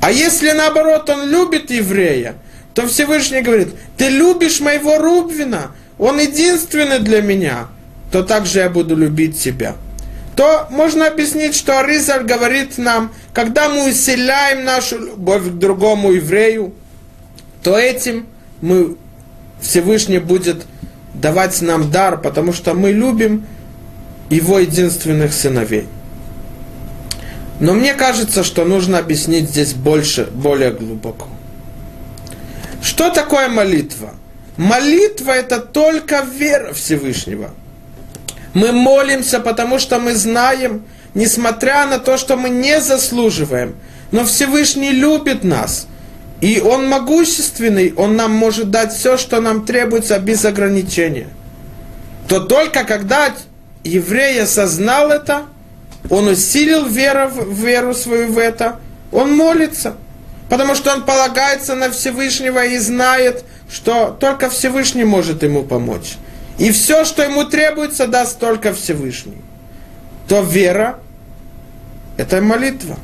А 0.00 0.10
если 0.10 0.52
наоборот 0.52 1.08
он 1.10 1.28
любит 1.28 1.70
еврея, 1.70 2.34
то 2.74 2.86
Всевышний 2.86 3.40
говорит, 3.40 3.68
ты 3.96 4.08
любишь 4.08 4.60
моего 4.60 4.98
Рубвина, 4.98 5.72
он 5.98 6.20
единственный 6.20 7.00
для 7.00 7.20
меня, 7.20 7.66
то 8.12 8.22
также 8.22 8.60
я 8.60 8.70
буду 8.70 8.94
любить 8.94 9.40
тебя. 9.40 9.74
То 10.36 10.68
можно 10.70 11.08
объяснить, 11.08 11.56
что 11.56 11.80
Аризаль 11.80 12.22
говорит 12.22 12.78
нам, 12.78 13.12
когда 13.34 13.68
мы 13.68 13.88
усиляем 13.88 14.64
нашу 14.64 14.98
любовь 14.98 15.46
к 15.48 15.58
другому 15.58 16.12
еврею, 16.12 16.72
то 17.62 17.76
этим 17.78 18.26
мы 18.60 18.96
Всевышний 19.60 20.18
будет 20.18 20.66
давать 21.14 21.60
нам 21.62 21.90
дар, 21.90 22.20
потому 22.20 22.52
что 22.52 22.74
мы 22.74 22.92
любим 22.92 23.46
его 24.30 24.58
единственных 24.58 25.32
сыновей. 25.32 25.86
Но 27.60 27.74
мне 27.74 27.94
кажется, 27.94 28.44
что 28.44 28.64
нужно 28.64 28.98
объяснить 28.98 29.48
здесь 29.50 29.74
больше, 29.74 30.28
более 30.32 30.70
глубоко. 30.70 31.26
Что 32.82 33.10
такое 33.10 33.48
молитва? 33.48 34.14
Молитва 34.56 35.32
это 35.32 35.58
только 35.58 36.20
вера 36.20 36.72
Всевышнего. 36.72 37.50
Мы 38.54 38.72
молимся, 38.72 39.40
потому 39.40 39.78
что 39.78 39.98
мы 39.98 40.14
знаем, 40.14 40.84
несмотря 41.14 41.86
на 41.86 41.98
то, 41.98 42.16
что 42.16 42.36
мы 42.36 42.48
не 42.48 42.80
заслуживаем, 42.80 43.74
но 44.10 44.24
Всевышний 44.24 44.90
любит 44.90 45.44
нас. 45.44 45.86
И 46.40 46.60
Он 46.60 46.88
могущественный, 46.88 47.92
Он 47.96 48.16
нам 48.16 48.32
может 48.32 48.70
дать 48.70 48.92
все, 48.92 49.16
что 49.16 49.40
нам 49.40 49.66
требуется 49.66 50.18
без 50.18 50.44
ограничения. 50.44 51.28
То 52.28 52.40
только 52.40 52.84
когда 52.84 53.34
еврей 53.84 54.42
осознал 54.42 55.10
это– 55.10 55.44
он 56.10 56.28
усилил 56.28 56.86
веру, 56.86 57.30
веру 57.50 57.94
свою 57.94 58.32
в 58.32 58.38
это, 58.38 58.78
он 59.12 59.36
молится, 59.36 59.94
потому 60.48 60.74
что 60.74 60.92
он 60.92 61.04
полагается 61.04 61.74
на 61.74 61.90
Всевышнего 61.90 62.64
и 62.64 62.78
знает, 62.78 63.44
что 63.70 64.16
только 64.18 64.48
Всевышний 64.48 65.04
может 65.04 65.42
ему 65.42 65.64
помочь. 65.64 66.16
И 66.58 66.72
все, 66.72 67.04
что 67.04 67.22
ему 67.22 67.44
требуется, 67.44 68.06
даст 68.06 68.38
только 68.38 68.72
Всевышний. 68.72 69.42
То 70.28 70.42
вера– 70.42 70.98
это 72.16 72.40
молитва. 72.40 72.96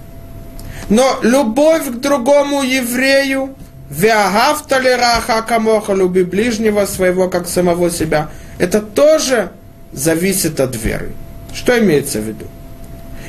Но 0.89 1.19
любовь 1.23 1.87
к 1.87 2.01
другому 2.01 2.63
еврею, 2.63 3.55
веагавтали 3.91 4.91
раха 4.91 5.43
камоха, 5.43 5.95
люби 5.95 6.25
ближнего 6.25 6.87
своего, 6.87 7.29
как 7.29 7.49
самого 7.49 7.91
себя, 7.91 8.31
это 8.59 8.81
тоже 8.81 9.51
зависит 9.93 10.61
от 10.61 10.77
веры. 10.77 11.13
Что 11.55 11.79
имеется 11.79 12.21
в 12.21 12.25
виду? 12.25 12.47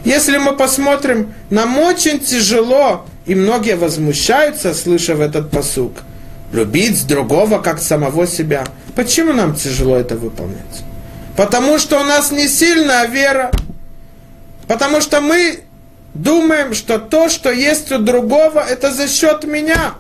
Если 0.04 0.38
мы 0.38 0.56
посмотрим, 0.56 1.34
нам 1.50 1.78
очень 1.80 2.20
тяжело, 2.20 3.06
и 3.26 3.36
многие 3.36 3.76
возмущаются, 3.76 4.74
слыша 4.74 5.16
в 5.16 5.22
этот 5.22 5.50
посук, 5.50 5.94
любить 6.52 7.08
другого, 7.08 7.60
как 7.60 7.80
самого 7.82 8.28
себя. 8.28 8.66
Почему 8.96 9.34
нам 9.34 9.56
тяжело 9.56 9.98
это 9.98 10.16
выполнять? 10.16 10.84
Потому 11.36 11.80
что 11.80 12.00
у 12.00 12.04
нас 12.04 12.32
не 12.32 12.48
сильная 12.48 13.08
вера. 13.08 13.52
Потому 14.68 15.02
что 15.02 15.22
мы 15.22 15.60
думаем, 16.16 16.74
что 16.74 16.98
то, 16.98 17.30
что 17.30 17.52
есть 17.52 17.92
у 17.92 18.00
другого, 18.00 18.60
это 18.60 18.92
за 18.92 19.08
счет 19.08 19.44
меня. 19.44 19.96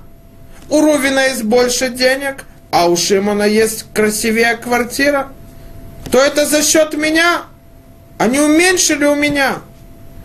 У 0.70 0.82
Рувина 0.82 1.28
есть 1.28 1.44
больше 1.44 1.90
денег, 1.90 2.46
а 2.72 2.88
у 2.88 2.98
Шимона 2.98 3.44
есть 3.44 3.86
красивее 3.94 4.56
квартира. 4.56 5.28
То 6.12 6.20
это 6.20 6.48
за 6.48 6.64
счет 6.64 6.96
меня. 6.96 7.44
Они 8.18 8.40
уменьшили 8.40 9.06
у 9.06 9.16
меня. 9.16 9.58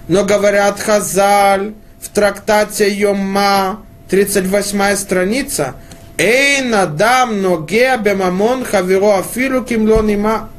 Но 0.08 0.24
говорят 0.24 0.80
Хазаль 0.80 1.74
в 2.00 2.08
трактате 2.08 2.88
Йома, 2.88 3.84
38 4.08 4.96
страница, 4.96 5.74
Эй, 6.16 6.60
надам 6.62 7.40
ноге 7.40 7.98
бемамон 8.02 8.64
хаверо 8.64 9.20
афилу 9.20 9.64
кимлонима. 9.64 10.50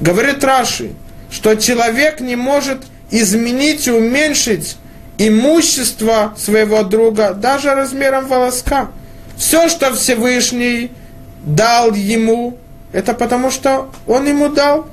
Говорит 0.00 0.42
Раши, 0.42 0.92
что 1.30 1.54
человек 1.56 2.20
не 2.20 2.34
может 2.34 2.78
изменить 3.10 3.86
и 3.86 3.92
уменьшить 3.92 4.76
имущество 5.18 6.34
своего 6.36 6.82
друга 6.82 7.34
даже 7.34 7.74
размером 7.74 8.26
волоска. 8.26 8.88
Все, 9.36 9.68
что 9.68 9.94
Всевышний 9.94 10.90
дал 11.44 11.94
ему, 11.94 12.58
это 12.92 13.14
потому, 13.14 13.50
что 13.50 13.90
он 14.06 14.26
ему 14.26 14.48
дал. 14.48 14.86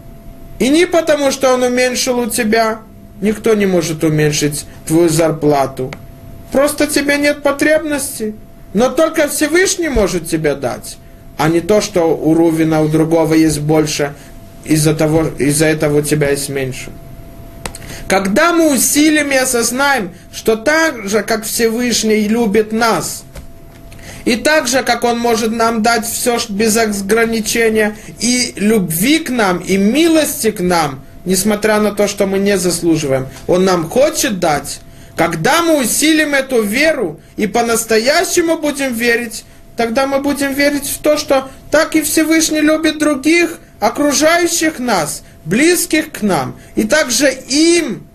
И 0.59 0.69
не 0.69 0.85
потому, 0.85 1.31
что 1.31 1.53
он 1.53 1.63
уменьшил 1.63 2.19
у 2.19 2.29
тебя, 2.29 2.79
никто 3.21 3.53
не 3.53 3.65
может 3.65 4.03
уменьшить 4.03 4.65
твою 4.85 5.09
зарплату. 5.09 5.91
Просто 6.51 6.87
тебе 6.87 7.17
нет 7.17 7.41
потребности. 7.41 8.35
Но 8.73 8.89
только 8.89 9.27
Всевышний 9.27 9.89
может 9.89 10.27
тебе 10.27 10.55
дать, 10.55 10.97
а 11.37 11.47
не 11.47 11.61
то, 11.61 11.79
что 11.79 12.15
у 12.15 12.33
Рувина, 12.33 12.81
у 12.81 12.87
другого 12.87 13.35
есть 13.35 13.59
больше, 13.59 14.13
из-за 14.65 14.95
того, 14.95 15.27
из-за 15.37 15.65
этого 15.65 15.99
у 15.99 16.01
тебя 16.01 16.31
есть 16.31 16.49
меньше. 16.49 16.89
Когда 18.07 18.53
мы 18.53 18.73
усилим 18.73 19.31
и 19.31 19.35
осознаем, 19.35 20.13
что 20.33 20.55
так 20.55 21.07
же, 21.07 21.23
как 21.23 21.45
Всевышний 21.45 22.27
любит 22.27 22.71
нас, 22.71 23.23
и 24.25 24.35
так 24.35 24.67
же, 24.67 24.83
как 24.83 25.03
Он 25.03 25.19
может 25.19 25.51
нам 25.51 25.81
дать 25.81 26.05
все 26.05 26.37
без 26.49 26.77
ограничения, 26.77 27.95
и 28.19 28.53
любви 28.55 29.19
к 29.19 29.29
нам, 29.29 29.59
и 29.59 29.77
милости 29.77 30.51
к 30.51 30.59
нам– 30.59 31.03
несмотря 31.25 31.79
на 31.79 31.91
то, 31.91 32.07
что 32.07 32.25
мы 32.25 32.39
не 32.39 32.57
заслуживаем. 32.57 33.27
Он 33.47 33.65
нам 33.65 33.89
хочет 33.89 34.39
дать. 34.39 34.79
Когда 35.15 35.61
мы 35.61 35.79
усилим 35.79 36.33
эту 36.33 36.63
веру 36.63 37.19
и 37.37 37.45
по-настоящему 37.47 38.57
будем 38.57 38.93
верить, 38.93 39.45
тогда 39.75 40.07
мы 40.07 40.19
будем 40.19 40.53
верить 40.53 40.87
в 40.87 40.99
то, 40.99 41.17
что 41.17 41.49
так 41.71 41.95
и 41.95 42.01
Всевышний 42.01 42.61
любит 42.61 42.99
других, 42.99 43.59
окружающих 43.79 44.79
нас, 44.79 45.23
близких 45.45 46.11
к 46.11 46.21
нам. 46.21 46.55
И 46.75 46.83
также 46.83 47.31
им 47.31 48.07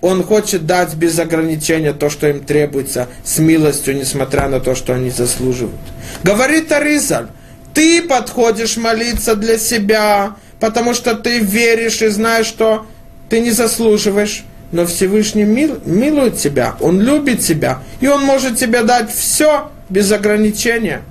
он 0.00 0.22
хочет 0.22 0.66
дать 0.66 0.94
без 0.94 1.18
ограничения 1.18 1.92
то, 1.92 2.08
что 2.08 2.28
им 2.28 2.40
требуется, 2.40 3.08
с 3.24 3.38
милостью, 3.38 3.96
несмотря 3.96 4.48
на 4.48 4.60
то, 4.60 4.74
что 4.74 4.94
они 4.94 5.10
заслуживают. 5.10 5.76
Говорит 6.22 6.72
Аризаль, 6.72 7.26
ты 7.74 8.02
подходишь 8.02 8.76
молиться 8.76 9.34
для 9.36 9.58
себя, 9.58 10.36
потому 10.58 10.94
что 10.94 11.14
ты 11.14 11.38
веришь 11.38 12.00
и 12.02 12.08
знаешь, 12.08 12.46
что 12.46 12.86
ты 13.28 13.40
не 13.40 13.50
заслуживаешь. 13.50 14.44
Но 14.72 14.86
Всевышний 14.86 15.42
мил, 15.42 15.80
милует 15.84 16.38
тебя, 16.38 16.76
Он 16.80 17.00
любит 17.00 17.40
тебя, 17.40 17.80
и 18.00 18.06
Он 18.06 18.22
может 18.22 18.56
тебе 18.56 18.82
дать 18.84 19.12
все 19.12 19.70
без 19.90 20.10
ограничения. 20.12 21.02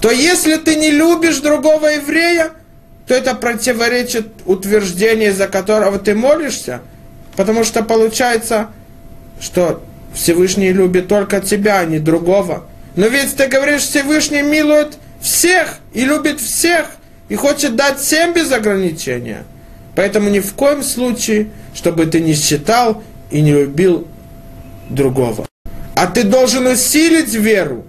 То 0.00 0.10
если 0.10 0.56
ты 0.56 0.76
не 0.76 0.90
любишь 0.90 1.38
другого 1.38 1.86
еврея, 1.86 2.50
то 3.06 3.14
это 3.14 3.34
противоречит 3.34 4.28
утверждению, 4.46 5.34
за 5.34 5.48
которого 5.48 5.98
ты 5.98 6.14
молишься, 6.14 6.82
потому 7.36 7.64
что 7.64 7.82
получается, 7.82 8.68
что 9.40 9.82
Всевышний 10.14 10.72
любит 10.72 11.08
только 11.08 11.40
тебя, 11.40 11.80
а 11.80 11.84
не 11.84 11.98
другого. 11.98 12.64
Но 12.94 13.06
ведь 13.06 13.36
ты 13.36 13.48
говоришь, 13.48 13.82
Всевышний 13.82 14.42
милует 14.42 14.98
всех 15.20 15.78
и 15.94 16.04
любит 16.04 16.40
всех, 16.40 16.86
и 17.28 17.34
хочет 17.34 17.76
дать 17.76 17.98
всем 17.98 18.34
без 18.34 18.52
ограничения. 18.52 19.44
Поэтому 19.94 20.28
ни 20.30 20.40
в 20.40 20.52
коем 20.54 20.82
случае, 20.82 21.48
чтобы 21.74 22.06
ты 22.06 22.20
не 22.20 22.34
считал 22.34 23.02
и 23.30 23.40
не 23.40 23.52
любил 23.52 24.06
другого. 24.90 25.46
А 25.94 26.06
ты 26.06 26.24
должен 26.24 26.66
усилить 26.66 27.32
веру 27.32 27.86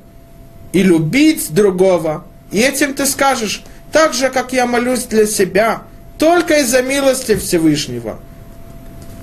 и 0.73 0.83
любить 0.83 1.53
другого. 1.53 2.25
И 2.51 2.59
этим 2.59 2.93
ты 2.93 3.05
скажешь, 3.05 3.63
так 3.91 4.13
же, 4.13 4.29
как 4.29 4.51
я 4.51 4.65
молюсь 4.65 5.03
для 5.03 5.25
себя, 5.25 5.83
только 6.17 6.59
из-за 6.59 6.81
милости 6.81 7.35
Всевышнего. 7.35 8.19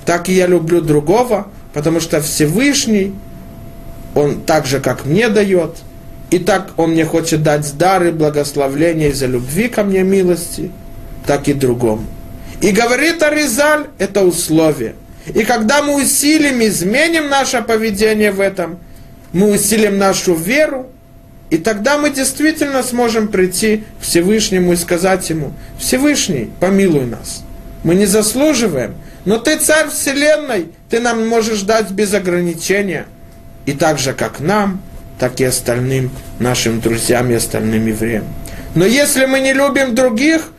Так 0.07 0.28
и 0.28 0.32
я 0.32 0.46
люблю 0.46 0.80
другого, 0.80 1.48
потому 1.74 2.01
что 2.01 2.20
Всевышний, 2.22 3.14
Он 4.14 4.40
так 4.40 4.66
же, 4.66 4.80
как 4.80 5.05
мне 5.05 5.28
дает, 5.28 5.76
и 6.30 6.38
так 6.38 6.70
Он 6.76 6.92
мне 6.92 7.05
хочет 7.05 7.42
дать 7.42 7.76
дары, 7.76 8.12
благословления 8.12 9.11
из-за 9.11 9.26
любви 9.26 9.68
ко 9.68 9.82
мне 9.82 10.03
милости, 10.03 10.70
так 11.26 11.48
и 11.48 11.53
другому. 11.53 12.07
И 12.61 12.70
говорит 12.70 13.22
Аризаль, 13.22 13.86
это 13.98 14.22
условие. 14.22 14.94
И 15.26 15.44
когда 15.44 15.82
мы 15.82 16.03
усилим, 16.03 16.62
изменим 16.62 17.28
наше 17.28 17.62
поведение 17.62 18.32
в 18.32 18.40
этом, 18.40 18.78
мы 19.32 19.53
усилим 19.53 19.98
нашу 19.98 20.34
веру, 20.34 20.86
и 21.51 21.59
тогда 21.59 21.98
мы 21.98 22.11
действительно 22.11 22.82
сможем 22.82 23.28
прийти 23.28 23.84
к 24.01 24.05
Всевышнему 24.05 24.72
и 24.72 24.76
сказать 24.76 25.28
Ему, 25.30 25.53
Всевышний, 25.78 26.51
помилуй 26.61 27.07
нас. 27.07 27.42
Мы 27.82 27.96
не 27.96 28.07
заслуживаем, 28.07 28.94
но 29.24 29.38
Ты 29.38 29.59
царь 29.59 29.88
Вселенной, 29.88 30.68
Ты 30.88 31.01
нам 31.01 31.26
можешь 31.26 31.62
дать 31.62 31.90
без 31.90 32.14
ограничения. 32.14 33.07
И 33.66 33.72
так 33.72 33.98
же, 33.98 34.12
как 34.12 34.38
нам, 34.40 34.80
так 35.18 35.40
и 35.40 35.44
остальным 35.44 36.11
нашим 36.38 36.80
друзьям 36.80 37.30
и 37.30 37.34
остальным 37.34 37.86
евреям. 37.86 38.24
Но 38.74 38.84
если 38.84 39.26
мы 39.26 39.40
не 39.40 39.53
любим 39.53 39.94
других, 39.94 40.53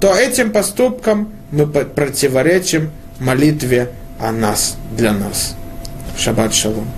то 0.00 0.14
этим 0.14 0.52
поступком 0.52 1.32
мы 1.50 1.66
противоречим 1.66 2.90
молитве 3.20 3.90
о 4.18 4.32
нас, 4.32 4.76
для 4.96 5.12
нас. 5.12 5.54
Шаббат 6.16 6.54
шалом. 6.54 6.88